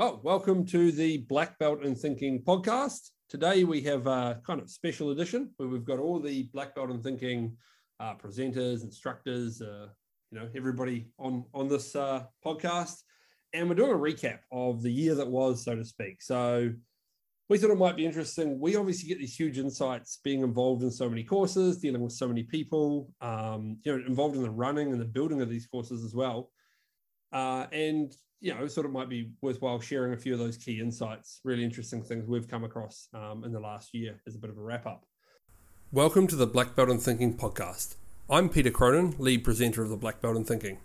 Well, 0.00 0.18
welcome 0.22 0.64
to 0.68 0.92
the 0.92 1.18
Black 1.28 1.58
Belt 1.58 1.84
in 1.84 1.94
Thinking 1.94 2.42
podcast. 2.42 3.10
Today 3.28 3.64
we 3.64 3.82
have 3.82 4.06
a 4.06 4.40
kind 4.46 4.58
of 4.58 4.70
special 4.70 5.10
edition 5.10 5.50
where 5.58 5.68
we've 5.68 5.84
got 5.84 5.98
all 5.98 6.18
the 6.18 6.44
Black 6.54 6.74
Belt 6.74 6.88
in 6.88 7.02
Thinking 7.02 7.54
uh, 8.00 8.14
presenters, 8.14 8.82
instructors, 8.82 9.60
uh, 9.60 9.88
you 10.30 10.38
know, 10.38 10.48
everybody 10.56 11.10
on 11.18 11.44
on 11.52 11.68
this 11.68 11.94
uh, 11.94 12.24
podcast, 12.42 13.02
and 13.52 13.68
we're 13.68 13.74
doing 13.74 13.90
a 13.90 13.94
recap 13.94 14.38
of 14.50 14.80
the 14.80 14.90
year 14.90 15.14
that 15.16 15.28
was, 15.28 15.62
so 15.66 15.76
to 15.76 15.84
speak. 15.84 16.22
So 16.22 16.72
we 17.50 17.58
thought 17.58 17.70
it 17.70 17.76
might 17.76 17.98
be 17.98 18.06
interesting. 18.06 18.58
We 18.58 18.76
obviously 18.76 19.06
get 19.06 19.18
these 19.18 19.38
huge 19.38 19.58
insights 19.58 20.18
being 20.24 20.40
involved 20.40 20.82
in 20.82 20.90
so 20.90 21.10
many 21.10 21.24
courses, 21.24 21.76
dealing 21.76 22.00
with 22.00 22.14
so 22.14 22.26
many 22.26 22.44
people, 22.44 23.10
um, 23.20 23.76
you 23.84 23.94
know, 23.94 24.06
involved 24.06 24.34
in 24.34 24.42
the 24.44 24.50
running 24.50 24.92
and 24.92 25.00
the 25.00 25.04
building 25.04 25.42
of 25.42 25.50
these 25.50 25.66
courses 25.66 26.02
as 26.02 26.14
well. 26.14 26.50
Uh, 27.34 27.66
and 27.70 28.14
you 28.40 28.54
know, 28.54 28.66
sort 28.66 28.86
of 28.86 28.92
might 28.92 29.08
be 29.08 29.30
worthwhile 29.42 29.80
sharing 29.80 30.14
a 30.14 30.16
few 30.16 30.32
of 30.32 30.38
those 30.38 30.56
key 30.56 30.80
insights, 30.80 31.40
really 31.44 31.62
interesting 31.62 32.02
things 32.02 32.26
we've 32.26 32.48
come 32.48 32.64
across 32.64 33.08
um, 33.12 33.44
in 33.44 33.52
the 33.52 33.60
last 33.60 33.92
year 33.92 34.18
as 34.26 34.34
a 34.34 34.38
bit 34.38 34.48
of 34.48 34.56
a 34.56 34.62
wrap 34.62 34.86
up. 34.86 35.04
Welcome 35.92 36.26
to 36.28 36.36
the 36.36 36.46
Black 36.46 36.74
Belt 36.74 36.88
in 36.88 36.98
Thinking 36.98 37.36
podcast. 37.36 37.96
I'm 38.30 38.48
Peter 38.48 38.70
Cronin, 38.70 39.14
lead 39.18 39.44
presenter 39.44 39.82
of 39.82 39.90
the 39.90 39.96
Black 39.96 40.22
Belt 40.22 40.36
in 40.36 40.44
Thinking. 40.44 40.78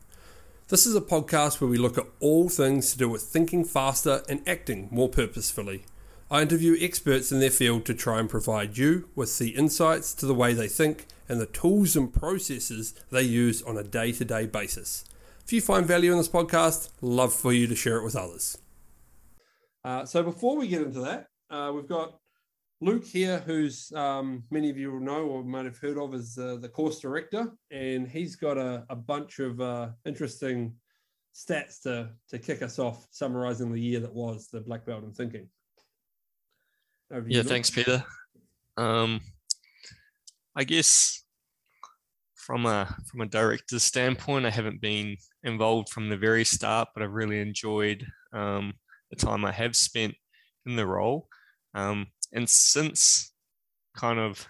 This 0.67 0.85
is 0.85 0.95
a 0.95 1.01
podcast 1.01 1.61
where 1.61 1.69
we 1.69 1.77
look 1.77 1.97
at 1.97 2.07
all 2.19 2.49
things 2.49 2.91
to 2.91 2.97
do 2.97 3.07
with 3.07 3.21
thinking 3.21 3.63
faster 3.63 4.23
and 4.27 4.41
acting 4.45 4.89
more 4.91 5.07
purposefully. 5.07 5.85
I 6.29 6.41
interview 6.41 6.75
experts 6.77 7.31
in 7.31 7.39
their 7.39 7.51
field 7.51 7.85
to 7.85 7.93
try 7.93 8.19
and 8.19 8.29
provide 8.29 8.77
you 8.77 9.07
with 9.15 9.37
the 9.37 9.51
insights 9.51 10.13
to 10.15 10.25
the 10.25 10.33
way 10.33 10.53
they 10.53 10.67
think 10.67 11.05
and 11.29 11.39
the 11.39 11.45
tools 11.45 11.95
and 11.95 12.13
processes 12.13 12.95
they 13.11 13.21
use 13.21 13.61
on 13.61 13.77
a 13.77 13.83
day 13.83 14.11
to 14.11 14.25
day 14.25 14.45
basis. 14.45 15.05
If 15.45 15.53
you 15.53 15.61
find 15.61 15.85
value 15.85 16.11
in 16.11 16.17
this 16.17 16.27
podcast, 16.27 16.89
love 17.01 17.31
for 17.31 17.53
you 17.53 17.67
to 17.67 17.75
share 17.75 17.97
it 17.97 18.03
with 18.03 18.15
others. 18.15 18.57
Uh, 19.83 20.03
so 20.03 20.23
before 20.23 20.57
we 20.57 20.67
get 20.67 20.81
into 20.81 21.01
that, 21.01 21.27
uh, 21.51 21.71
we've 21.71 21.87
got 21.87 22.17
Luke 22.81 23.05
here, 23.05 23.43
who's 23.45 23.91
um, 23.91 24.43
many 24.49 24.71
of 24.71 24.77
you 24.79 24.91
will 24.91 24.99
know 24.99 25.21
or 25.27 25.43
might 25.43 25.65
have 25.65 25.77
heard 25.77 25.99
of 25.99 26.15
as 26.15 26.35
uh, 26.39 26.57
the 26.59 26.67
course 26.67 26.99
director, 26.99 27.51
and 27.69 28.07
he's 28.07 28.35
got 28.35 28.57
a, 28.57 28.85
a 28.89 28.95
bunch 28.95 29.37
of 29.37 29.61
uh, 29.61 29.89
interesting 30.03 30.73
stats 31.35 31.79
to 31.83 32.09
to 32.29 32.39
kick 32.39 32.63
us 32.63 32.79
off, 32.79 33.05
summarising 33.11 33.71
the 33.71 33.79
year 33.79 33.99
that 33.99 34.13
was 34.13 34.47
the 34.47 34.61
black 34.61 34.83
belt 34.83 35.03
in 35.03 35.13
thinking. 35.13 35.47
yeah, 37.27 37.43
thanks, 37.43 37.69
Peter. 37.69 38.03
Um, 38.77 39.21
I 40.55 40.63
guess 40.63 41.23
from 42.45 42.67
a 42.67 42.95
from 43.09 43.21
a 43.21 43.25
director's 43.25 43.83
standpoint, 43.83 44.45
I 44.45 44.51
haven't 44.51 44.79
been 44.79 45.17
involved 45.43 45.89
from 45.89 46.09
the 46.09 46.17
very 46.17 46.45
start, 46.45 46.89
but 46.93 47.01
I've 47.01 47.11
really 47.11 47.39
enjoyed 47.39 48.05
um, 48.33 48.73
the 49.09 49.15
time 49.15 49.43
I 49.43 49.51
have 49.51 49.75
spent 49.75 50.13
in 50.65 50.75
the 50.75 50.85
role. 50.85 51.27
Um, 51.73 52.07
and 52.33 52.47
since 52.47 53.33
kind 53.97 54.19
of 54.19 54.47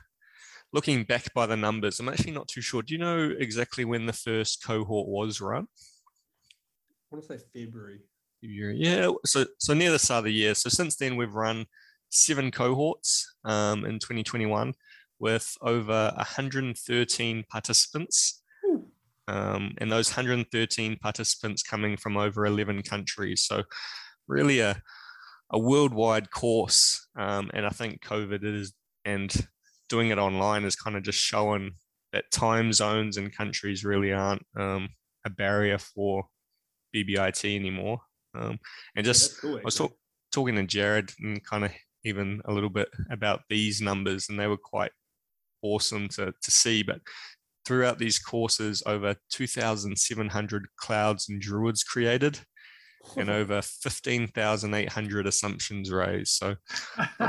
looking 0.74 1.06
back 1.06 1.34
by 1.34 1.46
the 1.46 1.56
numbers, 1.56 2.00
I'm 2.00 2.10
actually 2.10 2.34
not 2.34 2.50
too 2.50 2.62
sure. 2.62 2.82
Do 2.82 2.94
you 2.94 3.00
know 3.00 3.34
exactly 3.40 3.86
when 3.86 4.06
the 4.06 4.14
first 4.14 4.62
cohort 4.64 5.08
was 5.08 5.40
run? 5.40 5.68
I 5.72 7.16
want 7.16 7.26
to 7.26 7.38
say 7.38 7.44
February. 7.54 8.02
February, 8.42 8.78
yeah. 8.78 9.10
So 9.26 9.46
so 9.58 9.74
near 9.74 9.92
the 9.92 10.00
start 10.00 10.20
of 10.20 10.26
the 10.26 10.34
year. 10.34 10.54
So 10.54 10.70
since 10.70 10.98
then, 10.98 11.16
we've 11.16 11.34
run 11.34 11.66
seven 12.10 12.52
cohorts 12.52 13.36
um, 13.46 13.86
in 13.86 14.00
2021 14.00 14.74
with 15.20 15.56
over 15.62 16.12
113 16.16 17.44
participants. 17.50 18.42
Um, 19.28 19.74
and 19.80 19.92
those 19.92 20.10
113 20.10 20.98
participants 20.98 21.64
coming 21.64 21.98
from 21.98 22.16
over 22.16 22.46
11 22.46 22.84
countries. 22.84 23.42
So, 23.42 23.64
really 24.28 24.60
a, 24.60 24.82
a 25.52 25.60
worldwide 25.60 26.30
course. 26.30 27.08
Um, 27.18 27.50
and 27.54 27.66
I 27.66 27.70
think 27.70 28.04
COVID 28.04 28.44
is, 28.44 28.74
and 29.04 29.34
doing 29.90 30.10
it 30.10 30.20
online 30.20 30.64
is 30.64 30.76
kind 30.76 30.96
of 30.96 31.04
just 31.04 31.20
showing 31.20 31.72
that 32.14 32.32
time 32.32 32.72
zones 32.72 33.18
and 33.18 33.36
countries 33.36 33.84
really 33.84 34.14
aren't 34.14 34.46
um, 34.56 34.90
a 35.26 35.30
barrier 35.30 35.78
for 35.78 36.26
BBIT 36.96 37.56
anymore. 37.56 38.00
Um, 38.36 38.60
and 38.96 39.06
just, 39.06 39.32
yeah, 39.32 39.50
cool, 39.50 39.58
I 39.58 39.62
was 39.64 39.76
talk, 39.76 39.94
talking 40.32 40.56
to 40.56 40.64
Jared 40.64 41.12
and 41.20 41.44
kind 41.44 41.66
of 41.66 41.72
even 42.04 42.42
a 42.46 42.54
little 42.54 42.70
bit 42.70 42.90
about 43.10 43.42
these 43.50 43.82
numbers, 43.82 44.30
and 44.30 44.40
they 44.40 44.48
were 44.48 44.58
quite 44.58 44.92
awesome 45.66 46.08
to, 46.10 46.34
to 46.42 46.52
see. 46.52 46.84
But 46.84 47.02
throughout 47.66 48.00
these 48.00 48.20
courses, 48.20 48.84
over 48.86 49.16
2,700 49.32 50.68
clouds 50.78 51.30
and 51.30 51.42
druids 51.42 51.84
created 51.84 52.40
and 53.18 53.30
over 53.40 53.62
15,800 53.62 55.28
assumptions 55.28 55.92
raised. 55.92 56.32
So 56.32 56.56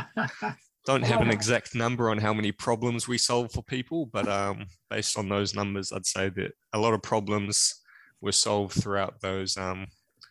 don't 0.87 1.05
have 1.05 1.21
an 1.21 1.31
exact 1.31 1.75
number 1.75 2.11
on 2.11 2.19
how 2.19 2.33
many 2.33 2.53
problems 2.53 3.09
we 3.09 3.19
solve 3.19 3.53
for 3.53 3.63
people, 3.63 4.07
but 4.07 4.29
um, 4.29 4.67
based 4.89 5.19
on 5.19 5.29
those 5.29 5.55
numbers, 5.55 5.93
I'd 5.93 6.07
say 6.07 6.29
that 6.31 6.53
a 6.73 6.79
lot 6.79 6.95
of 6.95 7.03
problems 7.03 7.83
were 8.21 8.33
solved 8.33 8.81
throughout 8.81 9.21
those 9.21 9.57
um, 9.57 9.87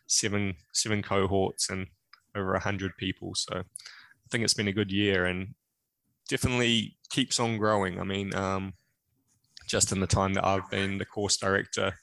seven 0.06 0.54
seven 0.72 1.02
cohorts 1.02 1.70
and 1.70 1.86
over 2.34 2.52
100 2.52 2.96
people. 2.96 3.34
So 3.34 3.58
I 3.58 4.28
think 4.30 4.44
it's 4.44 4.54
been 4.54 4.68
a 4.68 4.72
good 4.72 4.90
year 4.90 5.26
and 5.26 5.54
definitely 6.28 6.96
keeps 7.10 7.40
on 7.40 7.58
growing. 7.58 8.00
I 8.00 8.04
mean, 8.04 8.34
um, 8.34 8.74
just 9.66 9.92
in 9.92 10.00
the 10.00 10.06
time 10.06 10.34
that 10.34 10.46
I've 10.46 10.68
been 10.70 10.98
the 10.98 11.04
course 11.04 11.36
director, 11.36 11.94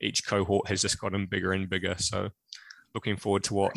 each 0.00 0.26
cohort 0.26 0.68
has 0.68 0.80
just 0.80 1.00
gotten 1.00 1.26
bigger 1.26 1.52
and 1.52 1.68
bigger. 1.68 1.94
So 1.98 2.30
looking 2.94 3.16
forward 3.16 3.44
to 3.44 3.54
what 3.54 3.76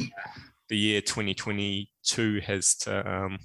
the 0.69 0.77
year 0.77 1.01
2022 1.01 2.41
has 2.45 2.75
to 2.75 3.09
um, 3.09 3.37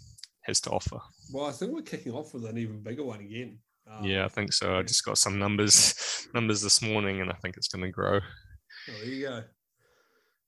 has 0.42 0.60
to 0.62 0.70
offer. 0.70 0.98
Well, 1.32 1.46
I 1.46 1.52
think 1.52 1.72
we're 1.72 1.82
kicking 1.82 2.12
off 2.12 2.34
with 2.34 2.44
an 2.46 2.58
even 2.58 2.82
bigger 2.82 3.04
one 3.04 3.20
again. 3.20 3.58
Um, 3.91 4.04
yeah, 4.04 4.24
I 4.24 4.28
think 4.28 4.52
so. 4.52 4.78
I 4.78 4.82
just 4.82 5.04
got 5.04 5.18
some 5.18 5.38
numbers 5.38 6.28
numbers 6.34 6.62
this 6.62 6.82
morning, 6.82 7.20
and 7.20 7.30
I 7.30 7.34
think 7.34 7.56
it's 7.56 7.68
going 7.68 7.84
to 7.84 7.91
grow. 7.91 8.18
Oh, 8.18 8.92
there 9.00 9.04
you 9.04 9.28
go. 9.28 9.42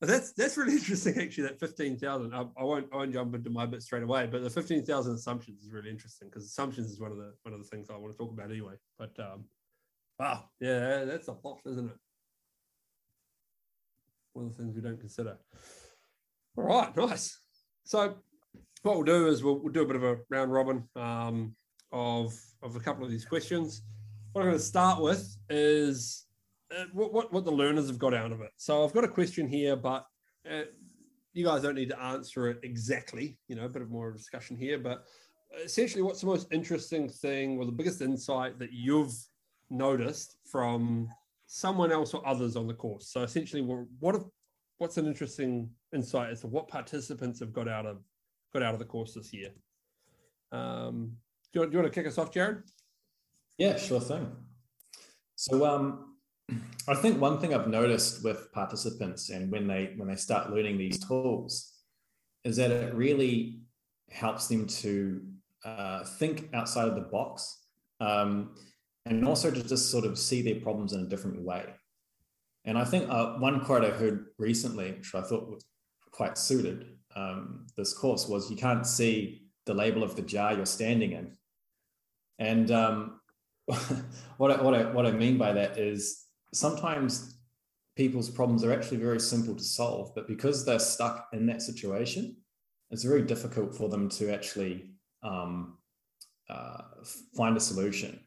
But 0.05 0.11
that's 0.11 0.33
that's 0.33 0.55
really 0.55 0.73
interesting, 0.77 1.19
actually. 1.19 1.45
That 1.45 1.59
fifteen 1.59 1.97
thousand. 1.97 2.35
I, 2.35 2.45
I, 2.57 2.63
won't 2.63 2.87
I 2.93 2.97
won't 2.97 3.11
jump 3.11 3.33
into 3.33 3.49
my 3.49 3.65
bit 3.65 3.81
straight 3.81 4.03
away, 4.03 4.27
but 4.31 4.43
the 4.43 4.49
fifteen 4.51 4.85
thousand 4.85 5.15
assumptions 5.15 5.63
is 5.63 5.71
really 5.71 5.89
interesting 5.89 6.27
because 6.29 6.45
assumptions 6.45 6.91
is 6.91 6.99
one 6.99 7.11
of 7.11 7.17
the 7.17 7.33
one 7.41 7.55
of 7.55 7.59
the 7.59 7.67
things 7.67 7.89
I 7.89 7.97
want 7.97 8.13
to 8.13 8.17
talk 8.17 8.31
about 8.31 8.51
anyway. 8.51 8.73
But 8.99 9.19
um, 9.19 9.45
wow, 10.19 10.43
yeah, 10.59 11.05
that's 11.05 11.27
a 11.27 11.35
lot, 11.43 11.61
isn't 11.65 11.87
it? 11.87 11.97
One 14.33 14.45
of 14.45 14.55
the 14.55 14.61
things 14.61 14.75
we 14.75 14.81
don't 14.83 14.99
consider. 14.99 15.39
All 16.55 16.65
right, 16.65 16.95
nice. 16.95 17.39
So 17.83 18.13
what 18.83 18.95
we'll 18.95 19.05
do 19.05 19.27
is 19.27 19.43
we'll, 19.43 19.57
we'll 19.57 19.73
do 19.73 19.81
a 19.81 19.87
bit 19.87 19.95
of 19.95 20.03
a 20.03 20.17
round 20.29 20.53
robin 20.53 20.83
um, 20.95 21.55
of 21.91 22.31
of 22.61 22.75
a 22.75 22.79
couple 22.79 23.03
of 23.03 23.09
these 23.09 23.25
questions. 23.25 23.81
What 24.33 24.41
I'm 24.41 24.49
going 24.49 24.59
to 24.59 24.63
start 24.63 25.01
with 25.01 25.35
is 25.49 26.24
uh, 26.71 26.85
what, 26.93 27.13
what, 27.13 27.33
what 27.33 27.45
the 27.45 27.51
learners 27.51 27.87
have 27.87 27.99
got 27.99 28.13
out 28.13 28.31
of 28.31 28.41
it. 28.41 28.51
So 28.57 28.83
I've 28.83 28.93
got 28.93 29.03
a 29.03 29.09
question 29.09 29.47
here, 29.47 29.75
but 29.75 30.05
uh, 30.49 30.63
you 31.33 31.45
guys 31.45 31.61
don't 31.61 31.75
need 31.75 31.89
to 31.89 32.01
answer 32.01 32.49
it 32.49 32.59
exactly. 32.63 33.37
You 33.47 33.55
know, 33.55 33.65
a 33.65 33.69
bit 33.69 33.81
of 33.81 33.89
more 33.89 34.11
discussion 34.11 34.55
here, 34.55 34.79
but 34.79 35.05
essentially, 35.63 36.01
what's 36.01 36.21
the 36.21 36.27
most 36.27 36.47
interesting 36.51 37.09
thing 37.09 37.57
or 37.57 37.65
the 37.65 37.71
biggest 37.71 38.01
insight 38.01 38.59
that 38.59 38.71
you've 38.71 39.13
noticed 39.69 40.37
from 40.49 41.09
someone 41.47 41.91
else 41.91 42.13
or 42.13 42.27
others 42.27 42.55
on 42.55 42.67
the 42.67 42.73
course? 42.73 43.09
So 43.09 43.23
essentially, 43.23 43.61
what 43.61 44.21
what's 44.77 44.97
an 44.97 45.07
interesting 45.07 45.69
insight 45.93 46.31
as 46.31 46.41
to 46.41 46.47
what 46.47 46.67
participants 46.67 47.39
have 47.39 47.53
got 47.53 47.67
out 47.67 47.85
of 47.85 47.99
got 48.53 48.63
out 48.63 48.73
of 48.73 48.79
the 48.79 48.85
course 48.85 49.13
this 49.13 49.33
year? 49.33 49.49
Um, 50.51 51.11
do, 51.53 51.61
you, 51.61 51.65
do 51.67 51.71
you 51.73 51.79
want 51.79 51.93
to 51.93 51.99
kick 51.99 52.07
us 52.07 52.17
off, 52.17 52.31
Jared? 52.31 52.63
Yeah, 53.57 53.77
sure 53.77 54.01
thing. 54.01 54.31
So, 55.35 55.65
um, 55.65 56.14
I 56.87 56.93
think 56.93 57.19
one 57.19 57.39
thing 57.39 57.53
I've 57.53 57.67
noticed 57.67 58.23
with 58.23 58.51
participants 58.51 59.29
and 59.29 59.51
when 59.51 59.67
they 59.67 59.93
when 59.97 60.07
they 60.07 60.15
start 60.15 60.51
learning 60.51 60.77
these 60.77 60.99
tools 61.03 61.73
is 62.43 62.57
that 62.57 62.69
it 62.69 62.93
really 62.93 63.59
helps 64.11 64.47
them 64.47 64.67
to 64.67 65.21
uh, 65.63 66.03
think 66.03 66.49
outside 66.53 66.87
of 66.87 66.95
the 66.95 67.01
box 67.01 67.65
um, 67.99 68.55
and 69.07 69.27
also 69.27 69.49
to 69.49 69.63
just 69.63 69.89
sort 69.89 70.05
of 70.05 70.17
see 70.17 70.43
their 70.43 70.59
problems 70.61 70.93
in 70.93 71.01
a 71.01 71.07
different 71.07 71.41
way. 71.41 71.65
And 72.65 72.77
I 72.77 72.85
think 72.85 73.09
uh, 73.09 73.33
one 73.33 73.63
quote 73.65 73.83
I 73.83 73.89
heard 73.89 74.27
recently, 74.37 74.91
which 74.91 75.13
I 75.15 75.21
thought 75.21 75.49
was 75.49 75.65
quite 76.11 76.37
suited 76.37 76.97
um, 77.15 77.65
this 77.77 77.93
course, 77.93 78.27
was 78.27 78.51
you 78.51 78.57
can't 78.57 78.85
see 78.85 79.43
the 79.65 79.73
label 79.73 80.03
of 80.03 80.15
the 80.15 80.21
jar 80.21 80.53
you're 80.53 80.65
standing 80.65 81.13
in. 81.13 81.37
And 82.37 82.69
um, 82.71 83.21
what, 84.37 84.51
I, 84.51 84.61
what, 84.61 84.75
I, 84.75 84.91
what 84.91 85.05
I 85.05 85.11
mean 85.11 85.37
by 85.37 85.53
that 85.53 85.77
is 85.77 86.24
sometimes 86.55 87.37
people's 87.95 88.29
problems 88.29 88.63
are 88.63 88.73
actually 88.73 88.97
very 88.97 89.19
simple 89.19 89.55
to 89.55 89.63
solve, 89.63 90.13
but 90.15 90.27
because 90.27 90.65
they're 90.65 90.79
stuck 90.79 91.27
in 91.33 91.45
that 91.47 91.61
situation, 91.61 92.35
it's 92.91 93.03
very 93.03 93.21
difficult 93.21 93.75
for 93.75 93.89
them 93.89 94.09
to 94.09 94.33
actually 94.33 94.91
um, 95.23 95.77
uh, 96.49 96.81
find 97.35 97.57
a 97.57 97.59
solution. 97.59 98.19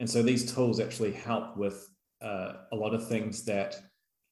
And 0.00 0.08
so 0.08 0.22
these 0.22 0.52
tools 0.52 0.80
actually 0.80 1.12
help 1.12 1.56
with 1.56 1.88
uh, 2.20 2.54
a 2.72 2.76
lot 2.76 2.94
of 2.94 3.06
things 3.06 3.44
that 3.44 3.80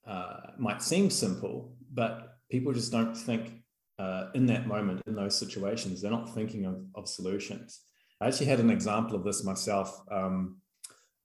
uh, 0.06 0.38
might 0.58 0.82
seem 0.82 1.10
simple, 1.10 1.76
but 1.92 2.38
people 2.50 2.72
just 2.72 2.90
don't 2.90 3.14
think 3.14 3.52
uh, 3.98 4.28
in 4.34 4.46
that 4.46 4.66
moment, 4.66 5.02
in 5.06 5.14
those 5.14 5.38
situations, 5.38 6.00
they're 6.00 6.10
not 6.10 6.34
thinking 6.34 6.64
of, 6.64 6.82
of 6.94 7.08
solutions. 7.08 7.82
I 8.20 8.28
actually 8.28 8.46
had 8.46 8.60
an 8.60 8.70
example 8.70 9.14
of 9.14 9.24
this 9.24 9.44
myself 9.44 10.02
um, 10.10 10.56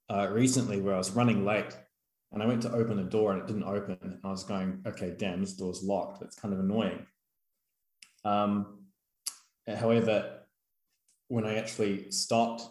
uh, 0.09 0.27
recently 0.29 0.81
where 0.81 0.93
I 0.93 0.97
was 0.97 1.11
running 1.11 1.45
late 1.45 1.75
and 2.35 2.43
I 2.43 2.47
went 2.47 2.61
to 2.63 2.73
open 2.73 2.99
a 2.99 3.03
door 3.03 3.31
and 3.31 3.41
it 3.41 3.47
didn't 3.47 3.63
open. 3.63 3.97
And 4.01 4.19
I 4.21 4.27
was 4.29 4.43
going, 4.43 4.83
okay, 4.85 5.15
damn, 5.17 5.39
this 5.39 5.53
door's 5.53 5.81
locked. 5.81 6.19
That's 6.19 6.35
kind 6.35 6.53
of 6.53 6.59
annoying. 6.59 7.05
Um, 8.25 8.79
however, 9.65 10.41
when 11.29 11.45
I 11.45 11.55
actually 11.55 12.11
stopped 12.11 12.63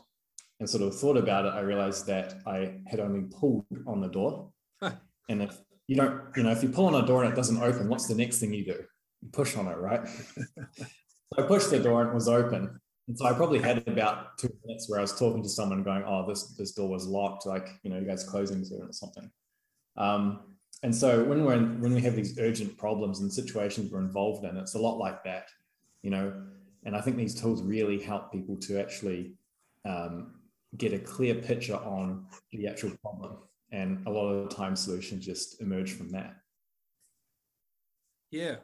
and 0.61 0.69
sort 0.69 0.83
of 0.83 0.95
thought 0.95 1.17
about 1.17 1.47
it, 1.47 1.55
I 1.55 1.61
realized 1.61 2.07
that 2.09 2.35
I 2.47 2.75
had 2.87 3.01
only 3.01 3.23
pulled 3.23 3.65
on 3.87 4.03
the 4.03 4.09
door. 4.09 4.51
and 4.83 5.43
if 5.43 5.57
you 5.89 5.97
don't, 5.97 6.21
you 6.37 6.43
know, 6.43 6.51
if 6.51 6.63
you 6.63 6.69
pull 6.69 6.85
on 6.85 7.03
a 7.03 7.07
door 7.07 7.25
and 7.25 7.33
it 7.33 7.37
doesn't 7.37 7.63
open, 7.63 7.89
what's 7.89 8.07
the 8.07 8.15
next 8.15 8.41
thing 8.41 8.53
you 8.53 8.67
do? 8.67 8.85
You 9.23 9.29
push 9.33 9.57
on 9.57 9.67
it, 9.69 9.79
right? 9.79 10.07
so 10.77 11.39
I 11.39 11.43
pushed 11.43 11.71
the 11.71 11.81
door 11.81 12.03
and 12.03 12.11
it 12.11 12.15
was 12.15 12.29
open. 12.29 12.79
And 13.09 13.19
so 13.19 13.25
I 13.25 13.33
probably 13.33 13.61
had 13.61 13.89
about 13.89 14.37
two 14.37 14.51
minutes 14.67 14.91
where 14.91 14.99
I 14.99 15.03
was 15.03 15.19
talking 15.19 15.43
to 15.43 15.49
someone 15.49 15.83
going, 15.83 16.05
oh, 16.07 16.27
this, 16.29 16.49
this 16.59 16.73
door 16.73 16.91
was 16.91 17.07
locked, 17.07 17.47
like, 17.47 17.69
you 17.83 17.89
know, 17.89 17.99
you 17.99 18.07
guys 18.07 18.25
closing 18.25 18.63
soon 18.63 18.83
or 18.83 18.93
something. 18.93 19.31
Um, 19.97 20.41
and 20.83 20.95
so 20.95 21.25
when 21.25 21.45
we're 21.45 21.55
in, 21.55 21.81
when 21.81 21.95
we 21.95 22.03
have 22.03 22.15
these 22.15 22.39
urgent 22.39 22.77
problems 22.77 23.21
and 23.21 23.33
situations 23.33 23.91
we're 23.91 24.01
involved 24.01 24.45
in, 24.45 24.57
it's 24.57 24.75
a 24.75 24.79
lot 24.79 24.99
like 24.99 25.25
that, 25.25 25.49
you 26.03 26.11
know. 26.11 26.33
And 26.85 26.95
I 26.95 27.01
think 27.01 27.17
these 27.17 27.41
tools 27.41 27.63
really 27.63 27.99
help 28.03 28.31
people 28.31 28.57
to 28.59 28.79
actually 28.79 29.35
um, 29.87 30.35
get 30.77 30.93
a 30.93 30.99
clear 30.99 31.35
picture 31.35 31.77
on 31.77 32.27
the 32.53 32.67
actual 32.67 32.91
problem. 33.03 33.39
And 33.73 34.07
a 34.07 34.11
lot 34.11 34.29
of 34.29 34.49
the 34.49 34.55
time, 34.55 34.77
solutions 34.77 35.25
just 35.25 35.61
emerge 35.63 35.93
from 35.93 36.11
that. 36.11 36.37
Yeah, 38.31 38.57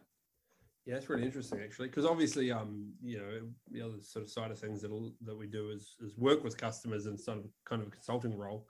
yeah, 0.86 0.96
it's 0.96 1.08
really 1.08 1.24
interesting 1.24 1.60
actually, 1.62 1.88
because 1.88 2.04
obviously, 2.04 2.50
um, 2.50 2.92
you 3.02 3.18
know, 3.18 3.40
the 3.70 3.82
other 3.82 4.00
sort 4.00 4.24
of 4.24 4.30
side 4.30 4.50
of 4.50 4.58
things 4.58 4.82
that 4.82 5.12
that 5.24 5.36
we 5.36 5.46
do 5.46 5.70
is 5.70 5.96
is 6.00 6.16
work 6.16 6.42
with 6.42 6.56
customers 6.56 7.06
in 7.06 7.16
sort 7.16 7.38
of 7.38 7.44
kind 7.64 7.80
of 7.82 7.88
a 7.88 7.90
consulting 7.90 8.36
role. 8.36 8.66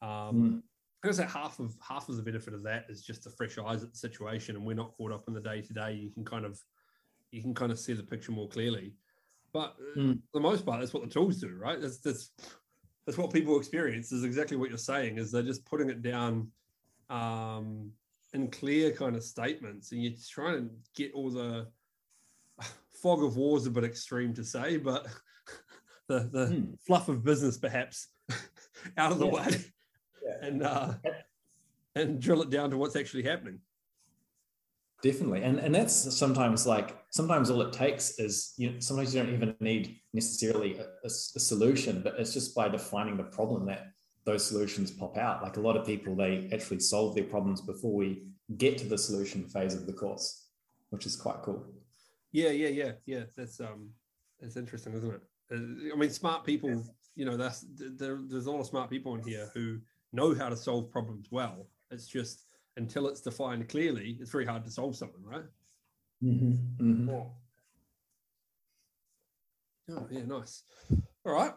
Um, 0.00 0.08
mm. 0.08 0.62
I 1.04 1.06
guess 1.06 1.18
that 1.18 1.28
half 1.28 1.60
of 1.60 1.76
half 1.86 2.08
of 2.08 2.16
the 2.16 2.22
benefit 2.22 2.54
of 2.54 2.62
that 2.62 2.86
is 2.88 3.02
just 3.02 3.24
the 3.24 3.30
fresh 3.30 3.58
eyes 3.58 3.82
at 3.82 3.92
the 3.92 3.98
situation, 3.98 4.56
and 4.56 4.64
we're 4.64 4.72
not 4.72 4.96
caught 4.96 5.12
up 5.12 5.24
in 5.28 5.34
the 5.34 5.40
day 5.40 5.60
to 5.60 5.72
day. 5.74 5.92
You 5.92 6.10
can 6.10 6.24
kind 6.24 6.46
of 6.46 6.58
you 7.30 7.42
can 7.42 7.52
kind 7.52 7.70
of 7.70 7.78
see 7.78 7.92
the 7.92 8.02
picture 8.02 8.32
more 8.32 8.48
clearly. 8.48 8.94
But 9.52 9.76
mm. 9.98 10.14
for 10.14 10.38
the 10.38 10.40
most 10.40 10.64
part, 10.64 10.80
that's 10.80 10.94
what 10.94 11.02
the 11.02 11.10
tools 11.10 11.36
do, 11.36 11.54
right? 11.60 11.78
That's 11.78 11.98
that's 11.98 12.30
that's 13.04 13.18
what 13.18 13.34
people 13.34 13.58
experience. 13.58 14.12
Is 14.12 14.24
exactly 14.24 14.56
what 14.56 14.70
you're 14.70 14.78
saying. 14.78 15.18
Is 15.18 15.30
they're 15.30 15.42
just 15.42 15.66
putting 15.66 15.90
it 15.90 16.00
down 16.00 16.48
um, 17.10 17.90
in 18.32 18.50
clear 18.50 18.90
kind 18.90 19.14
of 19.14 19.24
statements, 19.24 19.92
and 19.92 20.02
you're 20.02 20.14
trying 20.30 20.54
to 20.56 20.70
get 20.96 21.12
all 21.12 21.30
the 21.30 21.66
fog 22.94 23.22
of 23.22 23.36
war 23.36 23.58
is 23.58 23.66
a 23.66 23.70
bit 23.70 23.84
extreme 23.84 24.32
to 24.32 24.42
say, 24.42 24.78
but 24.78 25.06
the 26.08 26.30
the 26.32 26.46
mm. 26.46 26.78
fluff 26.86 27.10
of 27.10 27.22
business 27.22 27.58
perhaps 27.58 28.08
out 28.96 29.12
of 29.12 29.18
the 29.18 29.26
yeah. 29.26 29.32
way 29.32 29.64
yeah. 30.24 30.46
and 30.46 30.62
uh, 30.62 30.94
and 31.94 32.20
drill 32.20 32.42
it 32.42 32.50
down 32.50 32.70
to 32.70 32.76
what's 32.76 32.96
actually 32.96 33.22
happening. 33.22 33.58
Definitely, 35.02 35.42
and 35.42 35.58
and 35.58 35.74
that's 35.74 36.16
sometimes 36.16 36.66
like 36.66 36.96
sometimes 37.10 37.50
all 37.50 37.60
it 37.62 37.72
takes 37.72 38.18
is 38.18 38.54
you 38.56 38.70
know 38.70 38.80
sometimes 38.80 39.14
you 39.14 39.22
don't 39.22 39.34
even 39.34 39.54
need 39.60 39.98
necessarily 40.12 40.78
a, 40.78 40.82
a, 40.82 41.06
a 41.06 41.10
solution, 41.10 42.00
but 42.02 42.14
it's 42.18 42.32
just 42.32 42.54
by 42.54 42.68
defining 42.68 43.16
the 43.16 43.24
problem 43.24 43.66
that 43.66 43.88
those 44.24 44.46
solutions 44.46 44.90
pop 44.90 45.16
out. 45.16 45.42
Like 45.42 45.56
a 45.58 45.60
lot 45.60 45.76
of 45.76 45.86
people, 45.86 46.16
they 46.16 46.48
actually 46.52 46.80
solve 46.80 47.14
their 47.14 47.24
problems 47.24 47.60
before 47.60 47.92
we 47.92 48.28
get 48.56 48.78
to 48.78 48.86
the 48.86 48.96
solution 48.96 49.44
phase 49.44 49.74
of 49.74 49.86
the 49.86 49.92
course, 49.92 50.48
which 50.90 51.06
is 51.06 51.16
quite 51.16 51.42
cool. 51.42 51.64
Yeah, 52.32 52.50
yeah, 52.50 52.68
yeah, 52.68 52.92
yeah. 53.06 53.24
That's 53.36 53.60
um, 53.60 53.90
that's 54.40 54.56
interesting, 54.56 54.94
isn't 54.94 55.14
it? 55.14 55.20
Uh, 55.52 55.92
I 55.92 55.96
mean, 55.96 56.10
smart 56.10 56.44
people. 56.44 56.82
You 57.14 57.26
know, 57.26 57.36
that's 57.36 57.64
there, 57.76 58.20
there's 58.26 58.46
a 58.46 58.50
lot 58.50 58.60
of 58.60 58.66
smart 58.66 58.90
people 58.90 59.14
in 59.14 59.22
here 59.22 59.50
who 59.54 59.78
know 60.14 60.34
how 60.34 60.48
to 60.48 60.56
solve 60.56 60.90
problems 60.90 61.28
well. 61.30 61.66
It's 61.90 62.06
just 62.06 62.46
until 62.76 63.08
it's 63.08 63.20
defined 63.20 63.68
clearly, 63.68 64.16
it's 64.20 64.30
very 64.30 64.46
hard 64.46 64.64
to 64.64 64.70
solve 64.70 64.96
something, 64.96 65.22
right? 65.24 65.44
Mm-hmm. 66.22 66.82
Mm-hmm. 66.84 67.10
Oh, 69.90 70.06
yeah, 70.10 70.24
nice. 70.24 70.62
All 71.26 71.32
right, 71.32 71.52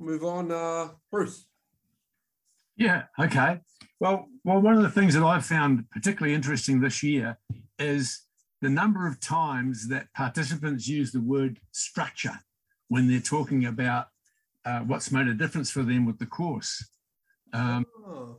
move 0.00 0.24
on. 0.24 0.50
Uh, 0.50 0.88
Bruce. 1.10 1.46
Yeah. 2.76 3.04
Okay. 3.20 3.60
Well, 4.00 4.26
well, 4.44 4.60
one 4.60 4.74
of 4.74 4.82
the 4.82 4.90
things 4.90 5.14
that 5.14 5.22
I've 5.22 5.44
found 5.44 5.88
particularly 5.90 6.34
interesting 6.34 6.80
this 6.80 7.02
year 7.02 7.38
is 7.78 8.22
the 8.60 8.70
number 8.70 9.06
of 9.06 9.20
times 9.20 9.88
that 9.88 10.12
participants 10.14 10.88
use 10.88 11.12
the 11.12 11.20
word 11.20 11.60
structure 11.72 12.40
when 12.88 13.08
they're 13.08 13.20
talking 13.20 13.66
about 13.66 14.06
uh, 14.64 14.80
what's 14.80 15.12
made 15.12 15.28
a 15.28 15.34
difference 15.34 15.70
for 15.70 15.82
them 15.82 16.06
with 16.06 16.18
the 16.18 16.26
course. 16.26 16.84
Um, 17.52 17.86
oh. 18.06 18.38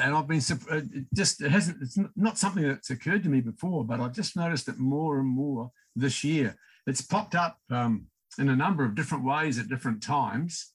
And 0.00 0.14
I've 0.14 0.26
been 0.26 0.40
uh, 0.70 0.80
just, 1.14 1.42
it 1.42 1.50
hasn't, 1.50 1.82
it's 1.82 1.98
not 2.16 2.38
something 2.38 2.66
that's 2.66 2.90
occurred 2.90 3.22
to 3.24 3.28
me 3.28 3.40
before, 3.40 3.84
but 3.84 4.00
I've 4.00 4.14
just 4.14 4.36
noticed 4.36 4.68
it 4.68 4.78
more 4.78 5.18
and 5.18 5.28
more 5.28 5.70
this 5.94 6.24
year. 6.24 6.56
It's 6.86 7.02
popped 7.02 7.34
up 7.34 7.58
um, 7.70 8.06
in 8.38 8.48
a 8.48 8.56
number 8.56 8.84
of 8.84 8.94
different 8.94 9.24
ways 9.24 9.58
at 9.58 9.68
different 9.68 10.02
times. 10.02 10.72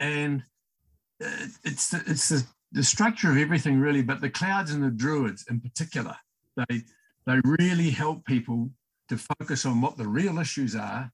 And 0.00 0.42
it's 1.20 1.90
the, 1.90 2.02
it's 2.06 2.28
the, 2.28 2.44
the 2.72 2.82
structure 2.82 3.30
of 3.30 3.36
everything 3.36 3.78
really, 3.78 4.02
but 4.02 4.20
the 4.20 4.30
clouds 4.30 4.72
and 4.72 4.82
the 4.82 4.90
druids 4.90 5.44
in 5.48 5.60
particular, 5.60 6.16
they, 6.56 6.82
they 7.26 7.40
really 7.44 7.90
help 7.90 8.24
people 8.24 8.70
to 9.08 9.18
focus 9.18 9.66
on 9.66 9.80
what 9.80 9.96
the 9.96 10.08
real 10.08 10.38
issues 10.38 10.74
are 10.74 11.12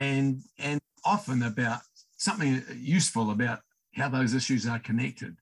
and, 0.00 0.42
and 0.58 0.80
often 1.04 1.42
about 1.42 1.80
something 2.16 2.62
useful 2.76 3.30
about 3.30 3.60
how 3.94 4.08
those 4.08 4.34
issues 4.34 4.66
are 4.66 4.78
connected. 4.78 5.36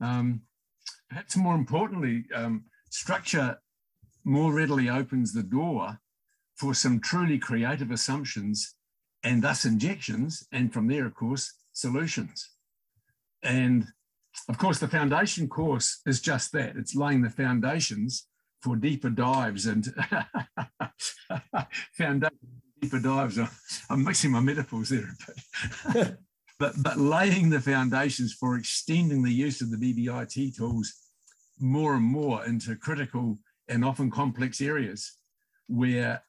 Um, 0.00 0.42
perhaps 1.08 1.36
more 1.36 1.54
importantly, 1.54 2.24
um, 2.34 2.64
structure 2.90 3.58
more 4.24 4.52
readily 4.52 4.88
opens 4.88 5.32
the 5.32 5.42
door 5.42 5.98
for 6.56 6.74
some 6.74 7.00
truly 7.00 7.38
creative 7.38 7.90
assumptions 7.90 8.74
and 9.22 9.42
thus 9.42 9.64
injections, 9.64 10.46
and 10.52 10.72
from 10.72 10.86
there, 10.86 11.04
of 11.04 11.14
course, 11.14 11.52
solutions. 11.72 12.50
And 13.42 13.86
of 14.48 14.58
course, 14.58 14.78
the 14.78 14.88
foundation 14.88 15.48
course 15.48 16.00
is 16.06 16.20
just 16.20 16.52
that 16.52 16.76
it's 16.76 16.94
laying 16.94 17.22
the 17.22 17.30
foundations 17.30 18.26
for 18.62 18.76
deeper 18.76 19.10
dives 19.10 19.66
and 19.66 19.86
foundation 21.92 22.38
deeper 22.80 22.98
dives. 22.98 23.38
I'm 23.88 24.04
mixing 24.04 24.30
my 24.30 24.40
metaphors 24.40 24.88
there. 24.88 25.14
But 25.92 26.18
but, 26.60 26.74
but 26.82 26.98
laying 26.98 27.48
the 27.48 27.58
foundations 27.58 28.34
for 28.34 28.56
extending 28.56 29.22
the 29.22 29.32
use 29.32 29.62
of 29.62 29.70
the 29.70 29.78
BBIT 29.78 30.54
tools 30.54 30.92
more 31.58 31.94
and 31.94 32.04
more 32.04 32.44
into 32.44 32.76
critical 32.76 33.38
and 33.68 33.82
often 33.82 34.10
complex 34.10 34.60
areas 34.60 35.16
where 35.68 36.22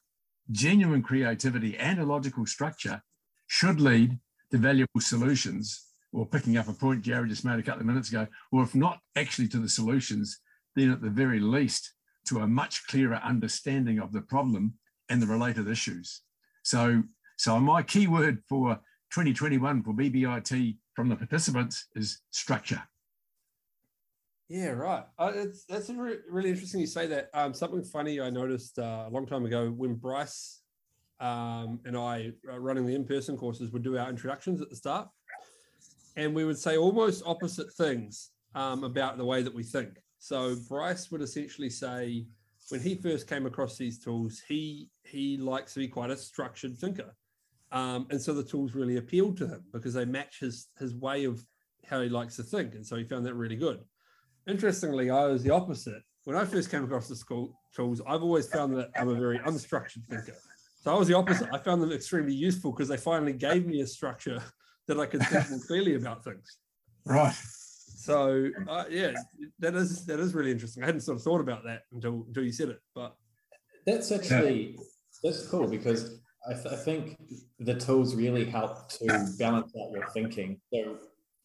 genuine 0.50 1.04
creativity 1.04 1.78
and 1.78 2.00
a 2.00 2.06
logical 2.06 2.46
structure 2.46 3.04
should 3.48 3.82
lead 3.82 4.18
to 4.52 4.58
valuable 4.58 5.02
solutions 5.02 5.88
or 6.14 6.26
picking 6.26 6.58
up 6.58 6.70
a 6.70 6.74
point 6.74 7.04
Gary 7.04 7.28
just 7.28 7.44
made 7.44 7.60
a 7.60 7.64
couple 7.64 7.82
of 7.82 7.88
minutes 7.88 8.10
ago, 8.10 8.26
or 8.54 8.64
if 8.64 8.74
not 8.74 9.00
actually 9.18 9.50
to 9.50 9.58
the 9.58 9.70
solutions, 9.70 10.40
then 10.78 10.92
at 10.92 11.02
the 11.02 11.10
very 11.10 11.42
least 11.42 11.92
to 12.28 12.40
a 12.40 12.48
much 12.48 12.88
clearer 12.88 13.20
understanding 13.24 14.00
of 14.00 14.14
the 14.14 14.22
problem 14.22 14.76
and 15.10 15.22
the 15.22 15.28
related 15.28 15.68
issues. 15.68 16.22
So, 16.64 17.04
so 17.38 17.60
my 17.60 17.84
key 17.84 18.08
word 18.08 18.44
for 18.48 18.80
2021 19.12 19.84
for 19.84 19.94
BBIT 19.94 20.78
from 20.96 21.10
the 21.10 21.16
participants 21.16 21.88
is 21.96 22.22
structure. 22.32 22.82
Yeah, 24.48 24.70
right. 24.70 25.06
Uh, 25.18 25.32
it's 25.34 25.64
that's 25.66 25.90
re- 25.90 26.18
really 26.30 26.50
interesting 26.50 26.82
you 26.82 26.88
say 26.88 27.08
that. 27.08 27.30
Um, 27.34 27.54
something 27.54 27.84
funny 27.84 28.20
I 28.20 28.30
noticed 28.30 28.80
uh, 28.80 29.06
a 29.08 29.10
long 29.10 29.26
time 29.26 29.46
ago 29.46 29.70
when 29.70 29.96
Bryce 29.96 30.62
um, 31.22 31.80
and 31.86 31.96
I, 31.96 32.32
uh, 32.52 32.60
running 32.60 32.86
the 32.86 32.96
in-person 32.96 33.38
courses, 33.38 33.72
would 33.72 33.84
do 33.84 33.98
our 33.98 34.10
introductions 34.10 34.62
at 34.62 34.70
the 34.70 34.76
start, 34.76 35.08
and 36.18 36.36
we 36.36 36.44
would 36.44 36.58
say 36.58 36.78
almost 36.78 37.24
opposite 37.26 37.72
things 37.74 38.32
um, 38.56 38.84
about 38.84 39.18
the 39.18 39.26
way 39.26 39.42
that 39.42 39.54
we 39.54 39.64
think. 39.64 40.02
So 40.20 40.56
Bryce 40.68 41.12
would 41.12 41.22
essentially 41.22 41.70
say, 41.70 42.26
when 42.70 42.82
he 42.82 42.96
first 42.96 43.28
came 43.28 43.46
across 43.46 43.78
these 43.78 44.00
tools, 44.00 44.42
he 44.48 44.90
he 45.04 45.38
likes 45.38 45.74
to 45.76 45.80
be 45.80 45.88
quite 45.88 46.10
a 46.10 46.18
structured 46.18 46.78
thinker. 46.78 47.16
Um, 47.72 48.08
and 48.10 48.22
so 48.22 48.34
the 48.34 48.44
tools 48.44 48.76
really 48.76 48.98
appealed 48.98 49.38
to 49.38 49.48
him 49.48 49.64
because 49.72 49.94
they 49.94 50.06
match 50.06 50.40
his 50.40 50.68
his 50.78 50.94
way 50.96 51.26
of 51.26 51.44
how 51.86 52.02
he 52.02 52.10
likes 52.10 52.36
to 52.36 52.44
think, 52.44 52.76
and 52.76 52.86
so 52.86 52.96
he 52.96 53.04
found 53.04 53.26
that 53.26 53.34
really 53.36 53.56
good. 53.56 53.80
Interestingly, 54.48 55.10
I 55.10 55.26
was 55.26 55.44
the 55.44 55.52
opposite. 55.52 56.02
When 56.26 56.36
I 56.36 56.46
first 56.46 56.70
came 56.70 56.84
across 56.84 57.08
the 57.08 57.16
school 57.16 57.60
tools, 57.76 58.02
I've 58.06 58.22
always 58.22 58.48
found 58.48 58.76
that 58.78 58.90
I'm 58.96 59.10
a 59.10 59.16
very 59.16 59.40
unstructured 59.40 60.06
thinker. 60.10 60.36
So 60.82 60.94
I 60.94 60.98
was 60.98 61.08
the 61.08 61.16
opposite. 61.16 61.50
I 61.54 61.58
found 61.60 61.82
them 61.82 61.92
extremely 61.92 62.34
useful 62.34 62.72
because 62.72 62.88
they 62.88 62.98
finally 62.98 63.34
gave 63.34 63.66
me 63.66 63.82
a 63.82 63.88
structure 63.88 64.42
that 64.88 65.00
I 65.00 65.06
could 65.06 65.24
think 65.24 65.50
more 65.50 65.60
clearly 65.60 65.96
about 65.96 66.24
things. 66.24 66.58
Right. 67.06 67.36
So 67.96 68.50
uh, 68.68 68.86
yeah, 68.90 69.14
that 69.60 69.76
is 69.76 70.06
that 70.08 70.20
is 70.20 70.34
really 70.34 70.52
interesting. 70.52 70.84
I 70.84 70.88
hadn't 70.88 71.02
sort 71.02 71.18
of 71.18 71.24
thought 71.24 71.40
about 71.40 71.64
that 71.66 71.84
until 71.92 72.26
until 72.28 72.44
you 72.44 72.52
said 72.52 72.70
it, 72.70 72.80
but 72.96 73.16
That's 73.86 74.12
actually 74.12 74.78
that's 75.24 75.48
cool 75.48 75.68
because 75.68 76.20
I, 76.48 76.54
th- 76.54 76.74
I, 76.74 76.76
think 76.76 77.18
the 77.60 77.76
tools 77.76 78.16
really 78.16 78.46
help 78.46 78.90
to 78.94 79.06
balance 79.38 79.72
out 79.80 79.92
your 79.92 80.08
thinking. 80.10 80.60
So, 80.74 80.98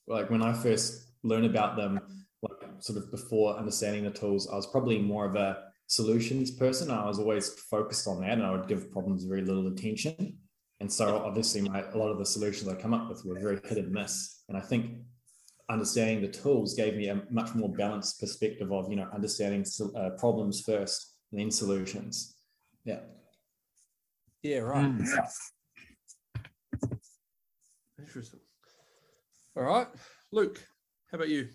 like 0.07 0.31
when 0.31 0.43
I 0.43 0.53
first 0.53 1.12
learned 1.23 1.47
about 1.47 1.76
them, 1.76 2.00
like 2.43 2.71
sort 2.79 2.99
of 2.99 3.11
before 3.11 3.57
understanding 3.57 4.05
the 4.05 4.11
tools, 4.11 4.49
I 4.50 4.57
was 4.57 4.67
probably 4.67 4.99
more 4.99 5.26
of 5.26 5.37
a 5.37 5.65
solutions 5.87 6.50
person. 6.50 6.91
I 6.91 7.07
was 7.07 7.19
always 7.19 7.50
focused 7.71 8.09
on 8.09 8.21
that, 8.23 8.33
and 8.33 8.43
I 8.43 8.53
would 8.53 8.69
give 8.69 8.91
problems 8.91 9.25
very 9.25 9.43
little 9.43 9.67
attention. 9.67 10.38
And 10.81 10.91
so, 10.91 11.19
obviously, 11.19 11.62
my, 11.62 11.83
a 11.83 11.99
lot 11.99 12.11
of 12.11 12.19
the 12.19 12.26
solutions 12.26 12.69
I 12.69 12.75
come 12.75 12.95
up 12.95 13.09
with 13.09 13.25
were 13.25 13.38
very 13.38 13.61
hit 13.65 13.79
and 13.79 13.93
miss. 13.93 14.45
And 14.49 14.57
I 14.57 14.61
think 14.61 14.99
understanding 15.69 16.23
the 16.23 16.29
tools 16.29 16.75
gave 16.75 16.95
me 16.95 17.09
a 17.09 17.23
much 17.31 17.55
more 17.55 17.69
balanced 17.69 18.21
perspective 18.21 18.73
of 18.73 18.88
you 18.88 18.97
know 18.97 19.09
understanding 19.12 19.65
uh, 19.97 20.11
problems 20.11 20.62
first 20.62 21.17
and 21.33 21.41
then 21.41 21.50
solutions. 21.50 22.37
Yeah. 22.85 23.00
Yeah. 24.47 24.59
Right. 24.59 24.85
Mm. 24.85 25.29
Interesting. 27.99 28.41
All 29.57 29.65
right, 29.65 29.88
Luke. 30.31 30.62
How 31.11 31.17
about 31.17 31.29
you? 31.29 31.49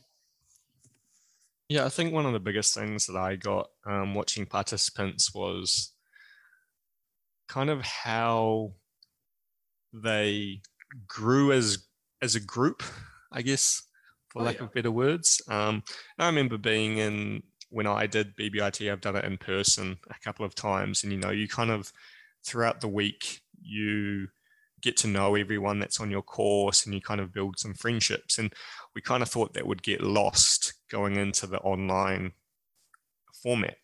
Yeah, 1.70 1.86
I 1.86 1.90
think 1.90 2.12
one 2.14 2.26
of 2.26 2.34
the 2.34 2.40
biggest 2.42 2.76
things 2.76 3.06
that 3.06 3.16
I 3.16 3.38
got 3.38 3.70
um, 3.86 4.14
watching 4.14 4.46
participants 4.46 5.34
was 5.34 5.94
kind 7.48 7.70
of 7.70 7.82
how 7.82 8.74
they 9.94 10.62
grew 11.08 11.54
as 11.54 11.88
as 12.22 12.36
a 12.36 12.42
group, 12.42 12.84
I 13.32 13.42
guess, 13.42 13.84
for 14.28 14.42
oh, 14.42 14.46
lack 14.46 14.58
yeah. 14.58 14.66
of 14.66 14.74
better 14.74 14.92
words. 14.92 15.42
Um, 15.48 15.82
I 16.20 16.26
remember 16.26 16.58
being 16.58 16.98
in 16.98 17.44
when 17.70 17.88
I 17.88 18.06
did 18.06 18.36
BBIT, 18.36 18.92
I've 18.92 19.00
done 19.00 19.16
it 19.16 19.24
in 19.24 19.38
person 19.38 19.98
a 20.10 20.20
couple 20.22 20.46
of 20.46 20.56
times, 20.56 21.04
and 21.04 21.14
you 21.14 21.20
know, 21.20 21.32
you 21.32 21.48
kind 21.48 21.72
of 21.72 21.94
throughout 22.46 22.82
the 22.82 22.88
week 22.88 23.42
you 23.62 24.28
get 24.82 24.98
to 24.98 25.08
know 25.08 25.36
everyone 25.36 25.80
that's 25.80 26.00
on 26.00 26.12
your 26.12 26.22
course 26.22 26.86
and 26.86 26.94
you 26.94 27.02
kind 27.02 27.22
of 27.22 27.34
build 27.34 27.60
some 27.60 27.74
friendships. 27.74 28.38
And 28.38 28.52
we 28.96 29.02
kind 29.02 29.22
of 29.22 29.30
thought 29.30 29.54
that 29.54 29.68
would 29.68 29.84
get 29.84 30.02
lost 30.02 30.74
going 30.90 31.16
into 31.16 31.48
the 31.48 31.60
online 31.60 32.34
format. 33.44 33.78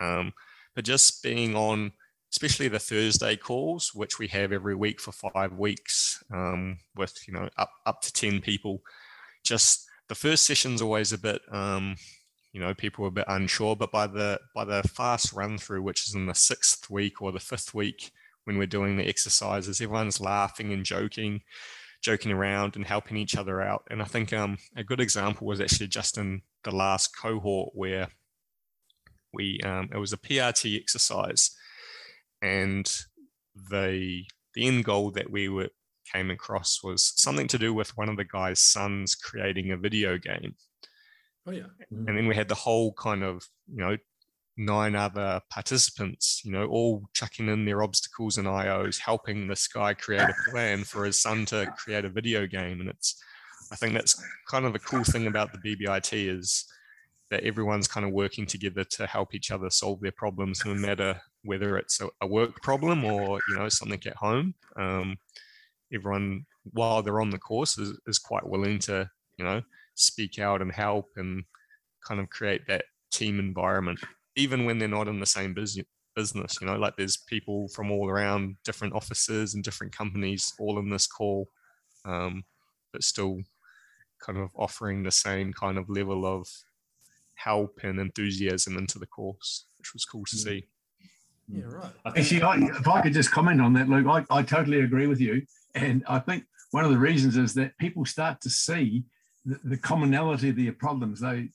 Um, 0.00 0.32
but 0.74 0.84
just 0.84 1.22
being 1.22 1.54
on, 1.54 1.92
especially 2.32 2.68
the 2.68 2.78
Thursday 2.78 3.36
calls, 3.36 3.92
which 3.94 4.18
we 4.18 4.26
have 4.28 4.52
every 4.52 4.74
week 4.74 5.00
for 5.00 5.12
five 5.12 5.52
weeks 5.52 6.22
um, 6.32 6.78
with, 6.96 7.16
you 7.26 7.34
know, 7.34 7.48
up, 7.56 7.70
up 7.86 8.00
to 8.02 8.12
10 8.12 8.40
people, 8.40 8.82
just 9.44 9.86
the 10.08 10.14
first 10.14 10.46
session's 10.46 10.82
always 10.82 11.12
a 11.12 11.18
bit, 11.18 11.40
um, 11.50 11.96
you 12.52 12.60
know, 12.60 12.74
people 12.74 13.02
were 13.02 13.08
a 13.08 13.12
bit 13.12 13.24
unsure, 13.28 13.74
but 13.74 13.90
by 13.90 14.06
the, 14.06 14.38
by 14.54 14.64
the 14.64 14.82
fast 14.82 15.32
run 15.32 15.58
through, 15.58 15.82
which 15.82 16.06
is 16.06 16.14
in 16.14 16.26
the 16.26 16.34
sixth 16.34 16.90
week 16.90 17.22
or 17.22 17.32
the 17.32 17.40
fifth 17.40 17.74
week, 17.74 18.12
when 18.44 18.58
we're 18.58 18.66
doing 18.66 18.96
the 18.96 19.08
exercises. 19.08 19.80
Everyone's 19.80 20.20
laughing 20.20 20.72
and 20.72 20.84
joking, 20.84 21.42
joking 22.02 22.32
around 22.32 22.76
and 22.76 22.84
helping 22.84 23.16
each 23.16 23.36
other 23.36 23.60
out. 23.62 23.84
And 23.90 24.02
I 24.02 24.04
think 24.04 24.32
um, 24.32 24.58
a 24.76 24.84
good 24.84 25.00
example 25.00 25.46
was 25.46 25.60
actually 25.60 25.88
just 25.88 26.18
in 26.18 26.42
the 26.64 26.74
last 26.74 27.16
cohort 27.16 27.70
where 27.74 28.08
we 29.32 29.60
um, 29.64 29.88
it 29.92 29.98
was 29.98 30.12
a 30.12 30.18
PRT 30.18 30.78
exercise, 30.78 31.52
and 32.42 32.90
the 33.70 34.24
the 34.54 34.66
end 34.66 34.84
goal 34.84 35.10
that 35.12 35.30
we 35.30 35.48
were 35.48 35.70
came 36.12 36.30
across 36.30 36.82
was 36.82 37.14
something 37.16 37.48
to 37.48 37.58
do 37.58 37.72
with 37.72 37.96
one 37.96 38.10
of 38.10 38.18
the 38.18 38.24
guy's 38.24 38.60
sons 38.60 39.14
creating 39.14 39.70
a 39.70 39.76
video 39.76 40.18
game. 40.18 40.54
Oh 41.46 41.50
yeah. 41.50 41.66
And 41.90 42.16
then 42.16 42.26
we 42.26 42.36
had 42.36 42.48
the 42.48 42.54
whole 42.54 42.92
kind 42.92 43.22
of, 43.22 43.42
you 43.68 43.78
know, 43.78 43.96
nine 44.56 44.94
other 44.94 45.40
participants, 45.50 46.42
you 46.44 46.52
know, 46.52 46.66
all 46.66 47.08
chucking 47.14 47.48
in 47.48 47.64
their 47.64 47.82
obstacles 47.82 48.38
and 48.38 48.46
IOs, 48.46 48.98
helping 48.98 49.46
this 49.46 49.66
guy 49.66 49.94
create 49.94 50.28
a 50.28 50.50
plan 50.50 50.84
for 50.84 51.04
his 51.04 51.20
son 51.20 51.46
to 51.46 51.72
create 51.76 52.04
a 52.04 52.10
video 52.10 52.46
game. 52.46 52.80
And 52.80 52.88
it's, 52.88 53.20
I 53.72 53.76
think 53.76 53.94
that's 53.94 54.22
kind 54.48 54.64
of 54.64 54.72
the 54.72 54.78
cool 54.78 55.04
thing 55.04 55.26
about 55.26 55.50
the 55.52 55.76
BBIT 55.76 56.28
is 56.28 56.66
that 57.30 57.44
everyone's 57.44 57.88
kind 57.88 58.04
of 58.04 58.12
working 58.12 58.44
together 58.44 58.84
to 58.84 59.06
help 59.06 59.34
each 59.34 59.50
other 59.50 59.70
solve 59.70 60.00
their 60.00 60.12
problems, 60.12 60.62
no 60.66 60.74
matter 60.74 61.20
whether 61.44 61.78
it's 61.78 62.00
a, 62.00 62.08
a 62.20 62.26
work 62.26 62.60
problem 62.62 63.04
or, 63.04 63.40
you 63.48 63.56
know, 63.56 63.68
something 63.68 64.00
at 64.06 64.16
home. 64.16 64.54
Um, 64.76 65.16
everyone, 65.92 66.44
while 66.64 67.02
they're 67.02 67.22
on 67.22 67.30
the 67.30 67.38
course, 67.38 67.78
is, 67.78 67.98
is 68.06 68.18
quite 68.18 68.46
willing 68.46 68.78
to, 68.80 69.10
you 69.38 69.44
know, 69.46 69.62
speak 70.02 70.38
out 70.38 70.60
and 70.60 70.72
help 70.72 71.10
and 71.16 71.44
kind 72.06 72.20
of 72.20 72.28
create 72.30 72.66
that 72.66 72.84
team 73.10 73.38
environment 73.38 74.00
even 74.36 74.64
when 74.64 74.78
they're 74.78 74.88
not 74.88 75.08
in 75.08 75.20
the 75.20 75.26
same 75.26 75.54
business 75.54 75.86
business 76.14 76.58
you 76.60 76.66
know 76.66 76.76
like 76.76 76.94
there's 76.96 77.16
people 77.16 77.68
from 77.68 77.90
all 77.90 78.08
around 78.08 78.56
different 78.64 78.94
offices 78.94 79.54
and 79.54 79.64
different 79.64 79.96
companies 79.96 80.52
all 80.58 80.78
in 80.78 80.90
this 80.90 81.06
call 81.06 81.48
um, 82.04 82.44
but 82.92 83.02
still 83.02 83.40
kind 84.20 84.38
of 84.38 84.50
offering 84.56 85.02
the 85.02 85.10
same 85.10 85.52
kind 85.52 85.78
of 85.78 85.88
level 85.88 86.26
of 86.26 86.46
help 87.34 87.80
and 87.82 87.98
enthusiasm 87.98 88.76
into 88.76 88.98
the 88.98 89.06
course 89.06 89.66
which 89.78 89.94
was 89.94 90.04
cool 90.04 90.24
to 90.24 90.36
mm. 90.36 90.38
see. 90.38 90.64
Yeah 91.48 91.64
right. 91.64 91.92
Actually 92.16 92.42
I, 92.42 92.56
if 92.56 92.88
i 92.88 93.00
could 93.00 93.14
just 93.14 93.32
comment 93.32 93.60
on 93.60 93.72
that 93.74 93.88
luke 93.88 94.06
I, 94.06 94.38
I 94.38 94.42
totally 94.42 94.80
agree 94.80 95.06
with 95.06 95.20
you. 95.20 95.42
And 95.74 96.04
i 96.06 96.18
think 96.18 96.44
one 96.72 96.84
of 96.84 96.90
the 96.90 96.98
reasons 96.98 97.36
is 97.36 97.54
that 97.54 97.76
people 97.78 98.04
start 98.04 98.40
to 98.42 98.50
see 98.50 99.04
the, 99.44 99.60
the 99.64 99.76
commonality 99.76 100.50
of 100.50 100.56
their 100.56 100.72
problems. 100.72 101.20
They 101.20 101.50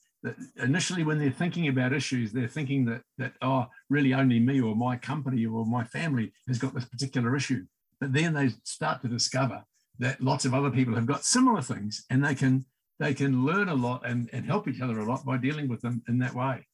initially 0.62 1.04
when 1.04 1.18
they're 1.18 1.30
thinking 1.30 1.68
about 1.68 1.92
issues 1.92 2.32
they're 2.32 2.48
thinking 2.48 2.84
that 2.84 3.02
that 3.18 3.32
oh 3.40 3.66
really 3.88 4.14
only 4.14 4.40
me 4.40 4.60
or 4.60 4.74
my 4.74 4.96
company 4.96 5.46
or 5.46 5.64
my 5.64 5.84
family 5.84 6.32
has 6.48 6.58
got 6.58 6.74
this 6.74 6.84
particular 6.84 7.36
issue. 7.36 7.64
But 8.00 8.12
then 8.12 8.34
they 8.34 8.50
start 8.64 9.02
to 9.02 9.08
discover 9.08 9.64
that 9.98 10.20
lots 10.20 10.44
of 10.44 10.54
other 10.54 10.70
people 10.70 10.94
have 10.94 11.06
got 11.06 11.24
similar 11.24 11.62
things 11.62 12.04
and 12.10 12.24
they 12.24 12.34
can 12.34 12.64
they 12.98 13.14
can 13.14 13.44
learn 13.44 13.68
a 13.68 13.74
lot 13.74 14.04
and, 14.04 14.28
and 14.32 14.44
help 14.44 14.66
each 14.66 14.80
other 14.80 14.98
a 14.98 15.04
lot 15.04 15.24
by 15.24 15.36
dealing 15.36 15.68
with 15.68 15.80
them 15.82 16.02
in 16.08 16.18
that 16.18 16.34
way. 16.34 16.66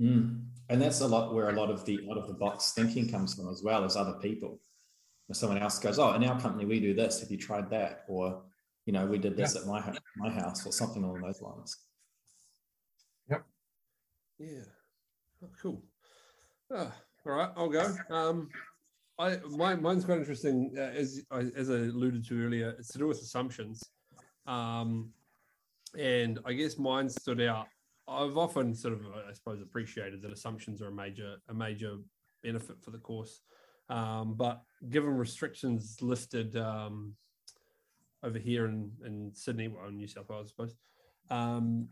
Mm. 0.00 0.44
and 0.68 0.80
that's 0.80 1.00
a 1.00 1.06
lot 1.08 1.34
where 1.34 1.48
a 1.48 1.52
lot 1.52 1.70
of 1.70 1.84
the 1.84 1.98
out 2.08 2.18
of 2.18 2.28
the 2.28 2.34
box 2.34 2.70
thinking 2.72 3.08
comes 3.08 3.34
from 3.34 3.48
as 3.48 3.62
well 3.64 3.84
as 3.84 3.96
other 3.96 4.14
people. 4.20 4.60
If 5.28 5.36
someone 5.36 5.58
else 5.58 5.78
goes 5.78 5.98
oh 5.98 6.12
in 6.14 6.24
our 6.24 6.40
company 6.40 6.64
we 6.64 6.80
do 6.80 6.94
this. 6.94 7.20
Have 7.20 7.30
you 7.30 7.36
tried 7.36 7.70
that? 7.70 8.04
Or 8.08 8.42
you 8.88 8.94
know 8.94 9.04
we 9.04 9.18
did 9.18 9.36
this 9.36 9.54
yeah. 9.54 9.60
at 9.60 9.66
my, 9.66 9.98
my 10.16 10.30
house 10.30 10.66
or 10.66 10.72
something 10.72 11.04
along 11.04 11.20
those 11.20 11.42
lines 11.42 11.76
Yep. 13.30 13.44
yeah. 14.38 14.60
Oh, 15.44 15.48
cool. 15.60 15.82
Oh, 16.70 16.92
all 17.26 17.32
right, 17.32 17.50
I'll 17.54 17.68
go. 17.68 17.94
Um, 18.08 18.48
I 19.18 19.36
my, 19.50 19.74
mine's 19.74 20.06
quite 20.06 20.16
interesting. 20.16 20.72
Uh, 20.74 20.80
as 20.80 21.20
I, 21.30 21.40
as 21.54 21.68
I 21.68 21.74
alluded 21.74 22.26
to 22.28 22.42
earlier, 22.42 22.74
it's 22.78 22.88
to 22.92 22.98
do 22.98 23.06
with 23.06 23.20
assumptions, 23.20 23.82
um, 24.46 25.10
and 25.98 26.38
I 26.46 26.54
guess 26.54 26.78
mine 26.78 27.10
stood 27.10 27.42
out. 27.42 27.66
I've 28.08 28.38
often 28.38 28.74
sort 28.74 28.94
of, 28.94 29.02
I 29.28 29.34
suppose, 29.34 29.60
appreciated 29.60 30.22
that 30.22 30.32
assumptions 30.32 30.80
are 30.80 30.88
a 30.88 30.94
major 30.94 31.36
a 31.50 31.54
major 31.54 31.96
benefit 32.42 32.80
for 32.82 32.90
the 32.90 32.98
course, 32.98 33.42
um, 33.90 34.34
but 34.34 34.62
given 34.88 35.10
restrictions 35.10 35.98
lifted 36.00 36.56
um, 36.56 37.14
over 38.22 38.38
here 38.38 38.66
in 38.66 38.90
in 39.04 39.30
Sydney, 39.34 39.68
well, 39.68 39.86
in 39.88 39.96
New 39.96 40.08
South 40.08 40.28
Wales, 40.28 40.46
I 40.46 40.50
suppose, 40.50 40.74
um, 41.30 41.88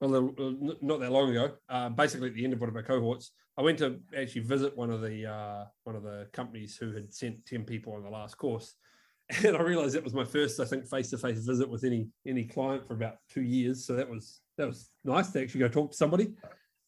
well, 0.00 0.32
not 0.80 1.00
that 1.00 1.12
long 1.12 1.30
ago, 1.30 1.54
uh, 1.68 1.88
basically 1.88 2.28
at 2.28 2.34
the 2.34 2.44
end 2.44 2.52
of 2.52 2.60
one 2.60 2.68
of 2.68 2.74
my 2.74 2.82
cohorts, 2.82 3.32
I 3.56 3.62
went 3.62 3.78
to 3.78 3.98
actually 4.16 4.42
visit 4.42 4.76
one 4.76 4.90
of 4.90 5.00
the 5.00 5.26
uh, 5.26 5.64
one 5.84 5.96
of 5.96 6.04
the 6.04 6.28
companies 6.32 6.76
who 6.76 6.92
had 6.92 7.12
sent 7.12 7.44
ten 7.44 7.64
people 7.64 7.94
on 7.94 8.04
the 8.04 8.10
last 8.10 8.38
course, 8.38 8.74
and 9.44 9.56
I 9.56 9.62
realized 9.62 9.94
that 9.94 10.04
was 10.04 10.14
my 10.14 10.24
first, 10.24 10.60
I 10.60 10.64
think, 10.64 10.86
face 10.86 11.10
to 11.10 11.18
face 11.18 11.38
visit 11.38 11.68
with 11.68 11.84
any 11.84 12.08
any 12.26 12.44
client 12.44 12.86
for 12.86 12.94
about 12.94 13.16
two 13.28 13.42
years. 13.42 13.84
So 13.84 13.94
that 13.94 14.08
was 14.08 14.40
that 14.56 14.66
was 14.66 14.90
nice 15.04 15.30
to 15.32 15.42
actually 15.42 15.60
go 15.60 15.68
talk 15.68 15.90
to 15.90 15.96
somebody. 15.96 16.34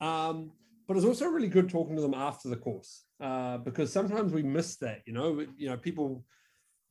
Um, 0.01 0.53
but 0.87 0.95
it 0.95 1.03
was 1.03 1.05
also 1.05 1.27
really 1.27 1.49
good 1.49 1.69
talking 1.69 1.95
to 1.95 2.03
them 2.03 2.15
after 2.15 2.49
the 2.49 2.57
course 2.57 3.05
uh, 3.21 3.59
because 3.59 3.93
sometimes 3.93 4.33
we 4.33 4.43
miss 4.43 4.77
that. 4.79 5.03
You 5.07 5.13
know, 5.13 5.47
you 5.57 5.69
know, 5.69 5.77
people 5.77 6.25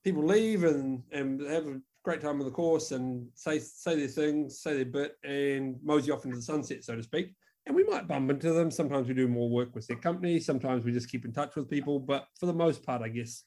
people 0.04 0.26
leave 0.26 0.64
and 0.64 1.04
and 1.12 1.42
have 1.42 1.68
a 1.68 1.80
great 2.04 2.22
time 2.22 2.40
on 2.40 2.46
the 2.46 2.52
course 2.52 2.92
and 2.92 3.28
say 3.36 3.60
say 3.60 3.96
their 3.96 4.08
things, 4.08 4.62
say 4.62 4.76
their 4.76 4.86
bit, 4.86 5.18
and 5.24 5.76
mosey 5.84 6.12
off 6.12 6.26
into 6.26 6.38
the 6.38 6.42
sunset, 6.42 6.84
so 6.84 6.96
to 6.96 7.04
speak. 7.04 7.34
And 7.66 7.76
we 7.76 7.84
might 7.84 8.08
bump 8.08 8.32
into 8.32 8.52
them. 8.54 8.72
Sometimes 8.72 9.08
we 9.08 9.14
do 9.14 9.28
more 9.28 9.50
work 9.50 9.76
with 9.76 9.86
their 9.86 9.98
company. 9.98 10.40
Sometimes 10.40 10.84
we 10.84 10.92
just 10.92 11.12
keep 11.12 11.26
in 11.26 11.32
touch 11.32 11.56
with 11.56 11.70
people. 11.70 12.00
But 12.00 12.26
for 12.40 12.48
the 12.48 12.54
most 12.54 12.84
part, 12.84 13.04
I 13.04 13.10
guess 13.10 13.44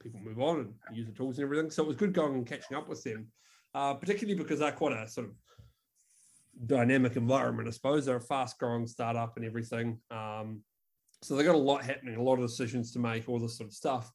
people 0.00 0.20
move 0.20 0.40
on 0.40 0.60
and 0.60 0.96
use 0.96 1.06
the 1.06 1.12
tools 1.12 1.38
and 1.38 1.44
everything. 1.44 1.70
So 1.70 1.82
it 1.82 1.88
was 1.88 1.96
good 1.96 2.12
going 2.12 2.34
and 2.34 2.46
catching 2.46 2.76
up 2.76 2.88
with 2.88 3.02
them, 3.02 3.26
uh, 3.74 3.94
particularly 3.94 4.40
because 4.40 4.60
they're 4.60 4.70
quite 4.70 4.92
a 4.92 5.08
sort 5.08 5.28
of 5.28 5.32
dynamic 6.66 7.16
environment, 7.16 7.66
I 7.66 7.72
suppose. 7.72 8.04
They're 8.04 8.16
a 8.16 8.20
fast 8.20 8.58
growing 8.58 8.86
startup 8.86 9.36
and 9.36 9.44
everything. 9.44 9.98
Um, 10.10 10.60
so 11.22 11.34
they 11.34 11.42
got 11.42 11.56
a 11.56 11.58
lot 11.58 11.82
happening, 11.82 12.16
a 12.16 12.22
lot 12.22 12.34
of 12.34 12.46
decisions 12.46 12.92
to 12.92 13.00
make, 13.00 13.28
all 13.28 13.40
this 13.40 13.56
sort 13.56 13.70
of 13.70 13.74
stuff 13.74 14.12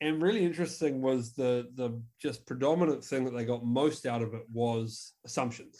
and 0.00 0.22
really 0.22 0.44
interesting 0.44 1.02
was 1.02 1.32
the 1.32 1.68
the 1.74 2.00
just 2.20 2.46
predominant 2.46 3.04
thing 3.04 3.24
that 3.24 3.34
they 3.34 3.44
got 3.44 3.64
most 3.64 4.06
out 4.06 4.22
of 4.22 4.34
it 4.34 4.44
was 4.52 5.14
assumptions 5.24 5.78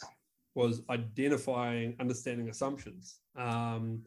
was 0.55 0.81
identifying 0.89 1.95
understanding 1.99 2.49
assumptions 2.49 3.19
um, 3.37 4.03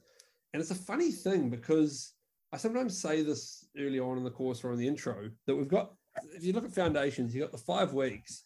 And 0.53 0.61
it's 0.61 0.71
a 0.71 0.75
funny 0.75 1.11
thing 1.11 1.49
because 1.49 2.13
I 2.53 2.59
sometimes 2.59 3.01
say 3.01 3.23
this 3.23 3.67
early 3.79 3.99
on 3.99 4.19
in 4.19 4.25
the 4.25 4.31
course 4.31 4.63
or 4.63 4.73
in 4.73 4.79
the 4.79 4.87
intro 4.87 5.31
that 5.47 5.57
we've 5.57 5.69
got, 5.69 5.95
if 6.37 6.45
you 6.45 6.53
look 6.53 6.65
at 6.65 6.75
foundations, 6.75 7.35
you've 7.35 7.45
got 7.45 7.53
the 7.53 7.59
five 7.59 7.95
weeks 7.95 8.45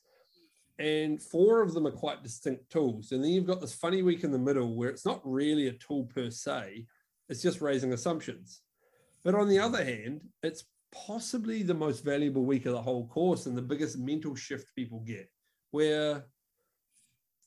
and 0.79 1.21
four 1.21 1.63
of 1.63 1.75
them 1.75 1.87
are 1.87 1.91
quite 1.93 2.23
distinct 2.23 2.71
tools. 2.71 3.11
And 3.11 3.25
then 3.25 3.31
you've 3.31 3.47
got 3.47 3.61
this 3.61 3.75
funny 3.75 4.03
week 4.03 4.23
in 4.23 4.31
the 4.31 4.39
middle 4.39 4.77
where 4.77 4.91
it's 4.91 5.07
not 5.07 5.21
really 5.25 5.67
a 5.69 5.73
tool 5.73 6.05
per 6.15 6.31
se, 6.31 6.87
it's 7.29 7.43
just 7.43 7.61
raising 7.61 7.93
assumptions. 7.93 8.61
But 9.25 9.35
on 9.35 9.49
the 9.49 9.59
other 9.59 9.85
hand, 9.85 10.21
it's 10.45 10.65
possibly 10.93 11.63
the 11.63 11.75
most 11.75 12.05
valuable 12.05 12.45
week 12.45 12.67
of 12.67 12.73
the 12.73 12.83
whole 12.83 13.07
course 13.09 13.47
and 13.47 13.57
the 13.57 13.63
biggest 13.63 13.99
mental 13.99 14.35
shift 14.35 14.75
people 14.75 15.01
get, 15.01 15.31
where 15.71 16.27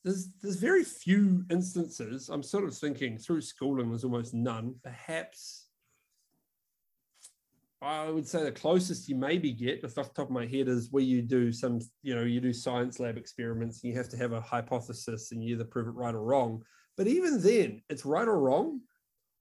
there's 0.03 0.29
there's 0.41 0.58
very 0.58 0.84
few 0.84 1.43
instances. 1.50 2.29
I'm 2.29 2.43
sort 2.43 2.63
of 2.63 2.77
thinking 2.77 3.17
through 3.17 3.41
schooling, 3.41 3.89
there's 3.89 4.03
almost 4.03 4.34
none. 4.34 4.75
Perhaps 4.84 5.69
I 7.81 8.10
would 8.10 8.27
say 8.27 8.43
the 8.43 8.51
closest 8.51 9.08
you 9.08 9.15
maybe 9.15 9.53
get, 9.53 9.86
off 9.86 9.93
the 9.93 10.03
top 10.03 10.17
of 10.19 10.31
my 10.31 10.46
head, 10.46 10.67
is 10.67 10.91
where 10.91 11.03
you 11.03 11.22
do 11.22 11.51
some, 11.51 11.79
you 12.03 12.13
know, 12.13 12.24
you 12.24 12.41
do 12.41 12.51
science 12.51 13.00
lab 13.00 13.17
experiments 13.17 13.81
and 13.81 13.91
you 13.91 13.98
have 13.98 14.10
to 14.10 14.17
have 14.17 14.34
a 14.34 14.41
hypothesis 14.41 15.31
and 15.31 15.41
you 15.41 15.55
either 15.55 15.63
prove 15.63 15.88
it 15.88 15.91
right 15.91 16.13
or 16.13 16.22
wrong. 16.22 16.62
But 16.98 17.08
even 17.08 17.41
then, 17.41 17.81
it's 17.89 18.05
right 18.05 18.27
or 18.27 18.38
wrong. 18.38 18.81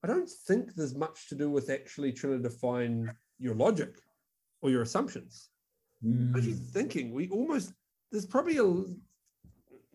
I 0.03 0.07
don't 0.07 0.29
think 0.47 0.73
there's 0.73 0.95
much 0.95 1.27
to 1.27 1.35
do 1.35 1.49
with 1.49 1.69
actually 1.69 2.13
trying 2.13 2.41
to 2.41 2.49
define 2.49 3.13
your 3.39 3.55
logic 3.55 3.95
or 4.61 4.69
your 4.69 4.81
assumptions. 4.81 5.49
Mm. 6.05 6.33
What 6.33 6.43
are 6.43 6.47
you 6.47 6.55
hmm. 6.55 6.63
thinking? 6.63 7.11
We 7.13 7.29
almost, 7.29 7.73
there's 8.11 8.25
probably 8.25 8.57
a, 8.57 8.83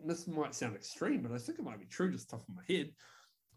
this 0.05 0.27
might 0.27 0.53
sound 0.53 0.75
extreme, 0.75 1.21
but 1.21 1.31
I 1.31 1.37
think 1.37 1.59
it 1.59 1.65
might 1.65 1.79
be 1.79 1.85
true 1.85 2.11
just 2.11 2.33
off 2.33 2.47
of 2.47 2.55
my 2.55 2.63
head 2.67 2.91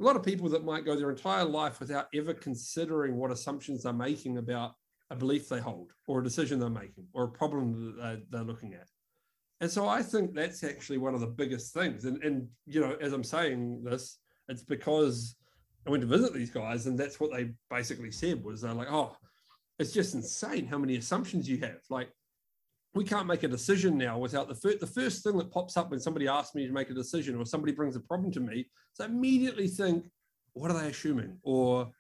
a 0.01 0.03
lot 0.03 0.17
of 0.17 0.23
people 0.23 0.49
that 0.49 0.65
might 0.65 0.85
go 0.85 0.97
their 0.97 1.11
entire 1.11 1.45
life 1.45 1.81
without 1.81 2.07
ever 2.15 2.33
considering 2.33 3.17
what 3.17 3.31
assumptions 3.31 3.83
they're 3.83 3.93
making 3.93 4.39
about 4.39 4.75
a 5.11 5.17
belief 5.17 5.49
they 5.49 5.61
hold 5.61 5.93
or 6.07 6.21
a 6.21 6.25
decision 6.25 6.61
they're 6.61 6.71
making 6.71 7.07
or 7.13 7.25
a 7.25 7.29
problem 7.29 7.97
that 7.97 8.23
they're, 8.31 8.43
looking 8.43 8.75
at. 8.75 8.87
And 9.61 9.71
so 9.71 9.89
I 9.89 10.03
think 10.03 10.35
that's 10.35 10.63
actually 10.63 10.99
one 10.99 11.15
of 11.15 11.21
the 11.21 11.27
biggest 11.27 11.75
things. 11.75 12.05
And, 12.05 12.23
and, 12.23 12.47
you 12.67 12.81
know, 12.81 12.97
as 13.01 13.13
I'm 13.13 13.25
saying 13.25 13.83
this, 13.83 14.19
it's 14.49 14.63
because 14.63 15.35
I 15.87 15.91
went 15.91 16.03
to 16.03 16.07
visit 16.07 16.33
these 16.33 16.51
guys 16.51 16.87
and 16.87 16.97
that's 16.97 17.19
what 17.19 17.33
they 17.33 17.51
basically 17.71 18.13
said 18.13 18.45
was 18.45 18.61
they're 18.61 18.73
like, 18.73 18.93
oh, 18.93 19.17
it's 19.79 19.93
just 19.93 20.15
insane 20.15 20.67
how 20.67 20.79
many 20.79 20.97
assumptions 20.97 21.49
you 21.49 21.59
have. 21.59 21.81
Like 21.89 22.11
we 22.95 23.05
can't 23.05 23.27
make 23.27 23.43
a 23.43 23.49
decision 23.49 23.97
now 23.97 24.19
without 24.19 24.49
the 24.49 24.55
first, 24.55 24.81
the 24.81 24.87
first 24.87 25.23
thing 25.23 25.37
that 25.39 25.51
pops 25.51 25.77
up 25.77 25.91
when 25.91 26.01
somebody 26.01 26.27
asks 26.27 26.55
me 26.55 26.67
to 26.67 26.73
make 26.73 26.91
a 26.91 26.95
decision 26.95 27.37
or 27.37 27.45
somebody 27.45 27.73
brings 27.73 27.97
a 27.97 28.01
problem 28.01 28.33
to 28.33 28.41
me. 28.41 28.67
So 28.95 29.05
I 29.05 29.07
immediately 29.07 29.69
think, 29.69 30.07
what 30.55 30.71
are 30.71 30.81
they 30.81 30.89
assuming? 30.89 31.39
Or 31.43 31.91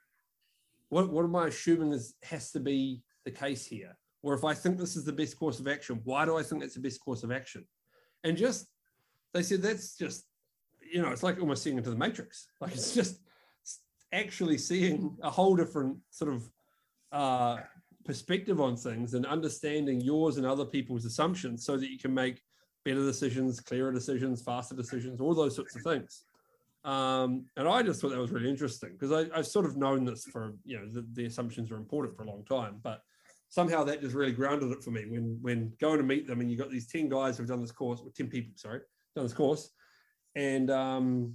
what, 0.89 1.11
what 1.11 1.25
am 1.25 1.37
I 1.37 1.49
assuming 1.49 1.93
is, 1.93 2.15
has 2.23 2.51
to 2.53 2.61
be 2.61 3.03
the 3.25 3.31
case 3.31 3.65
here? 3.65 3.97
Or 4.23 4.35
if 4.35 4.43
I 4.43 4.55
think 4.55 4.79
this 4.79 4.97
is 4.97 5.05
the 5.05 5.13
best 5.13 5.39
course 5.39 5.61
of 5.61 5.69
action, 5.69 6.01
why 6.03 6.25
do 6.25 6.37
I 6.37 6.43
think 6.43 6.65
it's 6.65 6.75
the 6.75 6.81
best 6.81 7.01
course 7.01 7.23
of 7.23 7.31
action? 7.31 7.65
And 8.25 8.37
just, 8.37 8.67
they 9.33 9.43
said, 9.43 9.63
that's 9.63 9.97
just, 9.97 10.25
you 10.93 11.01
know, 11.03 11.11
it's 11.11 11.23
like 11.23 11.39
almost 11.39 11.63
seeing 11.63 11.77
into 11.77 11.91
the 11.91 11.97
matrix. 11.97 12.49
Like 12.61 12.73
it's 12.73 12.95
just 12.95 13.21
actually 14.13 14.59
seeing 14.59 15.17
a 15.23 15.31
whole 15.31 15.55
different 15.55 15.99
sort 16.11 16.33
of 16.33 16.51
uh, 17.13 17.59
perspective 18.05 18.61
on 18.61 18.77
things 18.77 19.15
and 19.15 19.27
understanding 19.27 20.01
yours 20.01 20.37
and 20.39 20.47
other 20.47 20.65
people's 20.65 21.05
assumptions 21.05 21.65
so 21.65 21.77
that 21.77 21.91
you 21.91 21.99
can 21.99 22.13
make 22.13 22.43
better 22.85 23.05
decisions, 23.05 23.61
clearer 23.61 23.93
decisions, 23.93 24.43
faster 24.43 24.75
decisions, 24.75 25.21
all 25.21 25.35
those 25.35 25.55
sorts 25.55 25.77
of 25.77 25.83
things. 25.83 26.25
Um, 26.85 27.45
and 27.57 27.69
I 27.69 27.83
just 27.83 28.01
thought 28.01 28.11
that 28.11 28.19
was 28.19 28.31
really 28.31 28.49
interesting 28.49 28.93
because 28.99 29.13
I've 29.13 29.47
sort 29.47 29.67
of 29.67 29.77
known 29.77 30.05
this 30.05 30.25
for, 30.25 30.55
you 30.65 30.79
know, 30.79 30.87
the, 30.89 31.05
the, 31.13 31.27
assumptions 31.27 31.71
are 31.71 31.77
important 31.77 32.17
for 32.17 32.23
a 32.23 32.27
long 32.27 32.45
time, 32.45 32.79
but 32.83 33.03
somehow 33.51 33.85
that 33.85 34.01
just 34.01 34.15
really 34.15 34.33
grounded 34.33 34.71
it 34.71 34.83
for 34.83 34.91
me 34.91 35.05
when, 35.07 35.39
when 35.43 35.73
going 35.81 35.99
to 35.99 36.05
meet 36.05 36.27
them 36.27 36.41
and 36.41 36.51
you've 36.51 36.61
got 36.61 36.71
these 36.71 36.87
10 36.87 37.09
guys 37.09 37.37
who've 37.37 37.49
done 37.49 37.61
this 37.61 37.73
course, 37.73 38.01
or 38.01 38.11
10 38.17 38.29
people, 38.29 38.53
sorry, 38.57 38.81
done 39.15 39.25
this 39.25 39.35
course. 39.35 39.71
And, 40.35 40.71
um, 40.71 41.35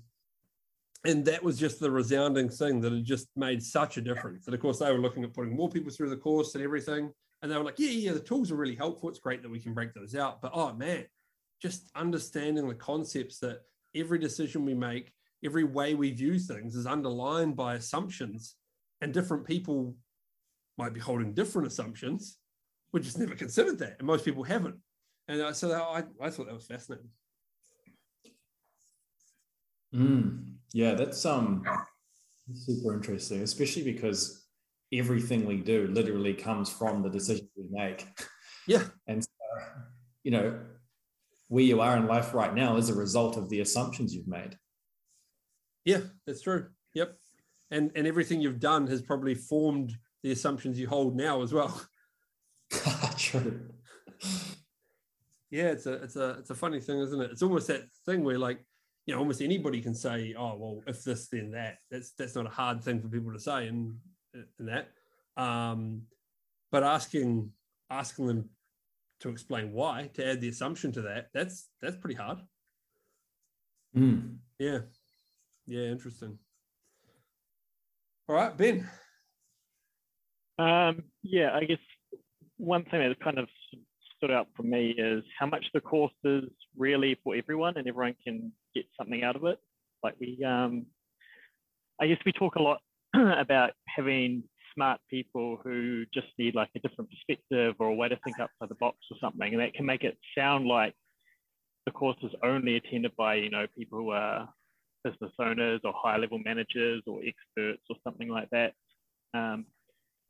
and 1.06 1.26
that 1.26 1.44
was 1.44 1.60
just 1.60 1.80
the 1.80 1.92
resounding 1.92 2.48
thing 2.50 2.80
that 2.82 2.94
had 2.94 3.04
just 3.04 3.28
made 3.36 3.62
such 3.62 3.98
a 3.98 4.02
difference. 4.02 4.46
And 4.48 4.56
of 4.56 4.62
course, 4.62 4.80
they 4.80 4.92
were 4.92 5.00
looking 5.00 5.24
at 5.24 5.34
putting 5.34 5.56
more 5.56 5.70
people 5.70 5.92
through 5.92 6.10
the 6.10 6.18
course 6.18 6.56
and 6.56 6.64
everything. 6.64 7.12
And 7.42 7.52
they 7.52 7.58
were 7.58 7.64
like, 7.64 7.78
yeah, 7.78 7.90
yeah, 7.90 8.14
the 8.14 8.22
tools 8.22 8.52
are 8.52 8.56
really 8.56 8.76
helpful. 8.76 9.10
It's 9.10 9.20
great 9.20 9.42
that 9.42 9.52
we 9.52 9.60
can 9.60 9.74
break 9.74 9.94
those 9.94 10.16
out. 10.16 10.42
But 10.42 10.52
oh 10.54 10.74
man, 10.74 11.06
just 11.62 11.90
understanding 11.94 12.70
the 12.70 12.76
concepts 12.76 13.40
that 13.40 13.60
every 13.94 14.18
decision 14.18 14.64
we 14.64 14.74
make, 14.74 15.12
every 15.44 15.66
way 15.66 15.94
we 15.94 16.12
view 16.12 16.40
things 16.40 16.74
is 16.76 16.88
underlined 16.88 17.58
by 17.58 17.76
assumptions. 17.76 18.56
And 19.02 19.14
different 19.14 19.46
people 19.46 19.96
might 20.78 20.94
be 20.94 21.02
holding 21.02 21.34
different 21.34 21.68
assumptions. 21.68 22.38
We 22.94 23.02
just 23.02 23.20
never 23.20 23.36
considered 23.36 23.78
that. 23.80 23.98
And 24.00 24.08
most 24.08 24.24
people 24.24 24.44
haven't. 24.44 24.76
And 25.28 25.54
so 25.54 25.72
I, 25.74 26.04
I 26.22 26.30
thought 26.30 26.46
that 26.46 26.54
was 26.54 26.66
fascinating. 26.66 27.10
Mm. 29.94 30.53
Yeah, 30.74 30.96
that's 30.96 31.26
um 31.26 31.64
super 32.54 32.94
interesting, 32.94 33.42
especially 33.42 33.84
because 33.84 34.46
everything 34.92 35.46
we 35.46 35.58
do 35.58 35.88
literally 35.88 36.34
comes 36.34 36.70
from 36.70 37.02
the 37.02 37.10
decisions 37.10 37.50
we 37.56 37.66
make. 37.70 38.08
Yeah. 38.68 38.84
And 39.08 39.24
so, 39.24 39.30
you 40.24 40.32
know, 40.32 40.60
where 41.48 41.64
you 41.64 41.82
are 41.82 41.98
in 41.98 42.08
life 42.08 42.34
right 42.34 42.54
now 42.54 42.78
is 42.78 42.90
a 42.90 42.96
result 42.96 43.38
of 43.38 43.50
the 43.50 43.60
assumptions 43.60 44.14
you've 44.14 44.28
made. 44.28 44.58
Yeah, 45.86 46.02
that's 46.26 46.42
true. 46.42 46.68
Yep. 46.94 47.18
And 47.72 47.92
and 47.96 48.08
everything 48.08 48.42
you've 48.42 48.60
done 48.60 48.88
has 48.88 49.02
probably 49.02 49.36
formed 49.36 49.96
the 50.24 50.32
assumptions 50.32 50.80
you 50.80 50.88
hold 50.88 51.16
now 51.16 51.42
as 51.42 51.54
well. 51.54 51.82
true. 53.18 53.70
Yeah, 55.52 55.70
it's 55.70 55.86
a 55.86 55.94
it's 55.94 56.16
a 56.16 56.30
it's 56.40 56.50
a 56.50 56.56
funny 56.56 56.80
thing, 56.80 57.00
isn't 57.00 57.22
it? 57.22 57.32
It's 57.32 57.44
almost 57.44 57.68
that 57.68 57.84
thing 58.06 58.24
where 58.24 58.40
like 58.40 58.66
you 59.06 59.14
know, 59.14 59.20
almost 59.20 59.42
anybody 59.42 59.82
can 59.82 59.94
say, 59.94 60.34
"Oh, 60.38 60.56
well, 60.58 60.82
if 60.88 61.04
this, 61.04 61.28
then 61.28 61.52
that." 61.52 61.80
That's 61.92 62.12
that's 62.12 62.36
not 62.36 62.46
a 62.46 62.50
hard 62.50 62.84
thing 62.84 63.02
for 63.02 63.10
people 63.10 63.34
to 63.34 63.40
say, 63.40 63.68
and 63.68 63.98
in 64.34 64.66
that. 64.66 64.90
Um, 65.36 66.04
but 66.72 66.84
asking 66.84 67.52
asking 67.90 68.28
them 68.28 68.50
to 69.20 69.30
explain 69.30 69.72
why, 69.72 70.10
to 70.14 70.26
add 70.26 70.42
the 70.42 70.50
assumption 70.50 70.92
to 70.94 71.02
that, 71.04 71.28
that's 71.34 71.70
that's 71.82 71.98
pretty 71.98 72.16
hard. 72.16 72.40
Mm. 73.96 74.38
Yeah, 74.58 74.80
yeah, 75.68 75.84
interesting. 75.84 76.38
All 78.28 78.36
right, 78.36 78.56
Ben. 78.56 78.90
Um, 80.58 81.04
yeah, 81.24 81.54
I 81.54 81.66
guess 81.66 81.80
one 82.58 82.86
thing 82.86 83.02
that 83.02 83.20
kind 83.20 83.38
of 83.38 83.50
stood 84.24 84.32
out 84.32 84.48
for 84.56 84.64
me 84.64 84.92
is 84.98 85.24
how 85.38 85.46
much 85.46 85.66
the 85.74 85.82
course 85.82 86.14
is 86.24 86.44
really 86.78 87.18
for 87.24 87.36
everyone 87.36 87.78
and 87.78 87.88
everyone 87.88 88.16
can 88.26 88.52
get 88.74 88.86
something 88.98 89.24
out 89.24 89.36
of 89.36 89.44
it. 89.46 89.60
Like 90.02 90.16
we, 90.20 90.44
um, 90.46 90.86
I 92.00 92.08
guess 92.08 92.20
we 92.26 92.32
talk 92.32 92.56
a 92.56 92.62
lot 92.62 92.80
about 93.14 93.72
having 93.86 94.44
smart 94.74 95.00
people 95.10 95.60
who 95.64 96.06
just 96.14 96.28
need 96.38 96.56
like 96.56 96.70
a 96.76 96.80
different 96.80 97.10
perspective 97.12 97.76
or 97.80 97.88
a 97.88 97.94
way 97.94 98.10
to 98.10 98.18
think 98.24 98.40
outside 98.40 98.70
the 98.70 98.76
box 98.76 98.98
or 99.12 99.18
something. 99.20 99.54
And 99.54 99.62
that 99.62 99.74
can 99.74 99.86
make 99.86 100.04
it 100.04 100.18
sound 100.38 100.68
like 100.68 100.94
the 101.86 101.92
course 101.92 102.18
is 102.24 102.32
only 102.44 102.78
attended 102.78 103.12
by, 103.18 103.36
you 103.36 103.50
know, 103.50 103.68
people 103.78 104.00
who 104.00 104.10
are 104.12 104.50
business 105.04 105.34
owners 105.38 105.82
or 105.84 105.94
high 105.96 106.18
level 106.18 106.40
managers 106.40 107.04
or 107.06 107.20
experts 107.20 107.84
or 107.90 107.98
something 108.06 108.30
like 108.30 108.50
that. 108.52 108.74
Um, 109.34 109.66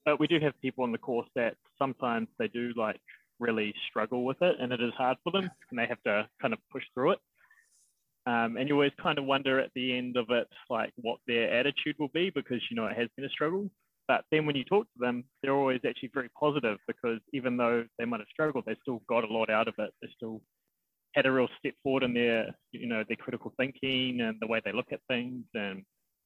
but 0.03 0.19
we 0.19 0.27
do 0.27 0.39
have 0.39 0.59
people 0.61 0.83
on 0.83 0.91
the 0.91 0.97
course 0.97 1.29
that 1.35 1.55
sometimes 1.79 2.27
they 2.39 2.47
do 2.47 2.73
like 2.75 2.99
really 3.39 3.73
struggle 3.89 4.23
with 4.23 4.41
it 4.41 4.55
and 4.59 4.71
it 4.71 4.81
is 4.81 4.93
hard 4.97 5.17
for 5.23 5.31
them 5.31 5.49
and 5.69 5.79
they 5.79 5.85
have 5.87 6.01
to 6.03 6.27
kind 6.41 6.53
of 6.53 6.59
push 6.71 6.83
through 6.93 7.11
it. 7.11 7.19
Um, 8.25 8.55
and 8.57 8.69
you 8.69 8.75
always 8.75 8.93
kind 9.01 9.17
of 9.17 9.25
wonder 9.25 9.59
at 9.59 9.71
the 9.75 9.97
end 9.97 10.15
of 10.15 10.29
it, 10.29 10.47
like 10.69 10.91
what 10.95 11.19
their 11.27 11.51
attitude 11.51 11.95
will 11.99 12.11
be 12.13 12.29
because, 12.29 12.61
you 12.69 12.75
know, 12.75 12.85
it 12.85 12.97
has 12.97 13.09
been 13.17 13.25
a 13.25 13.29
struggle. 13.29 13.69
But 14.07 14.23
then 14.31 14.45
when 14.45 14.55
you 14.55 14.63
talk 14.63 14.85
to 14.85 14.99
them, 14.99 15.25
they're 15.41 15.53
always 15.53 15.81
actually 15.87 16.11
very 16.13 16.29
positive 16.39 16.77
because 16.87 17.19
even 17.33 17.57
though 17.57 17.85
they 17.97 18.05
might 18.05 18.21
have 18.21 18.27
struggled, 18.31 18.65
they 18.65 18.77
still 18.81 19.01
got 19.07 19.23
a 19.23 19.33
lot 19.33 19.49
out 19.49 19.67
of 19.67 19.75
it. 19.77 19.91
They 20.01 20.09
still 20.15 20.41
had 21.13 21.25
a 21.25 21.31
real 21.31 21.47
step 21.59 21.73
forward 21.83 22.03
in 22.03 22.13
their, 22.13 22.47
you 22.71 22.87
know, 22.87 23.03
their 23.07 23.17
critical 23.17 23.53
thinking 23.57 24.21
and 24.21 24.37
the 24.39 24.47
way 24.47 24.61
they 24.63 24.71
look 24.71 24.91
at 24.91 24.99
things. 25.07 25.43
And 25.53 25.83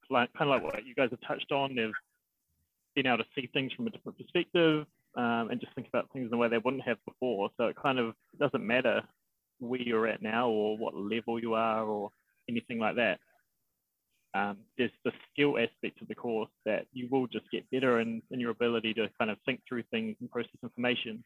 like, 0.10 0.32
kind 0.38 0.50
of 0.50 0.56
like 0.56 0.63
what 0.63 0.86
you 0.86 0.96
guys 0.96 1.10
have 1.12 1.22
touched 1.28 1.52
on, 1.52 1.76
they've 1.76 1.91
been 2.96 3.08
able 3.08 3.17
to 3.20 3.26
see 3.36 3.50
things 3.54 3.74
from 3.74 3.88
a 3.88 3.89
different 3.89 4.17
perspective 4.17 4.86
um, 5.15 5.50
and 5.50 5.60
just 5.60 5.74
think 5.74 5.88
about 5.88 6.10
things 6.12 6.26
in 6.26 6.30
the 6.30 6.38
way 6.38 6.48
they 6.48 6.60
wouldn't 6.60 6.84
have 6.84 6.98
before. 7.06 7.50
So 7.58 7.65
it 7.65 7.76
kind 7.82 8.00
of 8.00 8.13
doesn't 8.39 8.65
matter 8.65 9.02
where 9.60 9.82
you're 9.82 10.08
at 10.08 10.22
now 10.22 10.50
or 10.50 10.78
what 10.78 10.96
level 10.96 11.39
you 11.39 11.56
are 11.56 11.84
or 11.84 12.12
anything 12.50 12.80
like 12.80 12.96
that. 12.96 13.20
Um, 14.34 14.58
there's 14.78 14.91
the 15.04 15.12
skill 15.32 15.58
aspect 15.58 16.02
of 16.02 16.08
the 16.08 16.15
course 16.15 16.52
that 16.65 16.86
you 16.93 17.08
will 17.10 17.28
just 17.28 17.50
get 17.52 17.70
better 17.72 18.00
in, 18.00 18.22
in 18.30 18.39
your 18.39 18.52
ability 18.52 18.93
to 18.96 19.10
kind 19.17 19.32
of 19.32 19.38
think 19.46 19.62
through 19.67 19.84
things 19.89 20.15
and 20.20 20.30
process 20.30 20.52
information, 20.62 21.24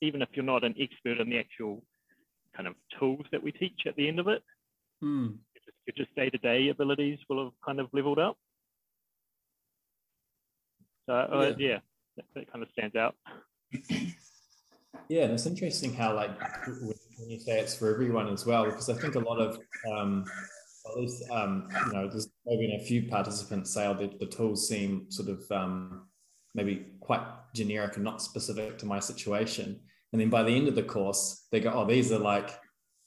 even 0.00 0.22
if 0.22 0.28
you're 0.32 0.44
not 0.44 0.64
an 0.64 0.74
expert 0.80 1.20
in 1.20 1.30
the 1.30 1.38
actual 1.38 1.84
kind 2.56 2.66
of 2.66 2.74
tools 2.98 3.26
that 3.30 3.42
we 3.42 3.52
teach 3.52 3.82
at 3.86 3.94
the 3.94 4.08
end 4.08 4.18
of 4.18 4.26
it. 4.26 4.42
Hmm. 5.00 5.28
Your 5.86 5.94
just 5.96 6.14
day-to-day 6.16 6.70
abilities 6.70 7.18
will 7.28 7.44
have 7.44 7.52
kind 7.64 7.78
of 7.78 7.88
leveled 7.92 8.18
up. 8.18 8.36
So 11.06 11.14
uh, 11.14 11.54
yeah, 11.58 11.68
yeah 11.68 11.78
that, 12.18 12.26
that, 12.34 12.52
kind 12.52 12.62
of 12.62 12.68
stands 12.72 12.94
out. 12.94 13.14
Yeah, 15.08 15.22
and 15.24 15.32
it's 15.32 15.46
interesting 15.46 15.94
how 15.94 16.14
like 16.14 16.30
when 16.66 17.30
you 17.30 17.40
say 17.40 17.60
it's 17.60 17.74
for 17.74 17.90
everyone 17.92 18.28
as 18.28 18.44
well, 18.44 18.66
because 18.66 18.90
I 18.90 18.94
think 18.94 19.14
a 19.14 19.20
lot 19.20 19.40
of 19.40 19.58
um, 19.90 20.24
at 20.86 20.98
least 20.98 21.24
um, 21.30 21.68
you 21.86 21.92
know 21.94 22.08
there's 22.08 22.28
maybe 22.44 22.74
a 22.74 22.84
few 22.84 23.08
participants 23.08 23.72
say 23.72 23.86
oh, 23.86 23.94
the, 23.94 24.10
the 24.20 24.26
tools 24.26 24.68
seem 24.68 25.10
sort 25.10 25.30
of 25.30 25.50
um, 25.50 26.08
maybe 26.54 26.86
quite 27.00 27.22
generic 27.54 27.96
and 27.96 28.04
not 28.04 28.20
specific 28.20 28.78
to 28.78 28.86
my 28.86 28.98
situation. 28.98 29.80
And 30.12 30.20
then 30.20 30.30
by 30.30 30.42
the 30.42 30.54
end 30.54 30.68
of 30.68 30.74
the 30.74 30.82
course, 30.82 31.46
they 31.52 31.60
go, 31.60 31.72
oh, 31.72 31.86
these 31.86 32.10
are 32.12 32.18
like, 32.18 32.50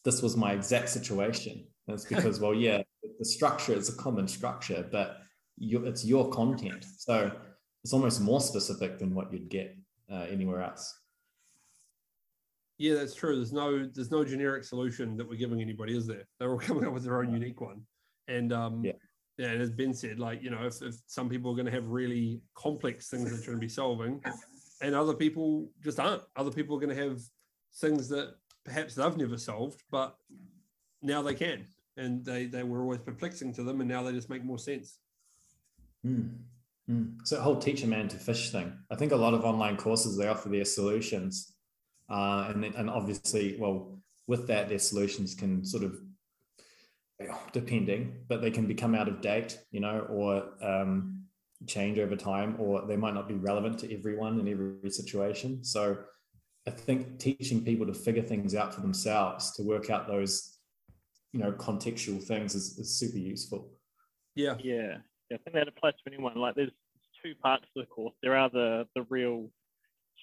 this 0.06 0.21
was 0.21 0.38
my 0.38 0.54
exact 0.54 0.89
situation. 0.89 1.65
And 1.88 1.95
it's 1.95 2.06
because, 2.06 2.39
well, 2.39 2.54
yeah, 2.54 2.82
the 3.19 3.26
structure 3.26 3.74
is 3.74 3.89
a 3.89 3.97
common 3.97 4.28
structure, 4.28 4.88
but 4.91 5.17
you, 5.58 5.86
it's 5.86 6.06
your 6.06 6.30
content. 6.30 6.86
So 6.97 7.32
it's 7.83 7.93
almost 7.93 8.21
more 8.21 8.41
specific 8.41 8.99
than 8.99 9.13
what 9.13 9.31
you'd 9.31 9.49
get 9.49 9.75
uh, 10.11 10.25
anywhere 10.29 10.61
else. 10.61 10.93
Yeah, 12.77 12.95
that's 12.95 13.13
true. 13.13 13.35
There's 13.35 13.53
no 13.53 13.87
there's 13.93 14.11
no 14.11 14.23
generic 14.23 14.63
solution 14.63 15.15
that 15.17 15.27
we're 15.27 15.37
giving 15.37 15.61
anybody, 15.61 15.95
is 15.95 16.07
there? 16.07 16.27
They're 16.39 16.51
all 16.51 16.59
coming 16.69 16.85
up 16.85 16.93
with 16.93 17.03
their 17.03 17.21
own 17.21 17.31
unique 17.31 17.61
one. 17.61 17.81
And 18.27 18.51
um, 18.51 18.83
yeah. 18.83 18.93
yeah, 19.37 19.47
and 19.49 19.61
as 19.61 19.69
Ben 19.69 19.93
said, 19.93 20.19
like 20.19 20.41
you 20.41 20.49
know, 20.49 20.65
if, 20.65 20.81
if 20.81 20.95
some 21.07 21.29
people 21.29 21.51
are 21.51 21.55
going 21.55 21.67
to 21.67 21.71
have 21.71 21.87
really 21.87 22.41
complex 22.55 23.09
things 23.09 23.25
that 23.25 23.37
you're 23.37 23.53
going 23.53 23.57
to 23.57 23.65
be 23.65 23.69
solving, 23.69 24.21
and 24.81 24.95
other 24.95 25.13
people 25.13 25.69
just 25.83 25.99
aren't. 25.99 26.23
Other 26.35 26.51
people 26.51 26.75
are 26.75 26.79
going 26.79 26.95
to 26.95 27.09
have 27.09 27.21
things 27.75 28.09
that 28.09 28.35
perhaps 28.65 28.95
they've 28.95 29.17
never 29.17 29.37
solved, 29.37 29.83
but 29.91 30.15
now 31.01 31.21
they 31.21 31.35
can, 31.35 31.65
and 31.97 32.25
they 32.25 32.45
they 32.45 32.63
were 32.63 32.81
always 32.81 32.99
perplexing 32.99 33.53
to 33.53 33.63
them, 33.63 33.81
and 33.81 33.89
now 33.89 34.01
they 34.03 34.11
just 34.11 34.29
make 34.29 34.43
more 34.43 34.59
sense. 34.59 34.97
Mm. 36.05 36.31
Mm. 36.89 37.17
So 37.23 37.39
whole 37.39 37.57
teach 37.57 37.83
a 37.83 37.87
man 37.87 38.07
to 38.09 38.17
fish 38.17 38.51
thing. 38.51 38.73
I 38.89 38.95
think 38.95 39.11
a 39.11 39.17
lot 39.17 39.33
of 39.33 39.45
online 39.45 39.77
courses 39.77 40.17
they 40.17 40.27
offer 40.27 40.49
their 40.49 40.65
solutions 40.65 41.53
uh, 42.11 42.51
and, 42.53 42.65
and 42.65 42.89
obviously, 42.89 43.55
well, 43.57 43.97
with 44.27 44.45
that, 44.47 44.67
their 44.67 44.79
solutions 44.79 45.33
can 45.33 45.63
sort 45.63 45.83
of, 45.83 45.97
depending, 47.53 48.17
but 48.27 48.41
they 48.41 48.51
can 48.51 48.67
become 48.67 48.95
out 48.95 49.07
of 49.07 49.21
date, 49.21 49.59
you 49.71 49.79
know, 49.79 49.99
or 50.09 50.43
um, 50.61 51.23
change 51.67 51.99
over 51.99 52.15
time, 52.15 52.55
or 52.59 52.85
they 52.85 52.97
might 52.97 53.13
not 53.13 53.29
be 53.29 53.35
relevant 53.35 53.79
to 53.79 53.95
everyone 53.95 54.39
in 54.39 54.47
every 54.47 54.89
situation. 54.89 55.63
So 55.63 55.99
I 56.67 56.71
think 56.71 57.17
teaching 57.19 57.63
people 57.63 57.85
to 57.85 57.93
figure 57.93 58.23
things 58.23 58.55
out 58.55 58.73
for 58.73 58.81
themselves, 58.81 59.51
to 59.53 59.63
work 59.63 59.89
out 59.89 60.07
those, 60.07 60.57
you 61.31 61.39
know, 61.39 61.53
contextual 61.53 62.21
things 62.21 62.55
is, 62.55 62.77
is 62.77 62.97
super 62.97 63.19
useful. 63.19 63.71
Yeah. 64.35 64.55
Yeah. 64.59 64.97
I 65.33 65.37
think 65.37 65.53
that 65.55 65.67
applies 65.67 65.93
to 65.93 66.13
anyone. 66.13 66.35
Like 66.35 66.55
there's 66.55 66.71
two 67.23 67.33
parts 67.35 67.63
of 67.75 67.83
the 67.83 67.87
course. 67.87 68.13
There 68.21 68.35
are 68.35 68.49
the 68.49 68.87
the 68.95 69.03
real 69.09 69.49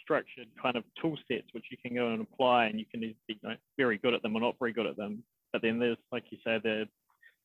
structured 0.03 0.49
kind 0.61 0.77
of 0.77 0.85
tool 1.01 1.17
sets 1.31 1.49
which 1.53 1.67
you 1.71 1.77
can 1.85 1.95
go 1.95 2.13
and 2.13 2.23
apply 2.23 2.67
and 2.67 2.79
you 2.79 2.87
can 2.91 3.01
be 3.01 3.17
you 3.27 3.37
know, 3.43 3.55
very 3.77 3.99
good 3.99 4.15
at 4.15 4.23
them 4.23 4.35
or 4.35 4.41
not 4.41 4.55
very 4.59 4.73
good 4.73 4.87
at 4.87 4.97
them. 4.97 5.23
But 5.53 5.63
then 5.63 5.79
there's, 5.79 5.97
like 6.13 6.25
you 6.31 6.39
say, 6.45 6.59
the, 6.63 6.87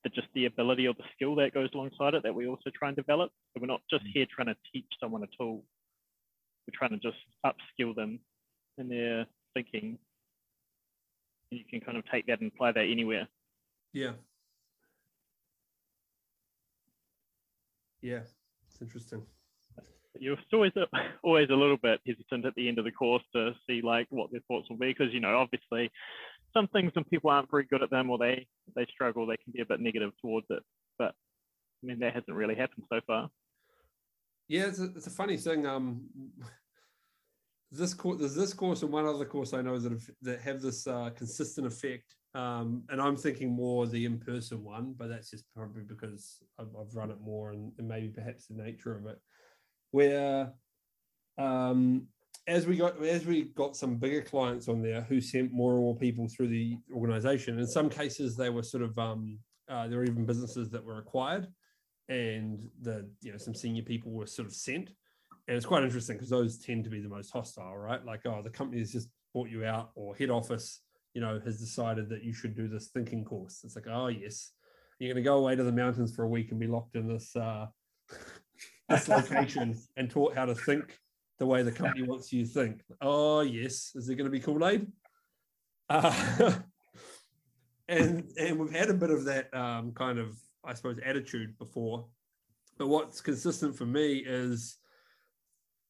the 0.04 0.10
just 0.10 0.28
the 0.34 0.45
ability 0.45 0.88
or 0.88 0.93
the 0.93 1.04
skill 1.15 1.36
that 1.36 1.54
goes 1.54 1.69
alongside 1.73 2.13
it 2.13 2.23
that 2.23 2.36
we 2.36 2.47
also 2.47 2.69
try 2.78 2.89
and 2.89 2.97
develop. 2.97 3.32
So 3.54 3.62
we're 3.62 3.67
not 3.67 3.82
just 3.89 4.04
here 4.13 4.26
trying 4.34 4.47
to 4.47 4.56
teach 4.73 4.86
someone 5.02 5.23
a 5.23 5.28
tool. 5.38 5.63
We're 6.67 6.78
trying 6.78 6.91
to 6.91 6.97
just 6.97 7.17
upskill 7.45 7.95
them 7.95 8.19
in 8.78 8.89
their 8.89 9.26
thinking. 9.54 9.97
And 11.52 11.60
you 11.60 11.65
can 11.69 11.82
kind 11.82 11.97
of 11.97 12.04
take 12.12 12.28
that 12.28 12.41
and 12.41 12.52
apply 12.54 12.73
that 12.73 12.86
anywhere. 12.89 13.28
Yeah. 13.93 14.12
Yeah, 18.04 18.20
it's 18.68 18.82
interesting. 18.82 19.26
You're 20.20 20.38
always 20.52 20.74
a, 20.76 20.86
always 21.24 21.50
a 21.50 21.56
little 21.56 21.78
bit 21.78 22.02
hesitant 22.06 22.46
at 22.46 22.54
the 22.56 22.68
end 22.68 22.78
of 22.78 22.86
the 22.86 22.92
course 22.92 23.24
to 23.34 23.54
see 23.66 23.82
like 23.82 24.08
what 24.10 24.30
their 24.32 24.42
thoughts 24.48 24.70
will 24.70 24.78
be 24.78 24.94
because 24.94 25.13
you 25.13 25.22
know 25.22 25.38
obviously 25.38 25.89
some 26.54 26.68
things 26.68 26.92
when 26.94 27.06
people 27.06 27.30
aren't 27.32 27.50
very 27.50 27.63
good 27.63 27.82
at 27.82 27.89
them 27.89 28.10
or 28.10 28.18
they 28.18 28.46
they 28.76 28.86
struggle 28.94 29.26
they 29.26 29.38
can 29.38 29.54
be 29.54 29.62
a 29.62 29.66
bit 29.66 29.80
negative 29.80 30.12
towards 30.22 30.46
it 30.50 30.62
but 31.00 31.16
i 31.84 31.88
mean 31.88 31.98
that 31.98 32.13
hasn't 32.13 32.38
really 32.38 32.54
happened 32.54 32.84
so 32.92 33.00
far. 33.08 33.30
Yeah 34.48 34.68
it's 34.68 34.80
a, 34.80 34.86
it's 34.96 35.08
a 35.08 35.10
funny 35.10 35.38
thing 35.38 35.66
um 35.66 36.02
this 37.72 37.94
course 37.96 38.20
there's 38.20 38.36
this 38.36 38.54
course 38.54 38.84
and 38.84 38.92
one 38.92 39.08
other 39.08 39.26
course 39.26 39.54
i 39.54 39.62
know 39.62 39.80
that 39.80 39.94
have, 39.94 40.10
that 40.22 40.42
have 40.42 40.62
this 40.62 40.86
uh, 40.86 41.10
consistent 41.16 41.66
effect 41.66 42.16
um, 42.36 42.84
and 42.89 43.02
i'm 43.02 43.15
thinking 43.15 43.52
more 43.52 43.86
the 43.86 44.06
in-person 44.06 44.63
one 44.63 44.93
but 44.98 45.10
that's 45.10 45.30
just 45.30 45.46
probably 45.56 45.84
because 45.84 46.41
i've, 46.60 46.67
I've 46.80 46.96
run 46.96 47.12
it 47.12 47.22
more 47.22 47.52
and, 47.52 47.72
and 47.78 47.88
maybe 47.88 48.08
perhaps 48.08 48.48
the 48.48 48.56
nature 48.56 48.96
of 48.96 49.06
it. 49.06 49.19
Where 49.91 50.52
um, 51.38 52.08
as 52.48 52.65
we 52.65 52.78
got 52.78 53.02
as 53.04 53.26
we 53.26 53.43
got 53.56 53.76
some 53.76 53.96
bigger 53.96 54.22
clients 54.22 54.67
on 54.67 54.82
there 54.82 55.02
who 55.02 55.22
sent 55.22 55.54
more 55.54 55.74
and 55.74 55.82
more 55.82 55.96
people 55.96 56.28
through 56.28 56.48
the 56.48 56.78
organization 56.93 57.60
in 57.60 57.67
some 57.67 57.89
cases 57.89 58.36
they 58.36 58.50
were 58.50 58.63
sort 58.63 58.84
of 58.84 58.98
um, 58.98 59.38
uh, 59.69 59.88
there 59.88 60.00
were 60.00 60.06
even 60.06 60.26
businesses 60.26 60.69
that 60.72 60.84
were 60.84 60.98
acquired 60.98 61.48
and 62.10 62.60
the 62.82 63.10
you 63.22 63.32
know 63.32 63.38
some 63.38 63.56
senior 63.56 63.84
people 63.84 64.12
were 64.12 64.28
sort 64.28 64.48
of 64.48 64.54
sent. 64.54 64.89
And 65.48 65.58
it's 65.58 65.65
quite 65.65 65.84
interesting 65.84 66.15
because 66.15 66.30
those 66.30 66.58
tend 66.58 66.86
to 66.86 66.89
be 66.89 67.02
the 67.02 67.10
most 67.10 67.32
hostile 67.32 67.76
right? 67.76 68.04
Like 68.04 68.22
oh 68.26 68.41
the 68.43 68.50
company 68.50 68.80
has 68.80 68.91
just 68.91 69.10
bought 69.34 69.50
you 69.50 69.65
out 69.65 69.91
or 69.96 70.15
head 70.15 70.30
office 70.30 70.82
you 71.13 71.21
know 71.21 71.39
has 71.43 71.60
decided 71.60 72.10
that 72.10 72.23
you 72.23 72.34
should 72.34 72.56
do 72.56 72.67
this 72.67 72.88
thinking 72.88 73.23
course 73.23 73.62
it's 73.63 73.76
like 73.76 73.88
oh 73.89 74.08
yes 74.08 74.52
you're 74.99 75.13
going 75.13 75.23
to 75.23 75.28
go 75.28 75.38
away 75.38 75.56
to 75.56 75.63
the 75.63 75.71
mountains 75.71 76.15
for 76.15 76.23
a 76.23 76.28
week 76.28 76.52
and 76.52 76.60
be 76.60 76.67
locked 76.67 76.95
in 76.95 77.08
this 77.08 77.36
uh, 77.36 77.65
this 78.89 79.08
location 79.08 79.78
and 79.97 80.10
taught 80.10 80.36
how 80.36 80.45
to 80.45 80.56
think 80.56 80.99
the 81.39 81.45
way 81.45 81.63
the 81.63 81.71
company 81.71 82.04
wants 82.04 82.32
you 82.32 82.45
to 82.45 82.49
think. 82.49 82.82
Oh, 83.02 83.41
yes. 83.41 83.91
Is 83.95 84.08
it 84.08 84.15
going 84.15 84.26
to 84.26 84.32
be 84.32 84.39
Kool 84.39 84.65
Aid? 84.65 84.88
Uh, 85.89 86.54
and 87.88 88.30
and 88.39 88.60
we've 88.60 88.71
had 88.71 88.89
a 88.89 88.93
bit 88.93 89.10
of 89.10 89.26
that 89.26 89.54
um, 89.54 89.91
kind 89.93 90.19
of, 90.19 90.38
I 90.63 90.73
suppose, 90.73 90.99
attitude 91.04 91.58
before. 91.58 92.06
But 92.78 92.88
what's 92.88 93.21
consistent 93.21 93.76
for 93.76 93.86
me 93.86 94.23
is 94.26 94.78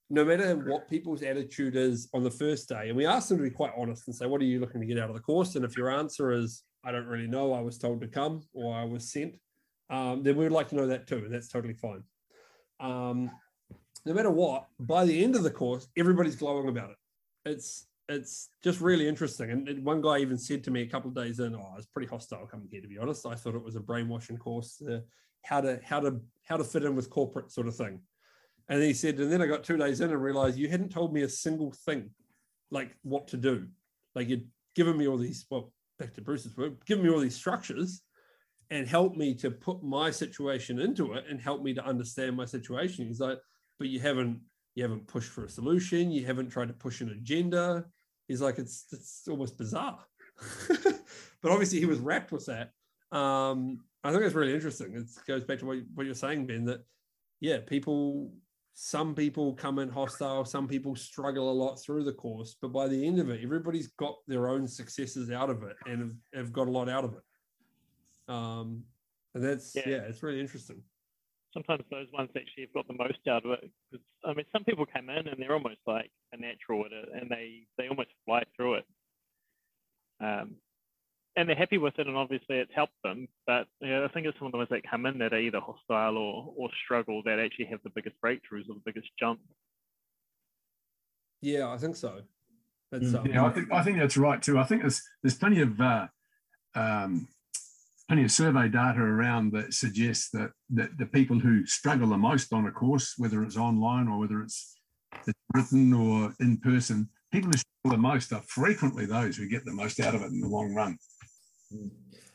no 0.09 0.25
matter 0.25 0.55
what 0.55 0.89
people's 0.89 1.23
attitude 1.23 1.75
is 1.75 2.09
on 2.13 2.23
the 2.23 2.31
first 2.31 2.69
day, 2.69 2.89
and 2.89 2.97
we 2.97 3.05
ask 3.05 3.29
them 3.29 3.37
to 3.37 3.43
be 3.43 3.49
quite 3.49 3.73
honest 3.77 4.07
and 4.07 4.15
say, 4.15 4.25
What 4.25 4.41
are 4.41 4.45
you 4.45 4.59
looking 4.59 4.81
to 4.81 4.87
get 4.87 4.99
out 4.99 5.09
of 5.09 5.15
the 5.15 5.21
course? 5.21 5.55
And 5.55 5.65
if 5.65 5.77
your 5.77 5.89
answer 5.89 6.31
is, 6.31 6.63
I 6.83 6.91
don't 6.91 7.07
really 7.07 7.27
know, 7.27 7.53
I 7.53 7.61
was 7.61 7.77
told 7.77 8.01
to 8.01 8.07
come 8.07 8.43
or 8.53 8.75
I 8.75 8.83
was 8.83 9.11
sent, 9.11 9.35
um, 9.89 10.23
then 10.23 10.35
we 10.35 10.43
would 10.43 10.51
like 10.51 10.69
to 10.69 10.75
know 10.75 10.87
that 10.87 11.07
too. 11.07 11.17
And 11.17 11.33
that's 11.33 11.47
totally 11.47 11.73
fine 11.73 12.03
um, 12.83 13.31
no 14.05 14.13
matter 14.13 14.29
what, 14.29 14.67
by 14.79 15.05
the 15.05 15.23
end 15.23 15.35
of 15.35 15.43
the 15.43 15.51
course, 15.51 15.87
everybody's 15.97 16.35
glowing 16.35 16.67
about 16.69 16.91
it. 16.91 16.97
It's 17.45 17.87
it's 18.09 18.49
just 18.61 18.81
really 18.81 19.07
interesting. 19.07 19.49
And 19.49 19.85
one 19.85 20.01
guy 20.01 20.17
even 20.17 20.37
said 20.37 20.63
to 20.65 20.71
me 20.71 20.81
a 20.81 20.89
couple 20.89 21.09
of 21.09 21.15
days 21.15 21.39
in, 21.39 21.55
"Oh, 21.55 21.69
I 21.71 21.77
was 21.77 21.87
pretty 21.87 22.09
hostile 22.09 22.45
coming 22.45 22.67
here. 22.69 22.81
To 22.81 22.87
be 22.87 22.97
honest, 22.97 23.25
I 23.25 23.35
thought 23.35 23.55
it 23.55 23.63
was 23.63 23.77
a 23.77 23.79
brainwashing 23.79 24.37
course, 24.37 24.81
uh, 24.81 24.99
how 25.43 25.61
to 25.61 25.79
how 25.83 26.01
to 26.01 26.19
how 26.43 26.57
to 26.57 26.63
fit 26.63 26.83
in 26.83 26.95
with 26.95 27.09
corporate 27.09 27.51
sort 27.51 27.67
of 27.67 27.75
thing." 27.75 28.01
And 28.69 28.81
he 28.81 28.93
said, 28.93 29.19
and 29.19 29.31
then 29.31 29.41
I 29.41 29.47
got 29.47 29.63
two 29.63 29.77
days 29.77 30.01
in 30.01 30.11
and 30.11 30.21
realized 30.21 30.57
you 30.57 30.69
hadn't 30.69 30.91
told 30.91 31.13
me 31.13 31.23
a 31.23 31.29
single 31.29 31.71
thing, 31.85 32.09
like 32.71 32.95
what 33.03 33.27
to 33.29 33.37
do. 33.37 33.67
Like 34.15 34.29
you'd 34.29 34.47
given 34.75 34.97
me 34.97 35.07
all 35.07 35.17
these. 35.17 35.45
Well, 35.49 35.73
back 35.99 36.13
to 36.13 36.21
Bruce's 36.21 36.55
word, 36.55 36.77
given 36.85 37.03
me 37.03 37.11
all 37.11 37.19
these 37.19 37.35
structures, 37.35 38.01
and 38.69 38.87
helped 38.87 39.17
me 39.17 39.35
to 39.35 39.51
put 39.51 39.83
my 39.83 40.09
situation 40.09 40.79
into 40.79 41.13
it 41.13 41.25
and 41.29 41.39
help 41.39 41.61
me 41.61 41.73
to 41.73 41.85
understand 41.85 42.35
my 42.35 42.45
situation. 42.45 43.05
He's 43.05 43.19
like, 43.19 43.39
but 43.79 43.89
you 43.89 43.99
haven't 43.99 44.39
you 44.75 44.83
haven't 44.83 45.07
pushed 45.07 45.29
for 45.29 45.45
a 45.45 45.49
solution, 45.49 46.11
you 46.11 46.25
haven't 46.25 46.49
tried 46.49 46.69
to 46.69 46.73
push 46.73 47.01
an 47.01 47.09
agenda. 47.09 47.85
He's 48.27 48.41
like, 48.41 48.57
it's 48.57 48.85
it's 48.91 49.27
almost 49.29 49.57
bizarre. 49.57 49.99
but 50.69 51.51
obviously 51.51 51.79
he 51.79 51.85
was 51.85 51.99
wrapped 51.99 52.31
with 52.31 52.45
that. 52.47 52.71
Um, 53.15 53.81
I 54.03 54.11
think 54.11 54.23
it's 54.23 54.35
really 54.35 54.53
interesting. 54.53 54.95
It 54.95 55.07
goes 55.27 55.43
back 55.43 55.59
to 55.59 55.65
what, 55.65 55.77
what 55.93 56.05
you're 56.05 56.15
saying, 56.15 56.47
Ben, 56.47 56.65
that 56.65 56.83
yeah, 57.39 57.57
people 57.65 58.31
some 58.75 59.13
people 59.13 59.53
come 59.53 59.79
in 59.79 59.89
hostile, 59.89 60.45
some 60.45 60.67
people 60.67 60.95
struggle 60.95 61.51
a 61.51 61.53
lot 61.53 61.75
through 61.75 62.03
the 62.03 62.13
course, 62.13 62.55
but 62.61 62.69
by 62.69 62.87
the 62.87 63.05
end 63.05 63.19
of 63.19 63.29
it, 63.29 63.41
everybody's 63.43 63.87
got 63.99 64.15
their 64.27 64.47
own 64.47 64.67
successes 64.67 65.29
out 65.29 65.49
of 65.49 65.63
it 65.63 65.75
and 65.85 65.99
have, 65.99 66.15
have 66.33 66.53
got 66.53 66.67
a 66.67 66.71
lot 66.71 66.89
out 66.89 67.03
of 67.03 67.13
it. 67.13 68.33
Um, 68.33 68.83
and 69.35 69.43
that's 69.43 69.75
yeah. 69.75 69.83
yeah, 69.85 70.01
it's 70.07 70.23
really 70.23 70.39
interesting. 70.39 70.81
Sometimes 71.53 71.83
those 71.91 72.07
ones 72.11 72.29
actually 72.35 72.63
have 72.63 72.73
got 72.73 72.87
the 72.87 72.95
most 72.95 73.27
out 73.29 73.45
of 73.45 73.51
it. 73.51 73.69
Because 73.91 74.05
I 74.25 74.33
mean, 74.33 74.45
some 74.51 74.63
people 74.63 74.85
come 74.91 75.09
in 75.09 75.27
and 75.27 75.35
they're 75.37 75.53
almost 75.53 75.81
like 75.85 76.09
a 76.31 76.37
natural 76.37 76.85
at 76.85 76.91
it, 76.91 77.09
and 77.13 77.29
they 77.29 77.67
they 77.77 77.87
almost 77.87 78.09
fly 78.25 78.43
through 78.55 78.75
it. 78.75 78.85
Um, 80.19 80.55
and 81.35 81.49
they're 81.49 81.55
happy 81.55 81.77
with 81.77 81.97
it, 81.97 82.07
and 82.07 82.15
obviously 82.15 82.57
it's 82.57 82.71
helped 82.75 82.93
them. 83.03 83.27
But 83.47 83.67
I 83.83 84.07
think 84.13 84.27
it's 84.27 84.37
some 84.37 84.47
of 84.47 84.51
the 84.51 84.57
ones 84.57 84.69
that 84.69 84.89
come 84.89 85.05
in 85.05 85.17
that 85.19 85.33
are 85.33 85.39
either 85.39 85.59
hostile 85.59 86.17
or 86.17 86.53
or 86.55 86.69
struggle 86.83 87.21
that 87.25 87.39
actually 87.39 87.65
have 87.65 87.79
the 87.83 87.91
biggest 87.91 88.15
breakthroughs 88.23 88.69
or 88.69 88.75
the 88.75 88.83
biggest 88.85 89.09
jump. 89.19 89.39
Yeah, 91.41 91.69
I 91.69 91.77
think 91.77 91.95
so. 91.95 92.21
That's, 92.91 93.05
mm. 93.05 93.19
um, 93.19 93.25
yeah, 93.25 93.45
I 93.45 93.49
think 93.49 93.71
I 93.71 93.83
think 93.83 93.97
that's 93.97 94.17
right 94.17 94.41
too. 94.41 94.59
I 94.59 94.63
think 94.63 94.81
there's 94.81 95.01
there's 95.21 95.37
plenty 95.37 95.61
of 95.61 95.79
uh, 95.81 96.07
um, 96.75 97.27
plenty 98.07 98.23
of 98.25 98.31
survey 98.31 98.67
data 98.67 98.99
around 98.99 99.51
that 99.53 99.73
suggests 99.73 100.29
that, 100.31 100.51
that 100.69 100.97
the 100.97 101.05
people 101.05 101.39
who 101.39 101.65
struggle 101.65 102.09
the 102.09 102.17
most 102.17 102.53
on 102.53 102.67
a 102.67 102.71
course, 102.71 103.15
whether 103.17 103.43
it's 103.43 103.57
online 103.57 104.07
or 104.07 104.19
whether 104.19 104.41
it's, 104.41 104.75
it's 105.25 105.39
written 105.53 105.93
or 105.93 106.33
in 106.39 106.57
person, 106.57 107.09
people 107.31 107.49
who 107.49 107.57
struggle 107.57 107.97
the 107.97 108.09
most 108.09 108.33
are 108.33 108.41
frequently 108.41 109.05
those 109.05 109.37
who 109.37 109.47
get 109.47 109.65
the 109.65 109.73
most 109.73 109.99
out 109.99 110.15
of 110.15 110.21
it 110.21 110.31
in 110.31 110.41
the 110.41 110.47
long 110.47 110.73
run. 110.73 110.97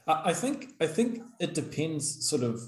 I 0.06 0.32
think 0.32 0.74
I 0.80 0.86
think 0.86 1.22
it 1.38 1.54
depends. 1.54 2.26
Sort 2.28 2.42
of, 2.42 2.60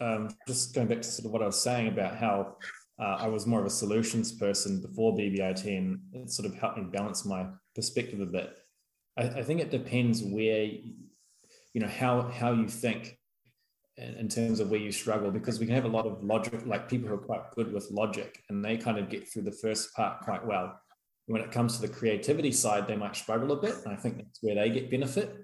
um, 0.00 0.30
just 0.48 0.74
going 0.74 0.88
back 0.88 1.02
to 1.02 1.08
sort 1.08 1.26
of 1.26 1.32
what 1.32 1.42
I 1.42 1.46
was 1.46 1.60
saying 1.60 1.88
about 1.88 2.16
how 2.16 2.56
uh, 2.98 3.16
I 3.20 3.28
was 3.28 3.46
more 3.46 3.60
of 3.60 3.66
a 3.66 3.70
solutions 3.70 4.32
person 4.32 4.80
before 4.80 5.16
BBIT, 5.16 5.64
and 5.78 6.00
it 6.12 6.30
sort 6.30 6.46
of 6.46 6.54
helped 6.56 6.78
me 6.78 6.84
balance 6.84 7.24
my 7.24 7.46
perspective 7.74 8.20
a 8.20 8.26
bit. 8.26 8.56
I, 9.16 9.22
I 9.22 9.42
think 9.42 9.60
it 9.60 9.70
depends 9.70 10.22
where, 10.22 10.64
you 10.64 11.80
know, 11.80 11.88
how 11.88 12.22
how 12.22 12.52
you 12.52 12.68
think 12.68 13.16
in, 13.96 14.14
in 14.14 14.28
terms 14.28 14.60
of 14.60 14.70
where 14.70 14.80
you 14.80 14.90
struggle, 14.92 15.30
because 15.30 15.60
we 15.60 15.66
can 15.66 15.74
have 15.74 15.84
a 15.84 15.88
lot 15.88 16.06
of 16.06 16.24
logic, 16.24 16.66
like 16.66 16.88
people 16.88 17.08
who 17.08 17.14
are 17.14 17.18
quite 17.18 17.50
good 17.54 17.72
with 17.72 17.90
logic, 17.90 18.42
and 18.48 18.64
they 18.64 18.76
kind 18.76 18.98
of 18.98 19.08
get 19.08 19.28
through 19.28 19.42
the 19.42 19.52
first 19.52 19.94
part 19.94 20.22
quite 20.22 20.44
well. 20.44 20.80
When 21.26 21.42
it 21.42 21.50
comes 21.50 21.76
to 21.76 21.82
the 21.86 21.92
creativity 21.92 22.52
side, 22.52 22.86
they 22.86 22.96
might 22.96 23.16
struggle 23.16 23.52
a 23.52 23.60
bit, 23.60 23.76
and 23.84 23.92
I 23.92 23.96
think 23.96 24.16
that's 24.16 24.42
where 24.42 24.54
they 24.54 24.70
get 24.70 24.90
benefit. 24.90 25.34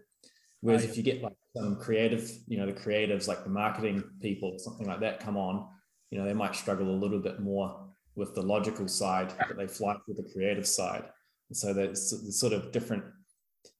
Whereas 0.62 0.84
if 0.84 0.96
you 0.96 1.02
get 1.02 1.22
like 1.22 1.36
some 1.56 1.76
creative, 1.76 2.30
you 2.46 2.56
know, 2.56 2.66
the 2.66 2.72
creatives 2.72 3.26
like 3.26 3.42
the 3.42 3.50
marketing 3.50 4.02
people, 4.20 4.54
something 4.58 4.86
like 4.86 5.00
that 5.00 5.20
come 5.20 5.36
on, 5.36 5.68
you 6.10 6.18
know, 6.18 6.24
they 6.24 6.32
might 6.32 6.54
struggle 6.54 6.88
a 6.88 6.96
little 6.96 7.18
bit 7.18 7.40
more 7.40 7.88
with 8.14 8.34
the 8.34 8.42
logical 8.42 8.86
side, 8.86 9.32
but 9.48 9.56
they 9.56 9.66
fly 9.66 9.96
through 10.04 10.14
the 10.14 10.30
creative 10.32 10.66
side. 10.66 11.04
And 11.48 11.56
so 11.56 11.72
there's, 11.72 12.10
there's 12.10 12.38
sort 12.38 12.52
of 12.52 12.70
different 12.70 13.02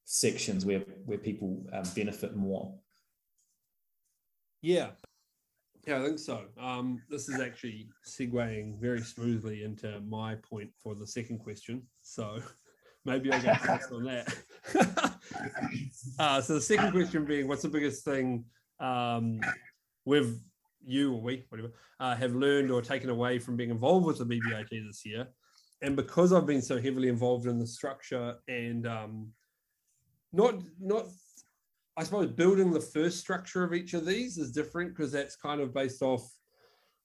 sections 0.05 0.67
where 0.67 0.81
where 1.07 1.19
people 1.19 1.65
um, 1.73 1.85
benefit 1.95 2.35
more. 2.37 2.75
Yeah, 4.61 4.91
yeah, 5.87 6.01
I 6.01 6.05
think 6.05 6.19
so. 6.19 6.45
Um, 6.61 7.03
this 7.09 7.29
is 7.29 7.41
actually 7.41 7.89
segueing 8.07 8.79
very 8.81 9.01
smoothly 9.01 9.65
into 9.65 10.01
my 10.01 10.37
point 10.37 10.71
for 10.83 10.95
the 10.95 11.07
second 11.07 11.39
question. 11.39 11.83
So 12.03 12.41
maybe 13.05 13.33
I'll 13.33 13.43
get 13.43 13.61
first 13.61 13.91
on 13.91 14.05
that. 14.05 14.33
uh, 16.19 16.41
so 16.41 16.55
the 16.55 16.61
second 16.61 16.93
question 16.93 17.25
being, 17.25 17.49
what's 17.49 17.63
the 17.63 17.69
biggest 17.69 18.05
thing 18.05 18.45
um, 18.81 19.41
with 20.05 20.41
you 20.85 21.15
or 21.15 21.21
we, 21.21 21.45
whatever, 21.49 21.73
uh, 22.01 22.15
have 22.15 22.35
learned 22.35 22.71
or 22.71 22.83
taken 22.83 23.11
away 23.11 23.39
from 23.39 23.57
being 23.57 23.71
involved 23.71 24.07
with 24.07 24.19
the 24.19 24.25
BBIT 24.25 24.87
this 24.87 25.05
year? 25.05 25.29
And 25.81 25.97
because 25.97 26.33
I've 26.33 26.47
been 26.47 26.63
so 26.63 26.81
heavily 26.81 27.09
involved 27.09 27.47
in 27.47 27.59
the 27.59 27.67
structure 27.67 28.37
and 28.47 28.87
um, 28.87 29.29
not 30.33 30.55
not 30.81 31.07
I 31.97 32.05
suppose 32.05 32.31
building 32.31 32.73
the 32.73 32.81
first 32.81 33.19
structure 33.21 33.65
of 33.65 33.75
each 33.75 33.93
of 33.93 34.07
these 34.07 34.39
is 34.39 34.51
different 34.51 34.95
because 34.95 35.13
that's 35.13 35.37
kind 35.37 35.61
of 35.61 35.75
based 35.75 36.03
off 36.03 36.27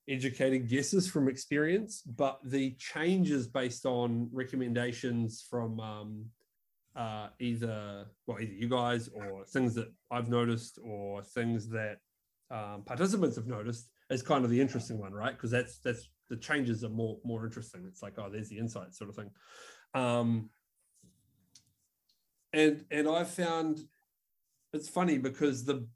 educated 0.08 0.70
guesses 0.70 1.10
from 1.10 1.28
experience, 1.28 2.02
but 2.02 2.39
the 2.46 2.72
changes 2.80 3.48
based 3.48 3.86
on 3.86 4.30
recommendations 4.32 5.46
from 5.50 5.80
um, 5.82 6.26
uh, 6.98 7.28
either 7.40 8.06
well 8.26 8.40
either 8.42 8.54
you 8.54 8.68
guys 8.68 9.08
or 9.10 9.46
things 9.46 9.76
that 9.76 9.88
I've 10.12 10.30
noticed 10.30 10.80
or 10.84 11.22
things 11.22 11.70
that 11.70 11.98
um, 12.50 12.84
participants 12.86 13.36
have 13.36 13.48
noticed 13.48 13.90
is 14.10 14.22
kind 14.22 14.44
of 14.44 14.50
the 14.50 14.60
interesting 14.60 14.98
one, 14.98 15.14
right? 15.14 15.34
Because 15.34 15.52
that's 15.52 15.78
that's 15.80 16.10
the 16.30 16.38
changes 16.38 16.84
are 16.84 16.90
more 16.90 17.18
more 17.24 17.46
interesting. 17.46 17.86
It's 17.88 18.02
like 18.02 18.14
oh, 18.18 18.30
there's 18.32 18.50
the 18.50 18.58
insight 18.58 18.96
sort 18.96 19.10
of 19.12 19.16
thing. 19.16 19.30
Um, 19.94 20.50
and 22.52 22.84
and 22.90 23.08
I 23.08 23.24
found 23.24 23.80
it's 24.74 24.90
funny 24.90 25.18
because 25.18 25.66
the 25.66 25.88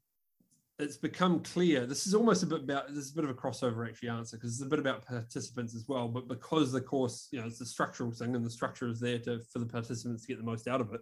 it's 0.81 0.97
become 0.97 1.39
clear. 1.41 1.85
This 1.85 2.07
is 2.07 2.13
almost 2.13 2.43
a 2.43 2.45
bit 2.45 2.61
about 2.61 2.87
this 2.89 3.05
is 3.05 3.11
a 3.11 3.15
bit 3.15 3.23
of 3.23 3.29
a 3.29 3.33
crossover 3.33 3.87
actually 3.87 4.09
answer 4.09 4.37
because 4.37 4.53
it's 4.53 4.65
a 4.65 4.69
bit 4.69 4.79
about 4.79 5.05
participants 5.05 5.75
as 5.75 5.85
well. 5.87 6.07
But 6.07 6.27
because 6.27 6.71
the 6.71 6.81
course, 6.81 7.27
you 7.31 7.39
know, 7.39 7.47
it's 7.47 7.61
a 7.61 7.65
structural 7.65 8.11
thing 8.11 8.35
and 8.35 8.45
the 8.45 8.49
structure 8.49 8.87
is 8.87 8.99
there 8.99 9.19
to 9.19 9.41
for 9.51 9.59
the 9.59 9.65
participants 9.65 10.23
to 10.23 10.27
get 10.27 10.37
the 10.37 10.43
most 10.43 10.67
out 10.67 10.81
of 10.81 10.93
it. 10.93 11.01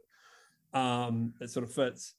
Um, 0.78 1.34
it 1.42 1.50
sort 1.50 1.65
of 1.65 1.74
fits. 1.74 2.15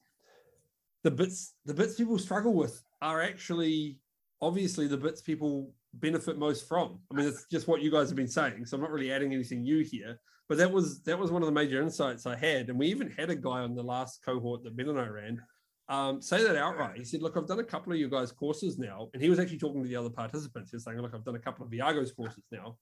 The 1.03 1.11
bits 1.11 1.53
the 1.65 1.73
bits 1.73 1.95
people 1.95 2.17
struggle 2.17 2.53
with 2.53 2.81
are 3.01 3.21
actually 3.21 3.99
obviously 4.41 4.87
the 4.87 4.97
bits 4.97 5.21
people 5.21 5.71
benefit 5.93 6.37
most 6.37 6.67
from. 6.67 6.99
I 7.11 7.15
mean, 7.15 7.27
it's 7.27 7.45
just 7.51 7.67
what 7.67 7.81
you 7.81 7.91
guys 7.91 8.09
have 8.09 8.15
been 8.15 8.27
saying. 8.27 8.65
So 8.65 8.75
I'm 8.75 8.81
not 8.81 8.91
really 8.91 9.11
adding 9.11 9.33
anything 9.33 9.63
new 9.63 9.83
here. 9.83 10.19
But 10.47 10.57
that 10.57 10.71
was 10.71 11.01
that 11.03 11.17
was 11.17 11.31
one 11.31 11.41
of 11.41 11.45
the 11.45 11.53
major 11.53 11.81
insights 11.81 12.25
I 12.25 12.35
had. 12.35 12.69
And 12.69 12.77
we 12.77 12.87
even 12.87 13.09
had 13.11 13.29
a 13.29 13.35
guy 13.35 13.59
on 13.59 13.75
the 13.75 13.83
last 13.83 14.23
cohort 14.23 14.63
that 14.63 14.75
Ben 14.75 14.89
and 14.89 14.99
I 14.99 15.07
ran 15.07 15.41
um, 15.89 16.21
say 16.21 16.43
that 16.43 16.55
outright. 16.55 16.97
He 16.97 17.03
said, 17.03 17.21
Look, 17.21 17.37
I've 17.37 17.47
done 17.47 17.59
a 17.59 17.63
couple 17.63 17.91
of 17.93 17.99
you 17.99 18.09
guys' 18.09 18.31
courses 18.31 18.77
now. 18.77 19.09
And 19.13 19.21
he 19.21 19.29
was 19.29 19.39
actually 19.39 19.57
talking 19.57 19.81
to 19.83 19.89
the 19.89 19.95
other 19.95 20.09
participants. 20.09 20.71
He 20.71 20.77
was 20.77 20.83
saying, 20.83 20.99
Look, 21.01 21.13
I've 21.13 21.25
done 21.25 21.35
a 21.35 21.39
couple 21.39 21.65
of 21.65 21.71
Viago's 21.71 22.11
courses 22.11 22.43
now. 22.51 22.77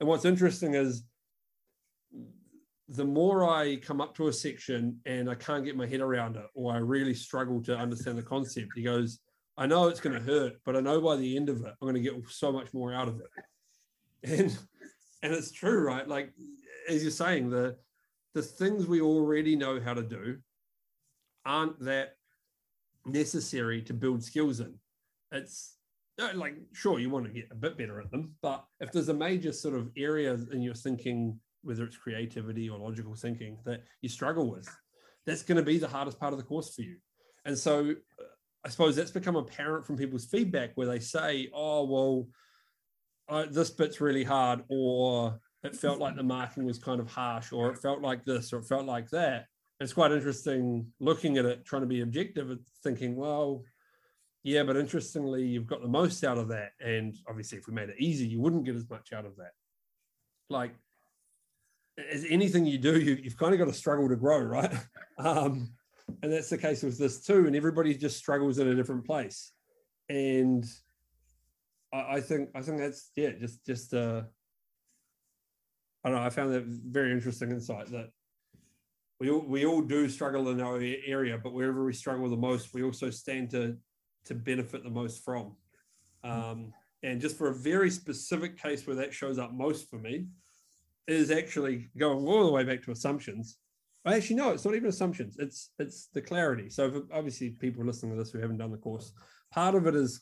And 0.00 0.08
what's 0.08 0.24
interesting 0.24 0.74
is 0.74 1.04
the 2.88 3.04
more 3.04 3.48
I 3.48 3.76
come 3.76 4.00
up 4.00 4.14
to 4.16 4.28
a 4.28 4.32
section 4.32 4.98
and 5.06 5.30
I 5.30 5.34
can't 5.34 5.64
get 5.64 5.76
my 5.76 5.86
head 5.86 6.00
around 6.00 6.36
it, 6.36 6.46
or 6.54 6.72
I 6.72 6.78
really 6.78 7.14
struggle 7.14 7.62
to 7.64 7.76
understand 7.76 8.18
the 8.18 8.22
concept, 8.22 8.72
he 8.74 8.82
goes, 8.82 9.20
I 9.56 9.66
know 9.66 9.88
it's 9.88 10.00
going 10.00 10.16
to 10.16 10.22
hurt, 10.22 10.54
but 10.64 10.76
I 10.76 10.80
know 10.80 11.00
by 11.00 11.16
the 11.16 11.36
end 11.36 11.48
of 11.48 11.60
it, 11.60 11.72
I'm 11.80 11.88
going 11.88 11.94
to 11.94 12.00
get 12.00 12.14
so 12.28 12.52
much 12.52 12.72
more 12.72 12.92
out 12.92 13.08
of 13.08 13.20
it. 13.20 13.26
And 14.24 14.56
and 15.24 15.32
it's 15.32 15.50
true, 15.50 15.84
right? 15.84 16.06
Like 16.06 16.32
as 16.88 17.02
you're 17.02 17.10
saying, 17.10 17.50
the 17.50 17.76
the 18.34 18.42
things 18.42 18.86
we 18.86 19.00
already 19.00 19.56
know 19.56 19.80
how 19.80 19.94
to 19.94 20.02
do 20.02 20.38
aren't 21.44 21.80
that 21.80 22.14
necessary 23.06 23.82
to 23.82 23.94
build 23.94 24.22
skills 24.22 24.60
in. 24.60 24.74
It's 25.32 25.76
like 26.34 26.54
sure 26.72 27.00
you 27.00 27.10
want 27.10 27.26
to 27.26 27.32
get 27.32 27.48
a 27.50 27.54
bit 27.54 27.76
better 27.76 28.00
at 28.00 28.10
them, 28.10 28.34
but 28.42 28.64
if 28.80 28.92
there's 28.92 29.08
a 29.08 29.14
major 29.14 29.52
sort 29.52 29.74
of 29.74 29.90
area 29.96 30.34
in 30.52 30.62
your 30.62 30.74
thinking, 30.74 31.40
whether 31.62 31.84
it's 31.84 31.96
creativity 31.96 32.68
or 32.68 32.78
logical 32.78 33.14
thinking, 33.14 33.58
that 33.64 33.82
you 34.02 34.08
struggle 34.08 34.50
with, 34.50 34.68
that's 35.26 35.42
going 35.42 35.56
to 35.56 35.64
be 35.64 35.78
the 35.78 35.88
hardest 35.88 36.20
part 36.20 36.32
of 36.32 36.38
the 36.38 36.44
course 36.44 36.74
for 36.74 36.82
you. 36.82 36.96
And 37.44 37.58
so 37.58 37.94
I 38.64 38.68
suppose 38.68 38.94
that's 38.94 39.10
become 39.10 39.36
apparent 39.36 39.84
from 39.84 39.96
people's 39.96 40.26
feedback 40.26 40.72
where 40.76 40.86
they 40.86 41.00
say, 41.00 41.48
oh, 41.52 41.84
well, 41.84 42.28
uh, 43.28 43.46
this 43.50 43.70
bit's 43.70 44.00
really 44.00 44.24
hard, 44.24 44.62
or 44.68 45.40
it 45.64 45.74
felt 45.74 45.98
like 45.98 46.14
the 46.14 46.22
marking 46.22 46.64
was 46.64 46.78
kind 46.78 47.00
of 47.00 47.10
harsh, 47.10 47.52
or 47.52 47.70
it 47.70 47.78
felt 47.78 48.00
like 48.00 48.24
this, 48.24 48.52
or 48.52 48.58
it 48.58 48.66
felt 48.66 48.84
like 48.84 49.08
that 49.10 49.46
it's 49.82 49.92
quite 49.92 50.12
interesting 50.12 50.86
looking 51.00 51.38
at 51.38 51.44
it, 51.44 51.64
trying 51.64 51.82
to 51.82 51.88
be 51.88 52.02
objective 52.02 52.56
thinking, 52.82 53.16
well, 53.16 53.64
yeah, 54.44 54.62
but 54.64 54.76
interestingly, 54.76 55.44
you've 55.44 55.66
got 55.66 55.82
the 55.82 55.88
most 55.88 56.24
out 56.24 56.38
of 56.38 56.48
that. 56.48 56.70
And 56.80 57.16
obviously, 57.28 57.58
if 57.58 57.66
we 57.66 57.74
made 57.74 57.88
it 57.88 57.96
easy, 57.98 58.26
you 58.26 58.40
wouldn't 58.40 58.64
get 58.64 58.74
as 58.74 58.88
much 58.88 59.12
out 59.12 59.24
of 59.24 59.36
that. 59.36 59.52
Like, 60.50 60.74
as 62.12 62.24
anything 62.28 62.66
you 62.66 62.78
do, 62.78 62.98
you, 62.98 63.22
have 63.24 63.36
kind 63.36 63.52
of 63.52 63.58
got 63.58 63.66
to 63.66 63.72
struggle 63.72 64.08
to 64.08 64.16
grow, 64.16 64.38
right? 64.38 64.72
Um, 65.18 65.74
and 66.22 66.32
that's 66.32 66.48
the 66.48 66.58
case 66.58 66.82
with 66.82 66.98
this 66.98 67.24
too. 67.24 67.46
And 67.46 67.54
everybody 67.54 67.94
just 67.94 68.16
struggles 68.16 68.58
in 68.58 68.66
a 68.66 68.74
different 68.74 69.04
place. 69.04 69.52
And 70.08 70.64
I, 71.92 72.14
I 72.14 72.20
think 72.20 72.48
I 72.56 72.62
think 72.62 72.78
that's 72.78 73.10
yeah, 73.14 73.30
just 73.38 73.64
just 73.64 73.94
uh, 73.94 74.22
I 76.02 76.08
don't 76.08 76.18
know. 76.18 76.24
I 76.24 76.30
found 76.30 76.54
that 76.54 76.64
very 76.64 77.12
interesting 77.12 77.50
insight 77.50 77.88
that 77.92 78.08
we 79.22 79.30
all, 79.30 79.44
we 79.46 79.64
all 79.64 79.82
do 79.82 80.08
struggle 80.08 80.48
in 80.48 80.60
our 80.60 80.80
area, 81.06 81.38
but 81.40 81.52
wherever 81.52 81.84
we 81.84 81.92
struggle 81.92 82.28
the 82.28 82.36
most, 82.36 82.74
we 82.74 82.82
also 82.82 83.08
stand 83.08 83.50
to 83.50 83.76
to 84.24 84.34
benefit 84.34 84.82
the 84.82 84.90
most 84.90 85.24
from. 85.24 85.54
Um, 86.24 86.72
and 87.04 87.20
just 87.20 87.38
for 87.38 87.48
a 87.48 87.54
very 87.54 87.88
specific 87.88 88.60
case 88.60 88.84
where 88.84 88.96
that 88.96 89.14
shows 89.14 89.38
up 89.38 89.52
most 89.52 89.88
for 89.88 90.00
me, 90.00 90.26
is 91.06 91.30
actually 91.30 91.90
going 91.96 92.26
all 92.26 92.46
the 92.46 92.50
way 92.50 92.64
back 92.64 92.82
to 92.82 92.90
assumptions. 92.90 93.58
I 94.04 94.16
actually 94.16 94.36
no, 94.36 94.50
it's 94.50 94.64
not 94.64 94.74
even 94.74 94.88
assumptions. 94.88 95.36
It's 95.38 95.70
it's 95.78 96.08
the 96.12 96.20
clarity. 96.20 96.68
So 96.68 97.04
obviously, 97.14 97.50
people 97.50 97.84
listening 97.84 98.16
to 98.16 98.18
this 98.18 98.32
who 98.32 98.40
haven't 98.40 98.58
done 98.58 98.72
the 98.72 98.76
course, 98.76 99.12
part 99.52 99.76
of 99.76 99.86
it 99.86 99.94
is 99.94 100.20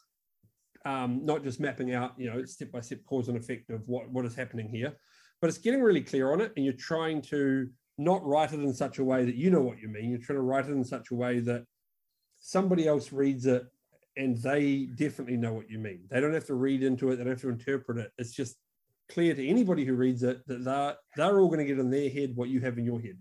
um, 0.85 1.25
not 1.25 1.43
just 1.43 1.59
mapping 1.59 1.95
out, 1.95 2.13
you 2.19 2.31
know, 2.31 2.45
step 2.45 2.71
by 2.71 2.83
step 2.83 2.99
cause 3.07 3.29
and 3.29 3.39
effect 3.39 3.71
of 3.71 3.81
what 3.87 4.11
what 4.11 4.27
is 4.27 4.35
happening 4.35 4.69
here, 4.69 4.93
but 5.41 5.49
it's 5.49 5.57
getting 5.57 5.81
really 5.81 6.03
clear 6.03 6.35
on 6.35 6.43
it, 6.43 6.53
and 6.55 6.67
you're 6.67 6.75
trying 6.75 7.23
to 7.23 7.71
not 8.01 8.25
write 8.25 8.53
it 8.53 8.61
in 8.61 8.73
such 8.73 8.99
a 8.99 9.05
way 9.05 9.25
that 9.25 9.35
you 9.35 9.51
know 9.51 9.61
what 9.61 9.79
you 9.79 9.89
mean. 9.89 10.11
You're 10.11 10.21
trying 10.21 10.39
to 10.39 10.43
write 10.43 10.67
it 10.67 10.73
in 10.73 10.85
such 10.85 11.11
a 11.11 11.15
way 11.15 11.41
that 11.41 11.65
somebody 12.39 12.89
else 12.89 13.13
reads 13.13 13.47
it 13.47 13.65
and 14.17 14.37
they 14.39 14.89
definitely 14.95 15.37
know 15.37 15.53
what 15.53 15.71
you 15.71 15.79
mean. 15.79 16.01
They 16.11 16.21
don't 16.21 16.35
have 16.35 16.47
to 16.47 16.55
read 16.55 16.83
into 16.83 17.11
it, 17.11 17.17
they 17.17 17.25
don't 17.25 17.33
have 17.33 17.43
to 17.43 17.51
interpret 17.51 17.99
it. 17.99 18.11
It's 18.19 18.33
just 18.33 18.57
clear 19.11 19.35
to 19.35 19.47
anybody 19.47 19.85
who 19.85 19.95
reads 19.95 20.23
it 20.23 20.47
that 20.47 20.65
they're, 20.65 20.97
they're 21.17 21.41
all 21.41 21.49
going 21.49 21.59
to 21.59 21.65
get 21.65 21.79
in 21.79 21.91
their 21.91 22.11
head 22.11 22.35
what 22.35 22.49
you 22.49 22.61
have 22.61 22.79
in 22.79 22.85
your 22.85 23.01
head. 23.01 23.19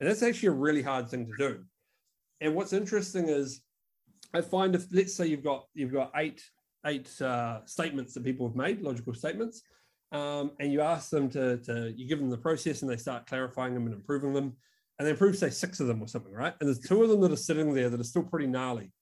And 0.00 0.08
that's 0.08 0.22
actually 0.22 0.48
a 0.48 0.52
really 0.52 0.82
hard 0.82 1.08
thing 1.08 1.26
to 1.26 1.32
do. 1.36 1.64
And 2.40 2.54
what's 2.54 2.72
interesting 2.72 3.28
is 3.28 3.62
I 4.32 4.40
find 4.40 4.74
if 4.74 4.86
let's 4.92 5.14
say 5.14 5.26
you've 5.26 5.44
got 5.44 5.66
you've 5.74 5.92
got 5.92 6.10
eight 6.16 6.42
eight 6.86 7.10
uh, 7.22 7.64
statements 7.64 8.14
that 8.14 8.24
people 8.24 8.46
have 8.46 8.56
made, 8.56 8.82
logical 8.82 9.14
statements, 9.14 9.62
um, 10.12 10.52
and 10.60 10.72
you 10.72 10.80
ask 10.80 11.10
them 11.10 11.28
to, 11.30 11.58
to, 11.58 11.92
you 11.96 12.06
give 12.06 12.18
them 12.18 12.30
the 12.30 12.38
process 12.38 12.82
and 12.82 12.90
they 12.90 12.96
start 12.96 13.26
clarifying 13.26 13.74
them 13.74 13.86
and 13.86 13.94
improving 13.94 14.32
them. 14.32 14.56
And 14.98 15.06
they 15.06 15.10
improve, 15.10 15.36
say, 15.36 15.50
six 15.50 15.80
of 15.80 15.88
them 15.88 16.00
or 16.00 16.06
something, 16.06 16.32
right? 16.32 16.54
And 16.60 16.68
there's 16.68 16.78
two 16.78 17.02
of 17.02 17.08
them 17.08 17.20
that 17.22 17.32
are 17.32 17.36
sitting 17.36 17.74
there 17.74 17.90
that 17.90 18.00
are 18.00 18.04
still 18.04 18.22
pretty 18.22 18.46
gnarly. 18.46 18.92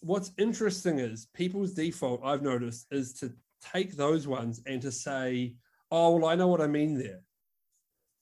what's 0.00 0.32
interesting 0.38 0.98
is 0.98 1.28
people's 1.34 1.72
default, 1.72 2.22
I've 2.24 2.42
noticed, 2.42 2.86
is 2.90 3.12
to 3.14 3.32
take 3.72 3.96
those 3.96 4.26
ones 4.26 4.60
and 4.66 4.82
to 4.82 4.90
say, 4.90 5.54
oh, 5.90 6.16
well, 6.16 6.30
I 6.30 6.34
know 6.34 6.48
what 6.48 6.60
I 6.60 6.66
mean 6.66 6.98
there. 6.98 7.20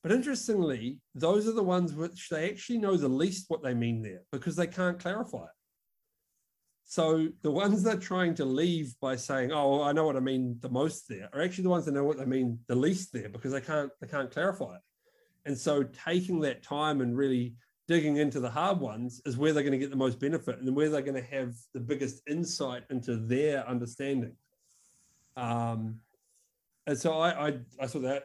But 0.02 0.12
interestingly, 0.12 1.00
those 1.14 1.48
are 1.48 1.52
the 1.52 1.62
ones 1.62 1.92
which 1.92 2.28
they 2.28 2.50
actually 2.50 2.78
know 2.78 2.96
the 2.96 3.09
least 3.09 3.46
what 3.48 3.62
they 3.62 3.74
mean 3.74 4.02
there 4.02 4.22
because 4.31 4.57
they 4.57 4.66
can't 4.66 4.98
clarify 4.98 5.44
it. 5.44 5.58
So 6.90 7.29
the 7.42 7.51
ones 7.51 7.83
that 7.83 7.98
are 7.98 8.01
trying 8.01 8.35
to 8.37 8.46
leave 8.46 8.94
by 8.98 9.14
saying, 9.14 9.53
"Oh, 9.53 9.83
I 9.83 9.92
know 9.92 10.07
what 10.07 10.16
I 10.16 10.20
mean 10.20 10.57
the 10.61 10.70
most 10.70 11.07
there," 11.07 11.29
are 11.35 11.42
actually 11.42 11.64
the 11.64 11.70
ones 11.70 11.85
that 11.85 11.92
know 11.92 12.05
what 12.05 12.16
they 12.16 12.24
mean 12.24 12.59
the 12.66 12.74
least 12.74 13.12
there 13.12 13.29
because 13.29 13.53
they 13.53 13.61
can't 13.61 13.90
they 14.01 14.07
can't 14.07 14.31
clarify 14.31 14.77
it. 14.77 14.81
And 15.44 15.57
so 15.57 15.83
taking 15.83 16.40
that 16.40 16.62
time 16.62 17.03
and 17.03 17.14
really 17.16 17.55
digging 17.88 18.16
into 18.16 18.40
the 18.40 18.48
hard 18.48 18.81
ones 18.81 19.20
is 19.27 19.37
where 19.37 19.53
they're 19.53 19.62
going 19.62 19.72
to 19.72 19.79
get 19.79 19.90
the 19.90 19.96
most 19.96 20.18
benefit 20.18 20.59
and 20.59 20.74
where 20.74 20.88
they're 20.88 21.03
going 21.03 21.22
to 21.22 21.37
have 21.37 21.55
the 21.74 21.81
biggest 21.81 22.22
insight 22.27 22.85
into 22.88 23.16
their 23.16 23.68
understanding. 23.68 24.37
Um, 25.37 26.01
and 26.87 26.98
so 26.98 27.18
I, 27.18 27.48
I, 27.48 27.59
I 27.81 27.87
saw 27.87 27.98
that 28.01 28.24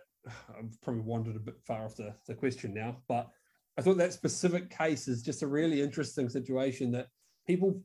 I've 0.57 0.81
probably 0.81 1.01
wandered 1.01 1.35
a 1.35 1.39
bit 1.39 1.55
far 1.65 1.85
off 1.85 1.97
the, 1.97 2.13
the 2.27 2.33
question 2.33 2.73
now, 2.73 2.97
but 3.07 3.29
I 3.77 3.81
thought 3.81 3.97
that 3.97 4.13
specific 4.13 4.69
case 4.69 5.07
is 5.07 5.21
just 5.21 5.43
a 5.43 5.47
really 5.47 5.81
interesting 5.81 6.29
situation 6.29 6.91
that 6.91 7.07
people, 7.45 7.81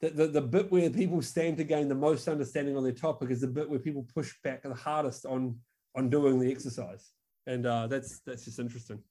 the, 0.00 0.10
the, 0.10 0.26
the 0.26 0.40
bit 0.40 0.70
where 0.70 0.90
people 0.90 1.22
stand 1.22 1.56
to 1.56 1.64
gain 1.64 1.88
the 1.88 1.94
most 1.94 2.28
understanding 2.28 2.76
on 2.76 2.82
their 2.82 2.92
topic 2.92 3.30
is 3.30 3.40
the 3.40 3.46
bit 3.46 3.68
where 3.68 3.78
people 3.78 4.06
push 4.14 4.34
back 4.44 4.62
the 4.62 4.74
hardest 4.74 5.26
on 5.26 5.58
on 5.94 6.10
doing 6.10 6.38
the 6.38 6.50
exercise, 6.50 7.12
and 7.46 7.64
uh, 7.64 7.86
that's 7.86 8.20
that's 8.20 8.44
just 8.44 8.58
interesting. 8.58 9.02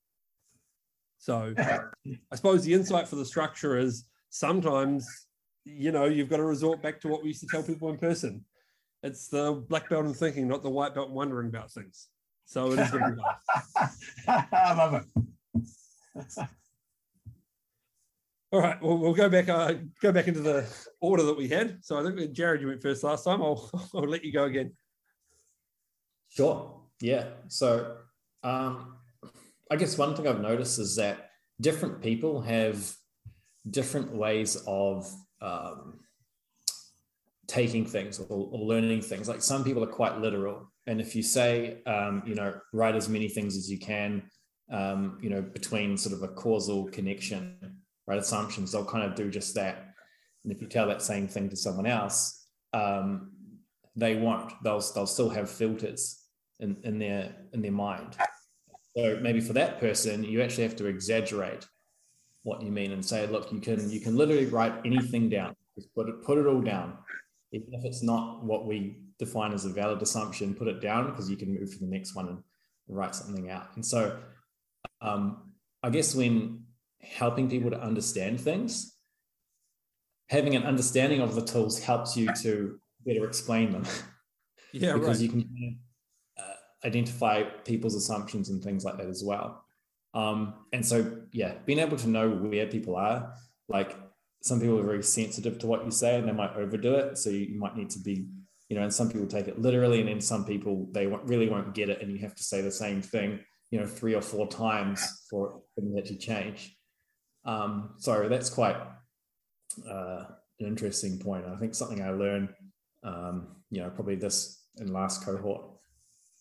So 1.17 1.53
I 1.57 2.35
suppose 2.35 2.63
the 2.63 2.73
insight 2.73 3.07
for 3.07 3.15
the 3.15 3.25
structure 3.25 3.77
is 3.77 4.05
sometimes 4.29 5.07
you 5.63 5.91
know 5.91 6.05
you've 6.05 6.29
got 6.29 6.37
to 6.37 6.43
resort 6.43 6.83
back 6.83 7.01
to 7.01 7.07
what 7.07 7.23
we 7.23 7.29
used 7.29 7.41
to 7.41 7.47
tell 7.47 7.63
people 7.63 7.89
in 7.89 7.97
person. 7.97 8.45
It's 9.01 9.27
the 9.27 9.63
black 9.67 9.89
belt 9.89 10.05
in 10.05 10.13
thinking, 10.13 10.47
not 10.47 10.63
the 10.63 10.69
white 10.69 10.95
belt 10.95 11.09
wondering 11.09 11.49
about 11.49 11.71
things. 11.71 12.09
So 12.45 12.71
it 12.71 12.79
is 12.79 12.91
going 12.91 13.03
to 13.03 13.11
be 13.11 13.21
nice. 14.27 14.45
I 14.51 14.73
love 14.73 14.93
it. 14.93 16.47
All 18.55 18.61
right, 18.61 18.81
well, 18.81 18.97
we'll 18.97 19.13
go 19.13 19.27
back. 19.27 19.49
Uh, 19.49 19.73
go 20.01 20.13
back 20.13 20.29
into 20.29 20.39
the 20.39 20.65
order 21.01 21.23
that 21.23 21.35
we 21.35 21.49
had. 21.49 21.83
So 21.83 21.99
I 21.99 22.03
think 22.03 22.31
Jared, 22.31 22.61
you 22.61 22.67
went 22.67 22.81
first 22.81 23.03
last 23.03 23.25
time. 23.25 23.41
I'll 23.41 23.69
I'll 23.93 24.07
let 24.07 24.23
you 24.23 24.31
go 24.31 24.45
again. 24.45 24.71
Sure. 26.29 26.79
Yeah. 27.01 27.25
So 27.49 27.97
um, 28.43 28.95
I 29.69 29.75
guess 29.75 29.97
one 29.97 30.15
thing 30.15 30.25
I've 30.25 30.39
noticed 30.39 30.79
is 30.79 30.95
that 30.95 31.31
different 31.59 32.01
people 32.01 32.39
have 32.43 32.95
different 33.69 34.15
ways 34.15 34.63
of 34.65 35.05
um, 35.41 35.99
taking 37.47 37.85
things 37.85 38.21
or, 38.21 38.25
or, 38.29 38.59
learning 38.59 39.01
things. 39.01 39.27
Like 39.27 39.41
some 39.41 39.65
people 39.65 39.83
are 39.83 39.87
quite 40.01 40.21
literal, 40.21 40.71
and 40.87 41.01
if 41.01 41.13
you 41.13 41.23
say, 41.23 41.83
um, 41.85 42.23
you 42.25 42.35
know, 42.35 42.53
write 42.71 42.95
as 42.95 43.09
many 43.09 43.27
things 43.27 43.57
as 43.57 43.69
you 43.69 43.79
can, 43.79 44.23
um, 44.71 45.17
you 45.21 45.29
know, 45.29 45.41
between 45.41 45.97
sort 45.97 46.15
of 46.15 46.23
a 46.23 46.33
causal 46.33 46.85
connection, 46.85 47.74
right? 48.07 48.19
Assumptions, 48.19 48.71
they'll 48.71 48.85
kind 48.85 49.03
of 49.03 49.15
do 49.15 49.29
just 49.29 49.55
that. 49.55 49.93
And 50.43 50.53
if 50.53 50.61
you 50.61 50.67
tell 50.67 50.87
that 50.87 51.01
same 51.01 51.27
thing 51.27 51.49
to 51.49 51.55
someone 51.55 51.87
else, 51.87 52.47
um, 52.73 53.31
they 53.95 54.15
won't. 54.15 54.51
They'll 54.63 54.83
they'll 54.93 55.07
still 55.07 55.29
have 55.29 55.49
filters 55.49 56.23
in, 56.59 56.77
in 56.83 56.99
their 56.99 57.33
in 57.53 57.61
their 57.61 57.71
mind. 57.71 58.15
So 58.95 59.19
maybe 59.21 59.41
for 59.41 59.53
that 59.53 59.79
person, 59.79 60.23
you 60.23 60.41
actually 60.41 60.63
have 60.63 60.75
to 60.77 60.85
exaggerate 60.85 61.65
what 62.43 62.61
you 62.61 62.71
mean 62.71 62.91
and 62.91 63.03
say, 63.03 63.25
look, 63.27 63.51
you 63.51 63.59
can 63.59 63.89
you 63.89 63.99
can 63.99 64.15
literally 64.15 64.45
write 64.45 64.73
anything 64.85 65.29
down. 65.29 65.55
Just 65.75 65.93
put 65.93 66.07
it 66.07 66.23
put 66.23 66.37
it 66.37 66.45
all 66.45 66.61
down, 66.61 66.97
even 67.51 67.73
if 67.73 67.83
it's 67.83 68.03
not 68.03 68.43
what 68.43 68.65
we 68.65 68.97
define 69.17 69.53
as 69.53 69.65
a 69.65 69.69
valid 69.69 70.01
assumption. 70.01 70.53
Put 70.53 70.67
it 70.67 70.81
down 70.81 71.09
because 71.09 71.29
you 71.29 71.37
can 71.37 71.53
move 71.53 71.71
to 71.71 71.79
the 71.79 71.87
next 71.87 72.15
one 72.15 72.27
and 72.27 72.37
write 72.87 73.15
something 73.15 73.49
out. 73.49 73.75
And 73.75 73.85
so, 73.85 74.19
um, 75.01 75.53
I 75.81 75.89
guess 75.89 76.13
when 76.13 76.64
helping 77.05 77.49
people 77.49 77.69
to 77.71 77.81
understand 77.81 78.39
things, 78.39 78.95
having 80.29 80.55
an 80.55 80.63
understanding 80.63 81.21
of 81.21 81.35
the 81.35 81.41
tools 81.41 81.79
helps 81.79 82.17
you 82.17 82.33
to 82.41 82.79
better 83.05 83.25
explain 83.25 83.71
them. 83.71 83.85
Yeah, 84.73 84.93
because 84.99 85.21
right. 85.21 85.21
you 85.21 85.29
can 85.29 85.79
identify 86.85 87.43
people's 87.43 87.95
assumptions 87.95 88.49
and 88.49 88.63
things 88.63 88.85
like 88.85 88.97
that 88.97 89.07
as 89.07 89.23
well. 89.23 89.63
Um, 90.13 90.53
and 90.71 90.85
so, 90.85 91.23
yeah, 91.31 91.55
being 91.65 91.79
able 91.79 91.97
to 91.97 92.07
know 92.07 92.29
where 92.29 92.67
people 92.67 92.95
are, 92.95 93.33
like 93.67 93.97
some 94.41 94.59
people 94.59 94.79
are 94.79 94.83
very 94.83 95.03
sensitive 95.03 95.59
to 95.59 95.67
what 95.67 95.83
you 95.83 95.91
say 95.91 96.17
and 96.17 96.27
they 96.27 96.31
might 96.31 96.55
overdo 96.55 96.95
it. 96.95 97.17
So 97.17 97.31
you, 97.31 97.57
might 97.59 97.75
need 97.75 97.89
to 97.91 97.99
be, 97.99 98.27
you 98.69 98.77
know, 98.77 98.83
and 98.83 98.93
some 98.93 99.09
people 99.09 99.27
take 99.27 99.47
it 99.47 99.59
literally, 99.59 99.99
and 99.99 100.07
then 100.07 100.21
some 100.21 100.45
people 100.45 100.87
they 100.91 101.07
really 101.07 101.49
won't 101.49 101.73
get 101.73 101.89
it, 101.89 102.01
and 102.01 102.11
you 102.11 102.19
have 102.19 102.35
to 102.35 102.43
say 102.43 102.61
the 102.61 102.71
same 102.71 103.01
thing, 103.01 103.39
you 103.71 103.79
know, 103.79 103.87
three 103.87 104.15
or 104.15 104.21
four 104.21 104.47
times 104.47 105.25
for 105.29 105.61
it 105.77 106.05
to 106.05 106.15
change. 106.15 106.74
Um, 107.45 107.95
so 107.97 108.27
that's 108.27 108.49
quite 108.49 108.77
uh, 109.89 110.25
an 110.59 110.67
interesting 110.67 111.19
point. 111.19 111.45
I 111.45 111.55
think 111.57 111.75
something 111.75 112.01
I 112.01 112.11
learned, 112.11 112.49
um, 113.03 113.47
you 113.69 113.81
know, 113.81 113.89
probably 113.89 114.15
this 114.15 114.63
in 114.77 114.91
last 114.91 115.23
cohort 115.23 115.75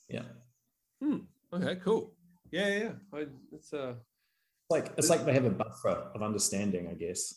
yeah. 0.09 0.23
Hmm. 1.03 1.19
Okay. 1.53 1.77
Cool. 1.77 2.13
Yeah. 2.51 2.69
Yeah. 2.69 2.93
I, 3.13 3.27
it's 3.53 3.73
uh, 3.73 3.95
like 4.71 4.93
it's 4.97 5.11
like 5.11 5.25
they 5.25 5.33
have 5.33 5.45
a 5.45 5.51
buffer 5.51 6.11
of 6.15 6.23
understanding, 6.23 6.89
I 6.89 6.95
guess. 6.95 7.35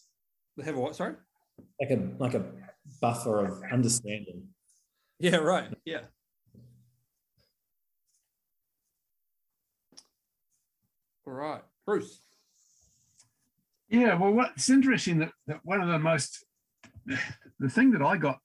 They 0.57 0.63
have 0.65 0.75
a 0.75 0.79
what? 0.79 0.95
Sorry. 0.95 1.15
Like 1.79 1.91
a 1.91 2.09
like 2.19 2.33
a 2.33 2.43
buffer 3.01 3.45
of 3.45 3.63
understanding. 3.71 4.47
Yeah. 5.19 5.37
Right. 5.37 5.73
Yeah. 5.85 6.01
All 11.25 11.33
right, 11.33 11.61
Bruce. 11.85 12.21
Yeah, 13.89 14.15
well, 14.15 14.33
what's 14.33 14.69
interesting 14.69 15.19
that, 15.19 15.31
that 15.47 15.59
one 15.63 15.81
of 15.81 15.87
the 15.87 15.99
most, 15.99 16.45
the 17.59 17.69
thing 17.69 17.91
that 17.91 18.01
I 18.01 18.17
got 18.17 18.39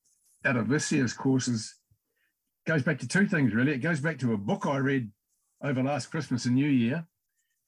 out 0.44 0.56
of 0.56 0.68
this 0.68 0.90
year's 0.92 1.12
courses 1.12 1.74
goes 2.66 2.82
back 2.82 2.98
to 3.00 3.08
two 3.08 3.26
things 3.26 3.54
really. 3.54 3.72
It 3.72 3.78
goes 3.78 4.00
back 4.00 4.18
to 4.20 4.32
a 4.32 4.36
book 4.36 4.66
I 4.66 4.76
read 4.76 5.10
over 5.62 5.82
last 5.82 6.10
Christmas 6.10 6.44
and 6.44 6.54
New 6.54 6.68
Year, 6.68 7.06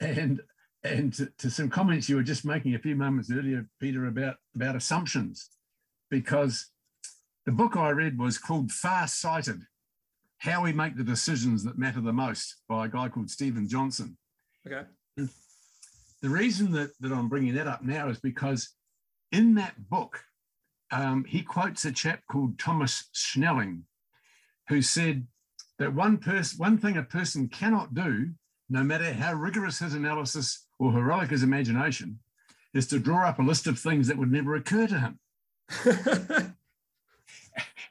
and 0.00 0.40
and 0.82 1.14
to, 1.14 1.26
to, 1.38 1.50
some 1.50 1.70
comments 1.70 2.08
you 2.08 2.16
were 2.16 2.22
just 2.22 2.44
making 2.44 2.74
a 2.74 2.78
few 2.78 2.94
moments 2.94 3.30
earlier, 3.32 3.66
Peter, 3.80 4.06
about 4.06 4.36
about 4.54 4.76
assumptions, 4.76 5.50
because 6.10 6.70
the 7.46 7.52
book 7.52 7.76
I 7.76 7.90
read 7.90 8.18
was 8.18 8.38
called 8.38 8.70
Far 8.70 9.06
Sighted: 9.06 9.62
How 10.38 10.62
We 10.62 10.72
Make 10.72 10.96
the 10.96 11.04
Decisions 11.04 11.64
That 11.64 11.78
Matter 11.78 12.00
the 12.00 12.12
Most 12.12 12.56
by 12.68 12.86
a 12.86 12.88
guy 12.88 13.08
called 13.08 13.30
Steven 13.30 13.68
Johnson. 13.68 14.16
Okay. 14.66 14.86
The 16.24 16.30
reason 16.30 16.72
that, 16.72 16.92
that 17.00 17.12
I'm 17.12 17.28
bringing 17.28 17.54
that 17.56 17.66
up 17.66 17.84
now 17.84 18.08
is 18.08 18.18
because 18.18 18.70
in 19.30 19.56
that 19.56 19.90
book, 19.90 20.24
um, 20.90 21.26
he 21.28 21.42
quotes 21.42 21.84
a 21.84 21.92
chap 21.92 22.22
called 22.30 22.58
Thomas 22.58 23.10
Schelling, 23.12 23.82
who 24.70 24.80
said 24.80 25.26
that 25.78 25.92
one 25.92 26.16
person, 26.16 26.56
one 26.56 26.78
thing 26.78 26.96
a 26.96 27.02
person 27.02 27.50
cannot 27.50 27.92
do, 27.92 28.30
no 28.70 28.82
matter 28.82 29.12
how 29.12 29.34
rigorous 29.34 29.80
his 29.80 29.92
analysis 29.92 30.66
or 30.78 30.92
heroic 30.92 31.28
his 31.28 31.42
imagination, 31.42 32.20
is 32.72 32.86
to 32.86 32.98
draw 32.98 33.28
up 33.28 33.38
a 33.38 33.42
list 33.42 33.66
of 33.66 33.78
things 33.78 34.08
that 34.08 34.16
would 34.16 34.32
never 34.32 34.54
occur 34.54 34.86
to 34.86 34.98
him. 34.98 35.18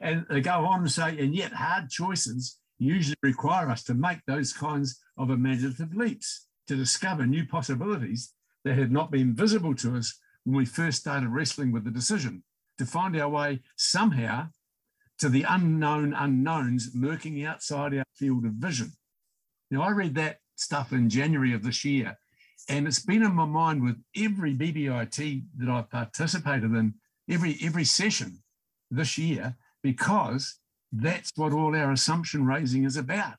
and 0.00 0.26
they 0.28 0.40
go 0.40 0.66
on 0.66 0.82
to 0.82 0.88
say, 0.88 1.16
and 1.20 1.36
yet 1.36 1.52
hard 1.52 1.88
choices 1.88 2.58
usually 2.80 3.14
require 3.22 3.70
us 3.70 3.84
to 3.84 3.94
make 3.94 4.18
those 4.26 4.52
kinds 4.52 5.00
of 5.16 5.30
imaginative 5.30 5.94
leaps 5.94 6.48
to 6.66 6.76
discover 6.76 7.26
new 7.26 7.46
possibilities 7.46 8.32
that 8.64 8.78
had 8.78 8.90
not 8.90 9.10
been 9.10 9.34
visible 9.34 9.74
to 9.74 9.96
us 9.96 10.18
when 10.44 10.56
we 10.56 10.64
first 10.64 11.00
started 11.00 11.28
wrestling 11.28 11.72
with 11.72 11.84
the 11.84 11.90
decision, 11.90 12.42
to 12.78 12.86
find 12.86 13.16
our 13.16 13.28
way 13.28 13.60
somehow 13.76 14.48
to 15.18 15.28
the 15.28 15.44
unknown 15.48 16.12
unknowns 16.12 16.90
lurking 16.94 17.44
outside 17.44 17.94
our 17.94 18.04
field 18.14 18.44
of 18.44 18.52
vision. 18.52 18.92
Now, 19.70 19.82
I 19.82 19.90
read 19.90 20.14
that 20.16 20.38
stuff 20.56 20.92
in 20.92 21.08
January 21.08 21.54
of 21.54 21.62
this 21.62 21.84
year, 21.84 22.18
and 22.68 22.86
it's 22.86 23.04
been 23.04 23.22
in 23.22 23.34
my 23.34 23.44
mind 23.44 23.82
with 23.82 23.96
every 24.16 24.54
BBIT 24.54 25.44
that 25.58 25.68
I've 25.68 25.90
participated 25.90 26.72
in, 26.72 26.94
every, 27.28 27.58
every 27.62 27.84
session 27.84 28.42
this 28.90 29.18
year, 29.18 29.56
because 29.82 30.58
that's 30.92 31.32
what 31.36 31.52
all 31.52 31.76
our 31.76 31.92
assumption 31.92 32.46
raising 32.46 32.84
is 32.84 32.96
about. 32.96 33.34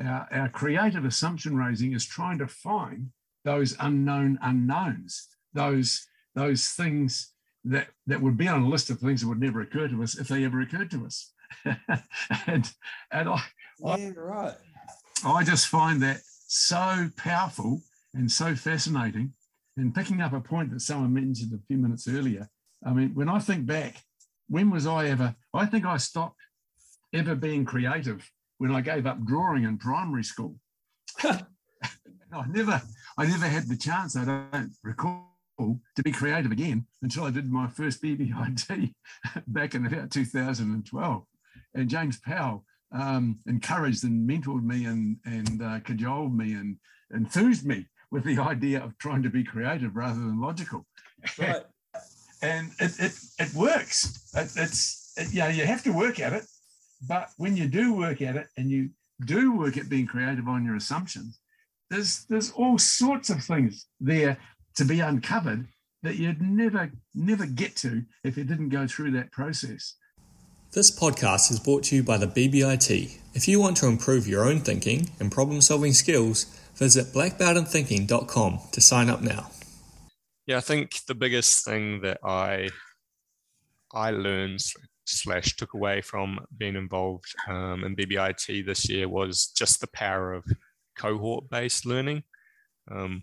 Our, 0.00 0.28
our 0.32 0.48
creative 0.48 1.04
assumption 1.04 1.56
raising 1.56 1.92
is 1.92 2.06
trying 2.06 2.38
to 2.38 2.46
find 2.46 3.10
those 3.44 3.76
unknown 3.80 4.38
unknowns, 4.42 5.28
those, 5.52 6.06
those 6.34 6.66
things 6.68 7.32
that 7.64 7.88
that 8.06 8.22
would 8.22 8.38
be 8.38 8.48
on 8.48 8.62
a 8.62 8.68
list 8.68 8.88
of 8.88 8.98
things 8.98 9.20
that 9.20 9.28
would 9.28 9.40
never 9.40 9.60
occur 9.60 9.88
to 9.88 10.02
us 10.02 10.18
if 10.18 10.28
they 10.28 10.44
ever 10.44 10.60
occurred 10.60 10.90
to 10.90 11.04
us. 11.04 11.32
and 12.46 12.72
and 13.10 13.28
I, 13.28 13.42
yeah, 13.78 14.10
right. 14.16 14.54
I 15.24 15.44
just 15.44 15.66
find 15.66 16.02
that 16.02 16.20
so 16.46 17.10
powerful 17.16 17.82
and 18.14 18.30
so 18.30 18.54
fascinating. 18.54 19.34
And 19.76 19.94
picking 19.94 20.20
up 20.20 20.32
a 20.32 20.40
point 20.40 20.72
that 20.72 20.80
someone 20.80 21.14
mentioned 21.14 21.52
a 21.54 21.66
few 21.66 21.76
minutes 21.76 22.08
earlier 22.08 22.48
I 22.84 22.92
mean, 22.92 23.14
when 23.14 23.28
I 23.28 23.38
think 23.38 23.66
back, 23.66 24.02
when 24.48 24.70
was 24.70 24.86
I 24.86 25.08
ever? 25.08 25.34
I 25.52 25.66
think 25.66 25.84
I 25.84 25.96
stopped 25.98 26.40
ever 27.12 27.34
being 27.34 27.64
creative 27.64 28.30
when 28.60 28.74
I 28.74 28.82
gave 28.82 29.06
up 29.06 29.24
drawing 29.24 29.64
in 29.64 29.78
primary 29.78 30.22
school. 30.22 30.54
I 31.22 31.40
never, 32.46 32.82
I 33.16 33.24
never 33.24 33.46
had 33.46 33.66
the 33.68 33.76
chance. 33.76 34.16
I 34.16 34.26
don't 34.26 34.72
recall 34.84 35.30
to 35.96 36.02
be 36.02 36.12
creative 36.12 36.52
again 36.52 36.84
until 37.00 37.24
I 37.24 37.30
did 37.30 37.50
my 37.50 37.68
first 37.68 38.02
BBIT 38.02 38.92
back 39.46 39.74
in 39.74 39.86
about 39.86 40.10
2012. 40.10 41.24
And 41.74 41.88
James 41.88 42.20
Powell 42.20 42.66
um, 42.92 43.38
encouraged 43.46 44.04
and 44.04 44.28
mentored 44.28 44.62
me 44.62 44.84
and, 44.84 45.16
and 45.24 45.62
uh, 45.62 45.80
cajoled 45.80 46.36
me 46.36 46.52
and 46.52 46.76
enthused 47.14 47.64
me 47.64 47.86
with 48.10 48.24
the 48.24 48.38
idea 48.38 48.84
of 48.84 48.98
trying 48.98 49.22
to 49.22 49.30
be 49.30 49.42
creative 49.42 49.96
rather 49.96 50.20
than 50.20 50.38
logical. 50.38 50.84
Right. 51.38 51.62
and 52.42 52.72
it, 52.78 52.92
it, 53.00 53.12
it 53.38 53.54
works. 53.54 54.30
It, 54.34 54.50
it's, 54.54 55.14
it, 55.16 55.32
you 55.32 55.40
know, 55.40 55.48
you 55.48 55.64
have 55.64 55.82
to 55.84 55.92
work 55.92 56.20
at 56.20 56.34
it. 56.34 56.44
But 57.06 57.30
when 57.36 57.56
you 57.56 57.66
do 57.66 57.94
work 57.94 58.20
at 58.22 58.36
it 58.36 58.48
and 58.56 58.70
you 58.70 58.90
do 59.24 59.56
work 59.56 59.76
at 59.76 59.88
being 59.88 60.06
creative 60.06 60.48
on 60.48 60.64
your 60.64 60.76
assumptions, 60.76 61.38
there's 61.88 62.24
there's 62.28 62.50
all 62.52 62.78
sorts 62.78 63.30
of 63.30 63.42
things 63.42 63.86
there 64.00 64.36
to 64.76 64.84
be 64.84 65.00
uncovered 65.00 65.66
that 66.02 66.16
you'd 66.16 66.40
never 66.40 66.90
never 67.14 67.46
get 67.46 67.76
to 67.76 68.04
if 68.24 68.36
you 68.36 68.44
didn't 68.44 68.68
go 68.68 68.86
through 68.86 69.10
that 69.12 69.32
process. 69.32 69.94
This 70.72 70.96
podcast 70.96 71.50
is 71.50 71.58
brought 71.58 71.82
to 71.84 71.96
you 71.96 72.04
by 72.04 72.16
the 72.16 72.28
BBIT. 72.28 73.18
If 73.34 73.48
you 73.48 73.58
want 73.58 73.76
to 73.78 73.88
improve 73.88 74.28
your 74.28 74.44
own 74.44 74.60
thinking 74.60 75.10
and 75.18 75.32
problem 75.32 75.60
solving 75.60 75.92
skills, 75.92 76.44
visit 76.76 77.06
blackbeltinthinking.com 77.06 78.60
to 78.70 78.80
sign 78.80 79.10
up 79.10 79.20
now. 79.20 79.50
Yeah, 80.46 80.58
I 80.58 80.60
think 80.60 81.04
the 81.08 81.14
biggest 81.16 81.64
thing 81.64 82.02
that 82.02 82.18
I 82.22 82.68
I 83.92 84.10
learned 84.12 84.60
slash 85.10 85.56
took 85.56 85.74
away 85.74 86.00
from 86.00 86.38
being 86.56 86.76
involved 86.76 87.34
um, 87.48 87.84
in 87.84 87.96
BBIT 87.96 88.66
this 88.66 88.88
year 88.88 89.08
was 89.08 89.48
just 89.56 89.80
the 89.80 89.88
power 89.88 90.32
of 90.32 90.44
cohort 90.96 91.48
based 91.50 91.86
learning. 91.86 92.22
Um, 92.90 93.22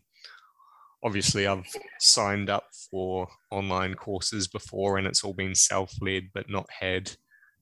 obviously, 1.04 1.48
I've 1.48 1.68
signed 2.00 2.50
up 2.50 2.66
for 2.92 3.28
online 3.52 3.96
courses 3.96 4.48
before 4.48 4.98
and 4.98 5.08
it's 5.08 5.24
all 5.24 5.34
been 5.34 5.56
self 5.56 5.94
led, 6.02 6.30
but 6.34 6.50
not 6.50 6.68
had 6.80 7.12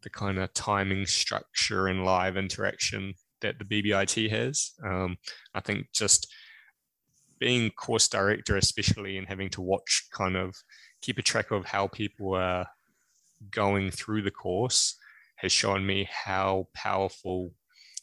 the 0.03 0.09
kind 0.09 0.37
of 0.37 0.53
timing 0.53 1.05
structure 1.05 1.87
and 1.87 2.05
live 2.05 2.37
interaction 2.37 3.13
that 3.41 3.59
the 3.59 3.65
BBIT 3.65 4.29
has. 4.29 4.71
Um, 4.83 5.17
I 5.53 5.61
think 5.61 5.87
just 5.93 6.31
being 7.39 7.71
course 7.71 8.07
director, 8.07 8.55
especially 8.55 9.17
and 9.17 9.27
having 9.27 9.49
to 9.49 9.61
watch 9.61 10.07
kind 10.13 10.37
of 10.37 10.55
keep 11.01 11.17
a 11.17 11.21
track 11.21 11.51
of 11.51 11.65
how 11.65 11.87
people 11.87 12.33
are 12.33 12.65
going 13.51 13.91
through 13.91 14.21
the 14.21 14.31
course 14.31 14.97
has 15.37 15.51
shown 15.51 15.85
me 15.85 16.07
how 16.11 16.67
powerful 16.73 17.53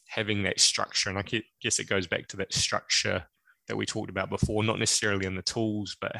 having 0.07 0.43
that 0.43 0.59
structure, 0.59 1.09
and 1.09 1.17
I 1.17 1.23
guess 1.61 1.79
it 1.79 1.89
goes 1.89 2.07
back 2.07 2.27
to 2.27 2.37
that 2.37 2.53
structure 2.53 3.25
that 3.67 3.75
we 3.75 3.85
talked 3.85 4.09
about 4.09 4.29
before, 4.29 4.63
not 4.63 4.79
necessarily 4.79 5.25
in 5.25 5.35
the 5.35 5.41
tools, 5.41 5.97
but 5.99 6.15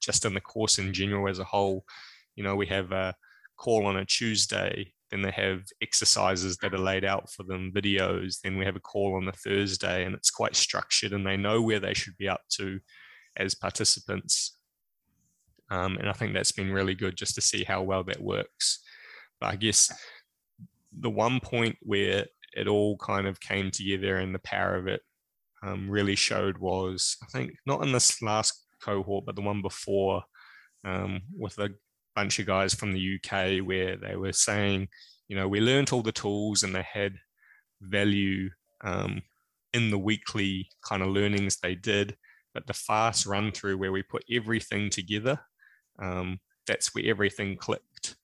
just 0.00 0.24
in 0.24 0.34
the 0.34 0.40
course 0.40 0.78
in 0.78 0.92
general 0.92 1.28
as 1.28 1.38
a 1.38 1.44
whole. 1.44 1.84
You 2.34 2.44
know, 2.44 2.56
we 2.56 2.66
have 2.66 2.92
a 2.92 3.14
call 3.56 3.86
on 3.86 3.96
a 3.96 4.04
Tuesday, 4.04 4.92
then 5.10 5.22
they 5.22 5.30
have 5.30 5.62
exercises 5.80 6.56
that 6.58 6.74
are 6.74 6.78
laid 6.78 7.04
out 7.04 7.30
for 7.30 7.44
them, 7.44 7.72
videos, 7.74 8.40
then 8.42 8.58
we 8.58 8.64
have 8.64 8.76
a 8.76 8.80
call 8.80 9.14
on 9.14 9.24
the 9.24 9.32
Thursday, 9.32 10.04
and 10.04 10.14
it's 10.14 10.30
quite 10.30 10.56
structured, 10.56 11.12
and 11.12 11.26
they 11.26 11.36
know 11.36 11.62
where 11.62 11.80
they 11.80 11.94
should 11.94 12.16
be 12.18 12.28
up 12.28 12.42
to 12.56 12.80
as 13.36 13.54
participants. 13.54 14.58
Um, 15.72 15.96
and 15.96 16.06
I 16.06 16.12
think 16.12 16.34
that's 16.34 16.52
been 16.52 16.70
really 16.70 16.94
good 16.94 17.16
just 17.16 17.34
to 17.36 17.40
see 17.40 17.64
how 17.64 17.80
well 17.80 18.04
that 18.04 18.22
works. 18.22 18.82
But 19.40 19.46
I 19.46 19.56
guess 19.56 19.90
the 20.96 21.08
one 21.08 21.40
point 21.40 21.78
where 21.80 22.26
it 22.54 22.68
all 22.68 22.98
kind 22.98 23.26
of 23.26 23.40
came 23.40 23.70
together 23.70 24.18
and 24.18 24.34
the 24.34 24.40
power 24.40 24.76
of 24.76 24.86
it 24.86 25.00
um, 25.62 25.88
really 25.88 26.14
showed 26.14 26.58
was, 26.58 27.16
I 27.22 27.26
think, 27.26 27.54
not 27.64 27.82
in 27.82 27.90
this 27.90 28.20
last 28.20 28.66
cohort, 28.82 29.24
but 29.24 29.34
the 29.34 29.40
one 29.40 29.62
before 29.62 30.22
um, 30.84 31.22
with 31.34 31.58
a 31.58 31.70
bunch 32.14 32.38
of 32.38 32.44
guys 32.44 32.74
from 32.74 32.92
the 32.92 33.16
UK 33.16 33.66
where 33.66 33.96
they 33.96 34.16
were 34.16 34.34
saying, 34.34 34.88
you 35.28 35.36
know, 35.36 35.48
we 35.48 35.60
learned 35.60 35.90
all 35.90 36.02
the 36.02 36.12
tools 36.12 36.64
and 36.64 36.74
they 36.74 36.84
had 36.92 37.14
value 37.80 38.50
um, 38.82 39.22
in 39.72 39.90
the 39.90 39.98
weekly 39.98 40.68
kind 40.86 41.02
of 41.02 41.08
learnings 41.08 41.56
they 41.56 41.74
did. 41.74 42.14
But 42.52 42.66
the 42.66 42.74
fast 42.74 43.24
run 43.24 43.52
through 43.52 43.78
where 43.78 43.92
we 43.92 44.02
put 44.02 44.22
everything 44.30 44.90
together 44.90 45.40
um, 46.02 46.40
that's 46.66 46.94
where 46.94 47.04
everything 47.06 47.56
clicked. 47.56 48.16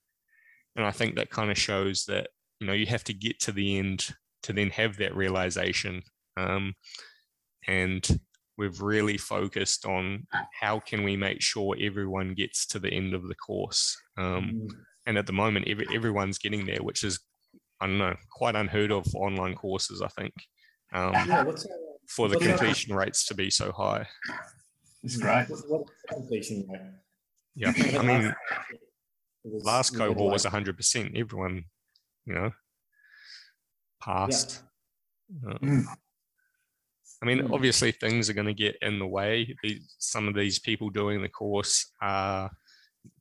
And 0.77 0.85
I 0.85 0.91
think 0.91 1.17
that 1.17 1.31
kind 1.31 1.51
of 1.51 1.59
shows 1.59 2.05
that, 2.07 2.29
you 2.61 2.67
know, 2.67 2.73
you 2.73 2.87
have 2.87 3.05
to 3.05 3.15
get 3.15 3.41
to 3.41 3.53
the 3.53 3.79
end 3.79 4.09
to 4.43 4.53
then 4.53 4.71
have 4.71 4.97
that 4.99 5.17
realization. 5.17 6.03
Um, 6.37 6.75
and 7.67 8.21
we've 8.57 8.81
really 8.81 9.17
focused 9.17 9.87
on 9.87 10.27
how 10.61 10.81
can 10.81 11.05
we 11.05 11.17
make 11.17 11.41
sure 11.41 11.77
everyone 11.81 12.35
gets 12.35 12.67
to 12.67 12.79
the 12.79 12.91
end 12.91 13.15
of 13.15 13.27
the 13.29 13.35
course. 13.35 13.97
Um, 14.17 14.53
mm. 14.55 14.69
and 15.07 15.19
at 15.19 15.27
the 15.27 15.33
moment, 15.33 15.69
every, 15.69 15.87
everyone's 15.95 16.39
getting 16.39 16.67
there, 16.67 16.83
which 16.83 17.05
is, 17.05 17.21
I 17.81 17.87
don't 17.87 17.99
know, 17.99 18.17
quite 18.33 18.57
unheard 18.57 18.91
of 18.91 19.07
for 19.07 19.27
online 19.27 19.55
courses, 19.55 20.03
I 20.03 20.09
think. 20.09 20.35
Um, 20.93 21.13
yeah, 21.13 21.45
for 22.09 22.29
the 22.29 22.39
completion 22.39 22.95
rates 22.95 23.27
to 23.27 23.35
be 23.35 23.51
so 23.51 23.71
high. 23.71 24.07
It's 25.03 25.17
great. 25.17 25.49
What's 25.49 25.63
the 25.63 25.85
completion 26.09 26.67
rate? 26.69 26.81
Yeah, 27.59 27.73
I 27.99 28.03
mean, 28.03 28.35
last 29.45 29.97
cohort 29.97 30.33
was 30.33 30.47
100%. 30.47 31.19
Everyone, 31.19 31.65
you 32.25 32.35
know, 32.35 32.53
passed. 34.01 34.63
Yeah. 35.29 35.51
Um, 35.51 35.59
mm. 35.63 35.85
I 37.21 37.27
mean, 37.27 37.41
mm. 37.41 37.53
obviously, 37.53 37.91
things 37.91 38.31
are 38.31 38.35
going 38.35 38.47
to 38.47 38.55
get 38.55 38.77
in 38.81 39.01
the 39.01 39.07
way. 39.07 39.57
some 39.99 40.29
of 40.29 40.37
these 40.37 40.61
people 40.61 40.89
doing 40.89 41.21
the 41.21 41.29
course 41.29 41.91
are 42.01 42.51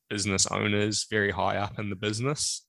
business 0.08 0.46
owners, 0.48 1.08
very 1.10 1.32
high 1.32 1.58
up 1.58 1.80
in 1.80 1.90
the 1.90 1.96
business, 1.96 2.64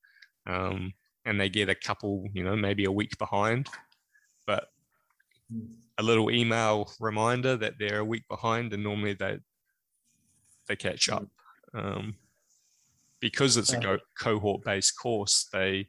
um, 0.46 0.94
and 1.26 1.38
they 1.38 1.50
get 1.50 1.68
a 1.68 1.74
couple, 1.74 2.24
you 2.32 2.42
know, 2.42 2.56
maybe 2.56 2.86
a 2.86 2.92
week 2.92 3.18
behind. 3.18 3.68
But 4.46 4.68
mm. 5.54 5.68
a 5.98 6.02
little 6.02 6.30
email 6.30 6.90
reminder 6.98 7.58
that 7.58 7.74
they're 7.78 7.98
a 7.98 8.04
week 8.04 8.26
behind, 8.26 8.72
and 8.72 8.82
normally 8.82 9.12
they 9.12 9.40
they 10.66 10.76
catch 10.76 11.10
up. 11.10 11.26
Um, 11.74 12.16
because 13.20 13.56
it's 13.56 13.72
a 13.72 13.80
go- 13.80 13.98
cohort-based 14.20 14.98
course, 14.98 15.48
they 15.52 15.88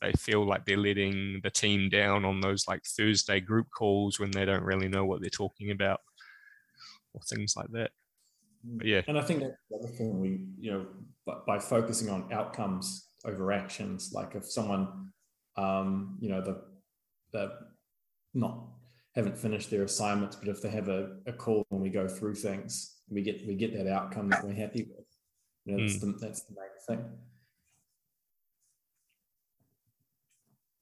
they 0.00 0.12
feel 0.12 0.46
like 0.46 0.64
they're 0.64 0.76
letting 0.76 1.40
the 1.42 1.50
team 1.50 1.88
down 1.88 2.24
on 2.24 2.40
those 2.40 2.68
like 2.68 2.84
Thursday 2.84 3.40
group 3.40 3.66
calls 3.76 4.20
when 4.20 4.30
they 4.30 4.44
don't 4.44 4.62
really 4.62 4.86
know 4.88 5.04
what 5.04 5.20
they're 5.20 5.30
talking 5.30 5.70
about, 5.70 6.00
or 7.14 7.20
things 7.22 7.54
like 7.56 7.68
that. 7.72 7.90
But 8.62 8.86
yeah, 8.86 9.02
and 9.08 9.18
I 9.18 9.22
think 9.22 9.40
that's 9.40 9.56
the 9.70 9.76
other 9.76 9.88
thing 9.88 10.20
we, 10.20 10.46
you 10.60 10.72
know, 10.72 10.86
by, 11.26 11.34
by 11.46 11.58
focusing 11.58 12.10
on 12.10 12.32
outcomes 12.32 13.08
over 13.24 13.52
actions, 13.52 14.12
like 14.12 14.34
if 14.34 14.44
someone, 14.44 15.10
um, 15.56 16.16
you 16.20 16.28
know, 16.28 16.40
the 16.40 16.62
the 17.32 17.52
not 18.34 18.66
haven't 19.14 19.36
finished 19.36 19.70
their 19.70 19.82
assignments, 19.82 20.36
but 20.36 20.48
if 20.48 20.62
they 20.62 20.70
have 20.70 20.88
a, 20.88 21.16
a 21.26 21.32
call 21.32 21.66
and 21.72 21.80
we 21.80 21.90
go 21.90 22.06
through 22.06 22.34
things, 22.34 22.98
we 23.08 23.22
get 23.22 23.44
we 23.46 23.54
get 23.54 23.74
that 23.74 23.88
outcome 23.88 24.28
that 24.28 24.44
we're 24.44 24.52
happy 24.52 24.86
with. 24.94 25.06
You 25.68 25.76
know, 25.76 25.82
that's, 25.82 25.96
mm. 25.98 26.00
the, 26.00 26.26
that's 26.26 26.42
the 26.44 26.54
main 26.54 26.98
thing. 26.98 27.10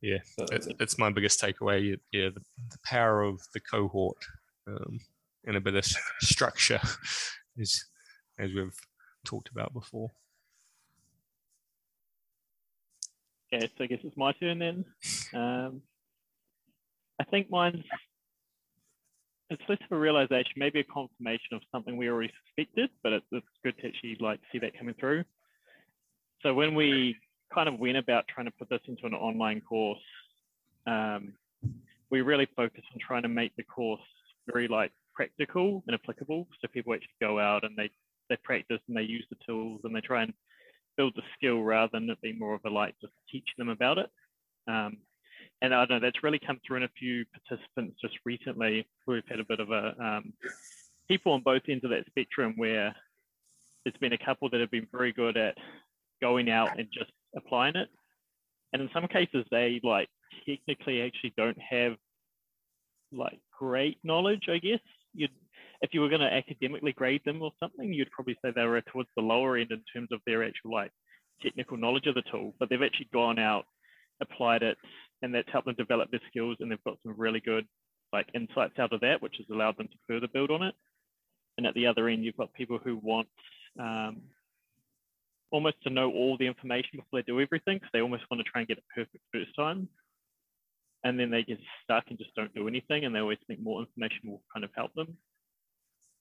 Yeah, 0.00 0.18
so 0.22 0.44
it, 0.52 0.76
it's 0.78 0.96
my 0.96 1.10
biggest 1.10 1.40
takeaway. 1.40 1.96
Yeah, 2.12 2.28
the, 2.28 2.40
the 2.70 2.78
power 2.84 3.22
of 3.22 3.40
the 3.52 3.58
cohort 3.58 4.24
um, 4.68 5.00
and 5.44 5.56
a 5.56 5.60
bit 5.60 5.74
of 5.74 5.84
structure, 6.20 6.80
is 7.56 7.84
as 8.38 8.52
we've 8.54 8.78
talked 9.24 9.48
about 9.48 9.72
before. 9.72 10.12
Okay, 13.52 13.68
so 13.76 13.84
I 13.84 13.86
guess 13.88 14.00
it's 14.04 14.16
my 14.16 14.32
turn 14.32 14.60
then. 14.60 14.84
Um, 15.34 15.82
I 17.18 17.24
think 17.24 17.50
mine's 17.50 17.82
it's 19.50 19.62
less 19.68 19.78
of 19.90 19.96
a 19.96 20.00
realization, 20.00 20.52
maybe 20.56 20.80
a 20.80 20.84
confirmation 20.84 21.54
of 21.54 21.62
something 21.70 21.96
we 21.96 22.08
already 22.08 22.32
suspected, 22.46 22.90
but 23.02 23.12
it's, 23.12 23.26
it's 23.32 23.46
good 23.62 23.76
to 23.78 23.88
actually 23.88 24.16
like 24.20 24.40
see 24.50 24.58
that 24.58 24.76
coming 24.76 24.94
through. 24.98 25.24
So 26.42 26.52
when 26.52 26.74
we 26.74 27.16
kind 27.54 27.68
of 27.68 27.78
went 27.78 27.96
about 27.96 28.26
trying 28.28 28.46
to 28.46 28.52
put 28.52 28.68
this 28.68 28.80
into 28.88 29.06
an 29.06 29.14
online 29.14 29.60
course, 29.60 30.00
um, 30.86 31.32
we 32.10 32.20
really 32.22 32.48
focused 32.56 32.86
on 32.92 32.98
trying 33.00 33.22
to 33.22 33.28
make 33.28 33.54
the 33.56 33.62
course 33.64 34.00
very 34.50 34.68
like 34.68 34.92
practical 35.14 35.82
and 35.86 35.94
applicable. 35.94 36.46
So 36.60 36.68
people 36.68 36.94
actually 36.94 37.08
go 37.20 37.38
out 37.38 37.64
and 37.64 37.76
they 37.76 37.90
they 38.28 38.36
practice 38.42 38.80
and 38.88 38.96
they 38.96 39.02
use 39.02 39.24
the 39.30 39.36
tools 39.46 39.80
and 39.84 39.94
they 39.94 40.00
try 40.00 40.22
and 40.24 40.32
build 40.96 41.12
the 41.14 41.22
skill 41.36 41.62
rather 41.62 41.90
than 41.92 42.10
it 42.10 42.20
being 42.20 42.38
more 42.38 42.54
of 42.54 42.60
a 42.64 42.70
like 42.70 42.94
just 43.00 43.12
teach 43.30 43.48
them 43.56 43.68
about 43.68 43.98
it. 43.98 44.10
Um, 44.66 44.98
and 45.62 45.74
I 45.74 45.86
know 45.86 45.98
that's 46.00 46.22
really 46.22 46.38
come 46.38 46.60
through 46.66 46.78
in 46.78 46.82
a 46.82 46.88
few 46.98 47.24
participants 47.32 47.98
just 48.00 48.14
recently. 48.24 48.86
We've 49.06 49.22
had 49.28 49.40
a 49.40 49.44
bit 49.44 49.60
of 49.60 49.70
a 49.70 49.94
um, 50.02 50.32
people 51.08 51.32
on 51.32 51.42
both 51.42 51.62
ends 51.68 51.84
of 51.84 51.90
that 51.90 52.06
spectrum 52.06 52.54
where 52.56 52.94
there's 53.84 53.96
been 54.00 54.12
a 54.12 54.18
couple 54.18 54.50
that 54.50 54.60
have 54.60 54.70
been 54.70 54.88
very 54.92 55.12
good 55.12 55.36
at 55.36 55.56
going 56.20 56.50
out 56.50 56.78
and 56.78 56.88
just 56.92 57.10
applying 57.36 57.76
it. 57.76 57.88
And 58.72 58.82
in 58.82 58.90
some 58.92 59.06
cases, 59.06 59.44
they 59.50 59.80
like 59.82 60.08
technically 60.46 61.02
actually 61.02 61.32
don't 61.36 61.58
have 61.58 61.94
like 63.12 63.38
great 63.58 63.98
knowledge, 64.02 64.48
I 64.48 64.58
guess. 64.58 64.80
You'd, 65.14 65.30
if 65.80 65.94
you 65.94 66.00
were 66.00 66.08
going 66.08 66.20
to 66.20 66.32
academically 66.32 66.92
grade 66.92 67.22
them 67.24 67.40
or 67.40 67.52
something, 67.60 67.92
you'd 67.92 68.10
probably 68.10 68.36
say 68.44 68.50
they 68.54 68.64
were 68.64 68.80
towards 68.82 69.08
the 69.16 69.22
lower 69.22 69.56
end 69.56 69.70
in 69.70 69.82
terms 69.94 70.08
of 70.12 70.20
their 70.26 70.44
actual 70.44 70.72
like 70.72 70.90
technical 71.42 71.76
knowledge 71.76 72.06
of 72.06 72.14
the 72.14 72.22
tool, 72.30 72.54
but 72.58 72.68
they've 72.68 72.82
actually 72.82 73.08
gone 73.12 73.38
out, 73.38 73.66
applied 74.20 74.62
it, 74.62 74.76
and 75.22 75.34
that's 75.34 75.48
helped 75.50 75.66
them 75.66 75.76
develop 75.76 76.10
their 76.10 76.20
skills, 76.28 76.56
and 76.60 76.70
they've 76.70 76.84
got 76.84 76.98
some 77.02 77.14
really 77.16 77.40
good 77.40 77.66
like 78.12 78.28
insights 78.34 78.78
out 78.78 78.92
of 78.92 79.00
that, 79.00 79.20
which 79.20 79.36
has 79.38 79.46
allowed 79.50 79.76
them 79.76 79.88
to 79.88 79.98
further 80.08 80.28
build 80.32 80.50
on 80.50 80.62
it. 80.62 80.74
And 81.58 81.66
at 81.66 81.74
the 81.74 81.86
other 81.86 82.08
end, 82.08 82.24
you've 82.24 82.36
got 82.36 82.52
people 82.52 82.78
who 82.82 82.96
want 83.02 83.28
um, 83.80 84.22
almost 85.50 85.76
to 85.82 85.90
know 85.90 86.10
all 86.12 86.36
the 86.38 86.46
information 86.46 86.90
before 86.96 87.20
they 87.20 87.22
do 87.22 87.40
everything, 87.40 87.78
because 87.78 87.90
they 87.92 88.02
almost 88.02 88.24
want 88.30 88.44
to 88.44 88.50
try 88.50 88.60
and 88.60 88.68
get 88.68 88.78
it 88.78 88.84
perfect 88.94 89.24
first 89.32 89.54
time. 89.56 89.88
And 91.04 91.18
then 91.18 91.30
they 91.30 91.42
get 91.42 91.58
stuck 91.82 92.04
and 92.08 92.18
just 92.18 92.34
don't 92.34 92.54
do 92.54 92.68
anything, 92.68 93.04
and 93.04 93.14
they 93.14 93.20
always 93.20 93.38
think 93.46 93.60
more 93.60 93.80
information 93.80 94.30
will 94.30 94.42
kind 94.52 94.64
of 94.64 94.70
help 94.76 94.92
them. 94.94 95.16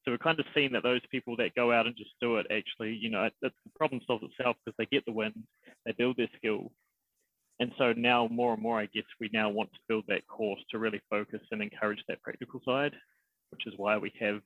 So 0.03 0.11
we're 0.11 0.19
kind 0.19 0.39
of 0.39 0.45
seeing 0.53 0.71
that 0.73 0.83
those 0.83 1.01
people 1.09 1.35
that 1.37 1.55
go 1.55 1.71
out 1.71 1.87
and 1.87 1.95
just 1.95 2.11
do 2.21 2.37
it 2.37 2.45
actually, 2.51 2.93
you 2.93 3.09
know, 3.09 3.27
the 3.41 3.51
problem 3.75 4.01
solves 4.05 4.23
itself 4.23 4.55
because 4.63 4.75
they 4.77 4.85
get 4.85 5.03
the 5.05 5.11
win, 5.11 5.33
they 5.85 5.93
build 5.93 6.17
their 6.17 6.29
skill. 6.37 6.71
And 7.59 7.71
so 7.77 7.93
now 7.93 8.27
more 8.29 8.53
and 8.53 8.61
more, 8.61 8.79
I 8.79 8.87
guess 8.93 9.05
we 9.19 9.29
now 9.31 9.49
want 9.49 9.71
to 9.73 9.79
build 9.87 10.03
that 10.07 10.27
course 10.27 10.59
to 10.71 10.79
really 10.79 11.01
focus 11.09 11.39
and 11.51 11.61
encourage 11.61 12.03
that 12.07 12.21
practical 12.21 12.59
side, 12.65 12.93
which 13.51 13.65
is 13.65 13.73
why 13.77 13.97
we 13.97 14.11
have, 14.19 14.41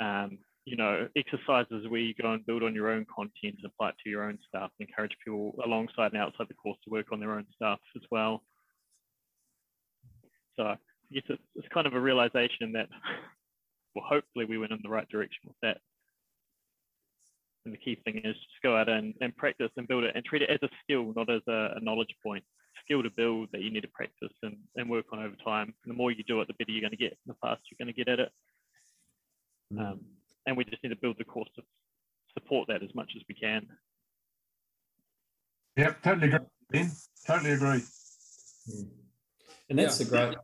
um, 0.00 0.38
you 0.64 0.76
know, 0.76 1.08
exercises 1.16 1.86
where 1.88 2.00
you 2.00 2.14
go 2.20 2.32
and 2.32 2.44
build 2.46 2.64
on 2.64 2.74
your 2.74 2.90
own 2.90 3.06
content 3.14 3.56
and 3.62 3.64
apply 3.64 3.90
it 3.90 3.94
to 4.02 4.10
your 4.10 4.24
own 4.24 4.38
stuff, 4.48 4.70
encourage 4.80 5.16
people 5.24 5.54
alongside 5.64 6.12
and 6.12 6.20
outside 6.20 6.48
the 6.48 6.54
course 6.54 6.78
to 6.84 6.90
work 6.90 7.06
on 7.12 7.20
their 7.20 7.32
own 7.32 7.46
stuff 7.54 7.78
as 7.94 8.02
well. 8.10 8.42
So 10.56 10.64
I 10.64 10.76
guess 11.12 11.22
it's, 11.28 11.42
it's 11.54 11.68
kind 11.72 11.86
of 11.86 11.94
a 11.94 12.00
realization 12.00 12.72
that 12.72 12.88
well, 13.94 14.04
hopefully 14.08 14.44
we 14.44 14.58
went 14.58 14.72
in 14.72 14.80
the 14.82 14.88
right 14.88 15.08
direction 15.08 15.42
with 15.46 15.56
that. 15.62 15.78
And 17.64 17.74
the 17.74 17.78
key 17.78 18.00
thing 18.04 18.18
is 18.18 18.34
just 18.34 18.62
go 18.62 18.76
out 18.76 18.88
and, 18.88 19.14
and 19.20 19.36
practice 19.36 19.70
and 19.76 19.86
build 19.88 20.04
it 20.04 20.12
and 20.14 20.24
treat 20.24 20.42
it 20.42 20.50
as 20.50 20.60
a 20.62 20.68
skill, 20.82 21.12
not 21.14 21.30
as 21.30 21.42
a, 21.48 21.74
a 21.76 21.80
knowledge 21.80 22.14
point. 22.24 22.44
Skill 22.84 23.02
to 23.02 23.10
build 23.10 23.48
that 23.52 23.60
you 23.60 23.70
need 23.70 23.82
to 23.82 23.88
practice 23.88 24.32
and, 24.42 24.56
and 24.76 24.88
work 24.88 25.06
on 25.12 25.18
over 25.18 25.34
time. 25.44 25.74
And 25.84 25.92
the 25.92 25.96
more 25.96 26.10
you 26.10 26.22
do 26.24 26.40
it, 26.40 26.48
the 26.48 26.54
better 26.54 26.70
you're 26.70 26.80
going 26.80 26.92
to 26.92 26.96
get. 26.96 27.18
The 27.26 27.34
faster 27.42 27.62
you're 27.70 27.84
going 27.84 27.94
to 27.94 28.04
get 28.04 28.08
at 28.08 28.20
it. 28.20 28.32
Mm. 29.74 29.80
Um, 29.80 30.00
and 30.46 30.56
we 30.56 30.64
just 30.64 30.82
need 30.82 30.90
to 30.90 30.96
build 30.96 31.16
the 31.18 31.24
course 31.24 31.50
to 31.56 31.62
support 32.32 32.68
that 32.68 32.82
as 32.82 32.94
much 32.94 33.12
as 33.16 33.22
we 33.28 33.34
can. 33.34 33.66
Yep, 35.76 36.02
totally 36.02 36.28
agree. 36.28 36.46
Ben. 36.70 36.90
Totally 37.26 37.52
agree. 37.52 37.82
Mm. 38.70 38.88
And 39.70 39.78
that's 39.78 40.00
yeah. 40.00 40.04
the 40.04 40.10
great 40.10 40.38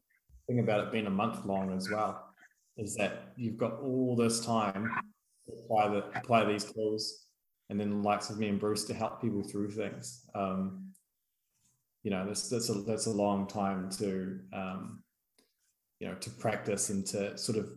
thing 0.47 0.59
about 0.59 0.81
it 0.87 0.93
being 0.93 1.07
a 1.07 1.11
month 1.11 1.45
long 1.47 1.75
as 1.75 1.89
well 1.91 2.29
is 2.77 2.95
that 2.97 3.33
you've 3.37 3.57
got 3.57 3.81
all 3.81 4.17
this 4.17 4.45
time 4.45 4.85
to 4.85 5.03
apply, 5.49 5.89
the, 5.89 6.05
apply 6.15 6.45
these 6.45 6.65
tools 6.65 7.27
and 7.71 7.79
then 7.81 7.91
the 7.91 7.97
likes 7.97 8.31
of 8.31 8.39
me 8.39 8.49
and 8.49 8.61
Bruce 8.61 8.85
to 8.85 8.95
help 8.95 9.21
people 9.21 9.43
through 9.43 9.71
things. 9.71 10.25
Um, 10.35 10.91
you 12.03 12.11
know, 12.11 12.27
that's, 12.27 12.49
that's, 12.49 12.69
a, 12.69 12.75
that's 12.75 13.07
a 13.07 13.11
long 13.11 13.47
time 13.47 13.89
to, 13.99 14.39
um, 14.53 15.03
you 16.01 16.09
know, 16.09 16.15
to 16.17 16.31
practice 16.31 16.91
and 16.91 17.07
to 17.07 17.37
sort 17.39 17.59
of 17.59 17.71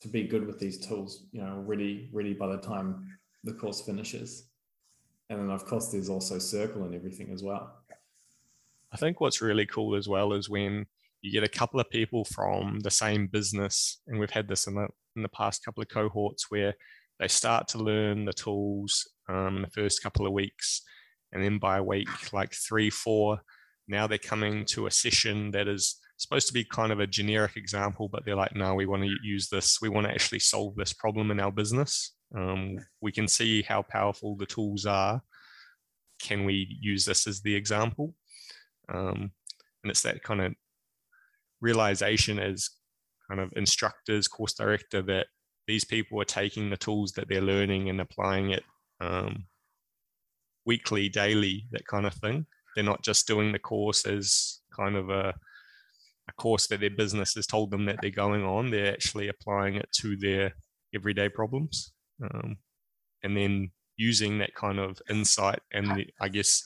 to 0.00 0.08
be 0.08 0.22
good 0.22 0.46
with 0.46 0.58
these 0.58 0.86
tools, 0.86 1.24
you 1.32 1.42
know, 1.42 1.62
ready, 1.66 2.08
ready 2.12 2.32
by 2.32 2.46
the 2.46 2.58
time 2.58 3.18
the 3.44 3.52
course 3.52 3.80
finishes. 3.82 4.48
And 5.28 5.38
then 5.38 5.50
of 5.50 5.66
course 5.66 5.88
there's 5.88 6.08
also 6.08 6.38
circle 6.38 6.84
and 6.84 6.94
everything 6.94 7.30
as 7.32 7.42
well. 7.42 7.74
I 8.92 8.96
think 8.96 9.20
what's 9.20 9.42
really 9.42 9.66
cool 9.66 9.96
as 9.96 10.08
well 10.08 10.32
is 10.32 10.48
when 10.48 10.86
you 11.20 11.32
get 11.32 11.44
a 11.44 11.48
couple 11.48 11.80
of 11.80 11.90
people 11.90 12.24
from 12.24 12.80
the 12.80 12.90
same 12.90 13.26
business, 13.26 14.00
and 14.06 14.18
we've 14.18 14.30
had 14.30 14.48
this 14.48 14.66
in 14.66 14.74
the 14.74 14.88
in 15.18 15.22
the 15.22 15.28
past 15.28 15.64
couple 15.64 15.82
of 15.82 15.88
cohorts 15.88 16.50
where 16.50 16.74
they 17.20 17.28
start 17.28 17.68
to 17.68 17.78
learn 17.78 18.24
the 18.24 18.32
tools 18.32 19.06
um, 19.28 19.56
in 19.56 19.62
the 19.62 19.70
first 19.70 20.02
couple 20.02 20.26
of 20.26 20.32
weeks, 20.32 20.82
and 21.32 21.42
then 21.42 21.58
by 21.58 21.80
week 21.80 22.32
like 22.32 22.54
three, 22.54 22.88
four, 22.88 23.40
now 23.88 24.06
they're 24.06 24.18
coming 24.18 24.64
to 24.66 24.86
a 24.86 24.90
session 24.90 25.50
that 25.50 25.68
is 25.68 25.98
supposed 26.16 26.46
to 26.46 26.52
be 26.52 26.64
kind 26.64 26.92
of 26.92 27.00
a 27.00 27.06
generic 27.06 27.56
example, 27.56 28.08
but 28.08 28.24
they're 28.24 28.34
like, 28.34 28.54
no, 28.54 28.74
we 28.74 28.86
want 28.86 29.02
to 29.02 29.14
use 29.22 29.48
this. 29.48 29.80
We 29.80 29.88
want 29.88 30.06
to 30.06 30.12
actually 30.12 30.40
solve 30.40 30.74
this 30.76 30.92
problem 30.92 31.30
in 31.30 31.40
our 31.40 31.52
business. 31.52 32.14
Um, 32.36 32.78
we 33.00 33.12
can 33.12 33.28
see 33.28 33.62
how 33.62 33.82
powerful 33.82 34.36
the 34.36 34.46
tools 34.46 34.84
are. 34.86 35.22
Can 36.20 36.44
we 36.44 36.76
use 36.80 37.04
this 37.04 37.26
as 37.26 37.40
the 37.40 37.54
example? 37.54 38.14
Um, 38.92 39.32
and 39.82 39.90
it's 39.90 40.02
that 40.02 40.22
kind 40.22 40.40
of 40.40 40.54
realization 41.60 42.38
as 42.38 42.70
kind 43.28 43.40
of 43.40 43.52
instructors, 43.56 44.28
course 44.28 44.54
director, 44.54 45.02
that 45.02 45.26
these 45.66 45.84
people 45.84 46.20
are 46.20 46.24
taking 46.24 46.70
the 46.70 46.76
tools 46.76 47.12
that 47.12 47.28
they're 47.28 47.40
learning 47.40 47.90
and 47.90 48.00
applying 48.00 48.50
it 48.50 48.64
um, 49.00 49.44
weekly, 50.64 51.08
daily, 51.08 51.66
that 51.72 51.86
kind 51.86 52.06
of 52.06 52.14
thing. 52.14 52.46
They're 52.74 52.84
not 52.84 53.02
just 53.02 53.26
doing 53.26 53.52
the 53.52 53.58
course 53.58 54.06
as 54.06 54.60
kind 54.74 54.96
of 54.96 55.10
a, 55.10 55.34
a 56.28 56.32
course 56.38 56.66
that 56.68 56.80
their 56.80 56.90
business 56.90 57.34
has 57.34 57.46
told 57.46 57.70
them 57.70 57.84
that 57.86 57.98
they're 58.00 58.10
going 58.10 58.44
on. 58.44 58.70
They're 58.70 58.92
actually 58.92 59.28
applying 59.28 59.74
it 59.76 59.88
to 60.00 60.16
their 60.16 60.54
everyday 60.94 61.28
problems. 61.28 61.92
Um, 62.22 62.56
and 63.22 63.36
then 63.36 63.70
using 63.96 64.38
that 64.38 64.54
kind 64.54 64.78
of 64.78 64.98
insight 65.10 65.60
and 65.72 65.96
the, 65.96 66.06
I 66.20 66.28
guess 66.28 66.62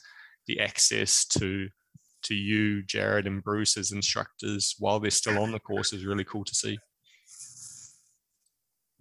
the 0.46 0.60
access 0.60 1.24
to 1.26 1.68
to 2.24 2.34
you, 2.34 2.82
Jared, 2.82 3.26
and 3.26 3.42
Bruce 3.42 3.76
as 3.76 3.92
instructors 3.92 4.74
while 4.78 5.00
they're 5.00 5.10
still 5.10 5.38
on 5.38 5.52
the 5.52 5.60
course 5.60 5.92
is 5.92 6.04
really 6.04 6.24
cool 6.24 6.44
to 6.44 6.54
see. 6.54 6.78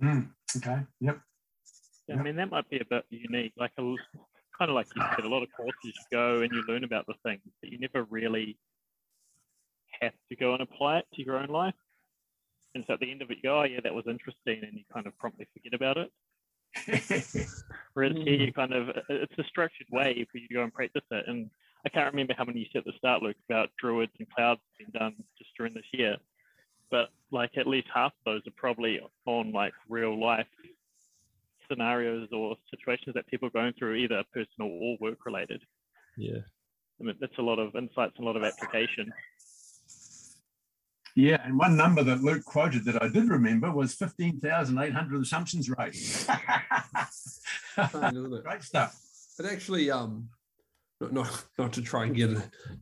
Mm, 0.01 0.30
okay. 0.57 0.80
Yep. 0.99 1.19
Yeah, 2.07 2.15
I 2.19 2.24
mean, 2.24 2.36
that 2.38 2.49
might 2.49 2.69
be 2.69 2.80
a 2.80 2.86
bit 2.86 3.05
unique. 3.09 3.53
Like 3.57 3.72
a 3.78 3.95
kind 4.57 4.69
of 4.69 4.76
like 4.76 4.88
you 4.95 5.03
said, 5.15 5.26
a 5.26 5.30
lot 5.30 5.43
of 5.43 5.49
courses 5.55 5.76
you 5.84 5.91
go 6.11 6.41
and 6.41 6.51
you 6.51 6.63
learn 6.67 6.84
about 6.84 7.05
the 7.07 7.13
things, 7.24 7.41
but 7.61 7.72
you 7.72 7.80
never 7.80 8.03
really 8.09 8.57
have 10.01 10.13
to 10.30 10.36
go 10.36 10.53
and 10.53 10.61
apply 10.61 10.99
it 10.99 11.05
to 11.13 11.24
your 11.24 11.38
own 11.38 11.49
life. 11.49 11.76
And 12.74 12.84
so 12.88 12.93
at 12.93 12.99
the 12.99 13.11
end 13.11 13.22
of 13.22 13.30
it, 13.32 13.38
you 13.38 13.49
go, 13.49 13.59
oh, 13.59 13.63
yeah, 13.63 13.80
that 13.84 13.93
was 13.93 14.05
interesting. 14.07 14.61
And 14.63 14.74
you 14.74 14.84
kind 14.93 15.07
of 15.07 15.17
promptly 15.17 15.47
forget 15.53 15.74
about 15.74 15.97
it. 15.97 16.09
Whereas 17.93 18.13
here, 18.15 18.36
you 18.36 18.53
kind 18.53 18.74
of, 18.74 18.89
it's 19.09 19.38
a 19.38 19.43
structured 19.43 19.88
way 19.91 20.26
for 20.32 20.38
you 20.38 20.47
to 20.47 20.53
go 20.53 20.63
and 20.63 20.74
practice 20.74 21.03
it. 21.11 21.26
And 21.28 21.49
I 21.86 21.89
can't 21.89 22.11
remember 22.11 22.34
how 22.38 22.45
many 22.45 22.59
you 22.59 22.65
said 22.71 22.79
at 22.79 22.86
the 22.86 22.93
start, 22.97 23.23
Luke, 23.23 23.38
about 23.49 23.69
druids 23.79 24.11
and 24.19 24.29
clouds 24.29 24.61
being 24.77 24.91
done 24.93 25.15
just 25.38 25.49
during 25.57 25.73
this 25.73 25.86
year. 25.93 26.17
But 26.89 27.09
like 27.32 27.57
at 27.57 27.67
least 27.67 27.88
half 27.93 28.11
of 28.11 28.34
those 28.34 28.41
are 28.47 28.53
probably 28.55 28.99
on 29.25 29.51
like 29.51 29.73
real 29.89 30.19
life 30.19 30.47
scenarios 31.69 32.27
or 32.32 32.55
situations 32.69 33.13
that 33.15 33.25
people 33.27 33.47
are 33.47 33.51
going 33.51 33.73
through, 33.73 33.95
either 33.95 34.23
personal 34.34 34.69
or 34.69 34.97
work 34.99 35.25
related. 35.25 35.61
Yeah. 36.17 36.39
I 36.99 37.03
mean, 37.03 37.15
that's 37.19 37.38
a 37.39 37.41
lot 37.41 37.59
of 37.59 37.75
insights 37.75 38.13
and 38.17 38.25
a 38.25 38.27
lot 38.27 38.36
of 38.36 38.43
application. 38.43 39.11
Yeah, 41.15 41.41
and 41.43 41.57
one 41.57 41.75
number 41.75 42.03
that 42.03 42.23
Luke 42.23 42.45
quoted 42.45 42.86
that 42.86 43.01
I 43.01 43.09
did 43.09 43.27
remember 43.27 43.71
was 43.71 43.93
15,800 43.95 45.21
assumptions 45.21 45.69
rate. 45.69 46.27
Great 48.43 48.63
stuff. 48.63 48.97
It 49.39 49.45
actually, 49.45 49.91
um, 49.91 50.29
not, 51.02 51.14
not, 51.14 51.43
not 51.58 51.74
to 51.74 51.82
try 51.82 52.06
and 52.06 52.16
get 52.16 52.30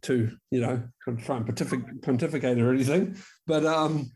to 0.04 0.32
you 0.52 0.62
know, 0.62 0.84
try 1.04 1.38
and 1.38 1.46
pontific, 1.48 2.02
pontificate 2.04 2.60
or 2.60 2.74
anything, 2.74 3.16
but 3.48 3.66
um, 3.66 4.12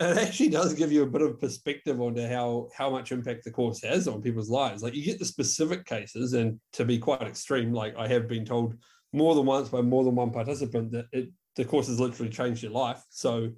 it 0.00 0.16
actually 0.16 0.48
does 0.48 0.72
give 0.72 0.90
you 0.90 1.02
a 1.02 1.06
bit 1.06 1.22
of 1.22 1.38
perspective 1.38 2.00
onto 2.00 2.26
how 2.26 2.68
how 2.74 2.88
much 2.88 3.12
impact 3.12 3.44
the 3.44 3.50
course 3.50 3.82
has 3.82 4.08
on 4.08 4.22
people's 4.22 4.48
lives. 4.48 4.82
Like 4.82 4.94
you 4.94 5.04
get 5.04 5.18
the 5.18 5.26
specific 5.26 5.84
cases, 5.84 6.32
and 6.32 6.58
to 6.72 6.84
be 6.84 6.98
quite 6.98 7.22
extreme, 7.22 7.72
like 7.72 7.94
I 7.96 8.08
have 8.08 8.26
been 8.26 8.46
told 8.46 8.74
more 9.12 9.34
than 9.34 9.44
once 9.44 9.68
by 9.68 9.82
more 9.82 10.04
than 10.04 10.14
one 10.14 10.30
participant 10.30 10.92
that 10.92 11.06
it 11.12 11.28
the 11.56 11.64
course 11.64 11.88
has 11.88 12.00
literally 12.00 12.30
changed 12.30 12.62
your 12.62 12.72
life. 12.72 13.02
So 13.10 13.50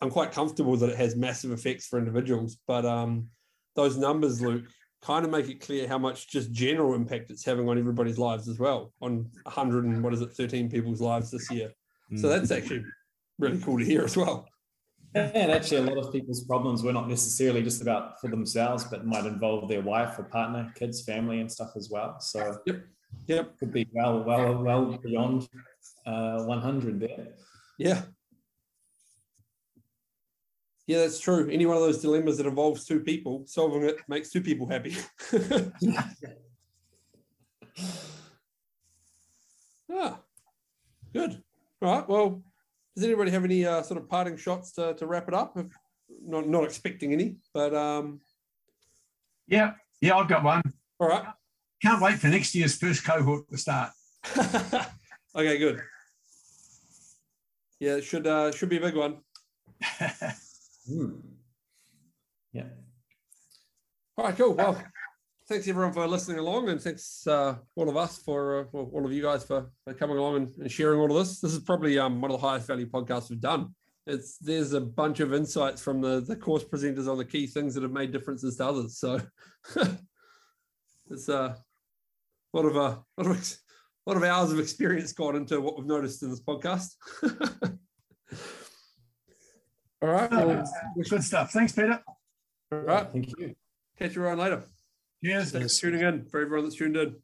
I'm 0.00 0.10
quite 0.10 0.32
comfortable 0.32 0.76
that 0.76 0.90
it 0.90 0.96
has 0.96 1.16
massive 1.16 1.52
effects 1.52 1.86
for 1.86 1.98
individuals. 1.98 2.58
But 2.66 2.84
um, 2.84 3.28
those 3.76 3.96
numbers, 3.96 4.42
Luke, 4.42 4.64
kind 5.02 5.24
of 5.24 5.30
make 5.30 5.48
it 5.48 5.60
clear 5.60 5.86
how 5.86 5.98
much 5.98 6.28
just 6.28 6.52
general 6.52 6.94
impact 6.94 7.30
it's 7.30 7.44
having 7.44 7.68
on 7.68 7.78
everybody's 7.78 8.18
lives 8.18 8.48
as 8.48 8.58
well. 8.58 8.92
On 9.00 9.28
100 9.42 9.84
and 9.84 10.02
what 10.02 10.12
is 10.12 10.20
it, 10.20 10.32
13 10.32 10.70
people's 10.70 11.00
lives 11.00 11.30
this 11.30 11.50
year. 11.50 11.70
Mm. 12.12 12.20
So 12.20 12.28
that's 12.28 12.50
actually 12.50 12.84
really 13.38 13.58
cool 13.58 13.78
to 13.78 13.84
hear 13.84 14.02
as 14.04 14.16
well. 14.16 14.48
And 15.14 15.50
actually, 15.50 15.78
a 15.78 15.94
lot 15.94 16.04
of 16.04 16.12
people's 16.12 16.44
problems 16.44 16.82
were 16.82 16.92
not 16.92 17.08
necessarily 17.08 17.62
just 17.62 17.80
about 17.80 18.20
for 18.20 18.28
themselves, 18.28 18.84
but 18.84 19.06
might 19.06 19.24
involve 19.24 19.66
their 19.66 19.80
wife 19.80 20.18
or 20.18 20.24
partner, 20.24 20.70
kids, 20.74 21.02
family, 21.02 21.40
and 21.40 21.50
stuff 21.50 21.70
as 21.74 21.88
well. 21.90 22.20
So, 22.20 22.58
yep, 22.66 22.84
yep, 23.26 23.58
could 23.58 23.72
be 23.72 23.88
well, 23.94 24.22
well, 24.24 24.62
well 24.62 24.98
beyond 25.02 25.48
uh, 26.04 26.42
100 26.42 27.00
there. 27.00 27.28
Yeah. 27.78 28.02
Yeah, 30.86 30.98
that's 30.98 31.18
true. 31.18 31.48
Any 31.50 31.66
one 31.66 31.76
of 31.76 31.82
those 31.82 32.00
dilemmas 32.00 32.36
that 32.38 32.46
involves 32.46 32.84
two 32.84 33.00
people, 33.00 33.42
solving 33.46 33.82
it 33.82 33.96
makes 34.08 34.30
two 34.30 34.40
people 34.40 34.68
happy. 34.68 34.96
ah, 39.92 40.20
good. 41.12 41.42
All 41.82 41.92
right. 41.98 42.08
Well, 42.08 42.42
does 42.94 43.04
anybody 43.04 43.30
have 43.32 43.44
any 43.44 43.66
uh, 43.66 43.82
sort 43.82 44.00
of 44.00 44.08
parting 44.08 44.36
shots 44.36 44.72
to, 44.72 44.94
to 44.94 45.06
wrap 45.06 45.28
it 45.28 45.34
up? 45.34 45.56
If, 45.56 45.66
not 46.24 46.48
not 46.48 46.62
expecting 46.64 47.12
any, 47.12 47.36
but 47.52 47.74
um, 47.74 48.20
Yeah, 49.48 49.72
yeah, 50.00 50.16
I've 50.16 50.28
got 50.28 50.44
one. 50.44 50.62
all 51.00 51.08
right. 51.08 51.24
Can't 51.82 52.00
wait 52.00 52.18
for 52.18 52.28
next 52.28 52.54
year's 52.54 52.76
first 52.76 53.04
cohort 53.04 53.50
to 53.50 53.58
start. 53.58 53.90
okay, 55.34 55.58
good. 55.58 55.82
Yeah, 57.80 57.96
it 57.96 58.04
should 58.04 58.26
uh, 58.26 58.52
should 58.52 58.68
be 58.68 58.78
a 58.78 58.80
big 58.80 58.94
one. 58.96 59.18
Hmm. 60.86 61.10
Yeah. 62.52 62.64
All 64.16 64.24
right, 64.24 64.36
cool. 64.36 64.54
Well, 64.54 64.82
thanks 65.48 65.68
everyone 65.68 65.92
for 65.92 66.06
listening 66.06 66.38
along, 66.38 66.68
and 66.68 66.80
thanks 66.80 67.26
uh, 67.26 67.56
all 67.74 67.88
of 67.88 67.96
us 67.96 68.18
for 68.18 68.60
uh, 68.60 68.64
well, 68.72 68.90
all 68.92 69.04
of 69.04 69.12
you 69.12 69.22
guys 69.22 69.44
for, 69.44 69.70
for 69.84 69.94
coming 69.94 70.16
along 70.16 70.36
and, 70.36 70.54
and 70.56 70.70
sharing 70.70 71.00
all 71.00 71.10
of 71.10 71.16
this. 71.16 71.40
This 71.40 71.52
is 71.52 71.60
probably 71.60 71.98
um, 71.98 72.20
one 72.20 72.30
of 72.30 72.40
the 72.40 72.46
highest 72.46 72.66
value 72.66 72.86
podcasts 72.86 73.30
we've 73.30 73.40
done. 73.40 73.74
It's 74.06 74.38
there's 74.38 74.72
a 74.72 74.80
bunch 74.80 75.20
of 75.20 75.34
insights 75.34 75.82
from 75.82 76.00
the 76.00 76.20
the 76.20 76.36
course 76.36 76.64
presenters 76.64 77.10
on 77.10 77.18
the 77.18 77.24
key 77.24 77.46
things 77.46 77.74
that 77.74 77.82
have 77.82 77.92
made 77.92 78.12
differences 78.12 78.56
to 78.56 78.66
others. 78.66 78.98
So 78.98 79.20
it's 81.10 81.28
uh, 81.28 81.54
a 82.54 82.56
lot 82.56 82.66
of 82.66 82.76
uh, 82.76 82.96
lot 83.18 83.30
of 83.30 83.36
ex- 83.36 83.62
lot 84.06 84.16
of 84.16 84.22
hours 84.22 84.52
of 84.52 84.60
experience 84.60 85.12
gone 85.12 85.34
into 85.34 85.60
what 85.60 85.76
we've 85.76 85.86
noticed 85.86 86.22
in 86.22 86.30
this 86.30 86.40
podcast. 86.40 86.94
all 90.02 90.08
right. 90.08 90.30
Well, 90.30 90.64
Good 91.08 91.24
stuff. 91.24 91.52
Thanks, 91.52 91.72
Peter. 91.72 92.00
all 92.72 92.78
right. 92.78 93.08
Thank 93.12 93.30
you. 93.38 93.54
Catch 93.98 94.14
you 94.16 94.22
around 94.22 94.38
later. 94.38 94.62
Cheers. 95.24 95.52
Thanks 95.52 95.78
for 95.78 95.86
tuning 95.90 96.02
in 96.06 96.26
for 96.26 96.40
everyone 96.40 96.64
that's 96.64 96.76
tuned 96.76 96.96
in. 96.96 97.16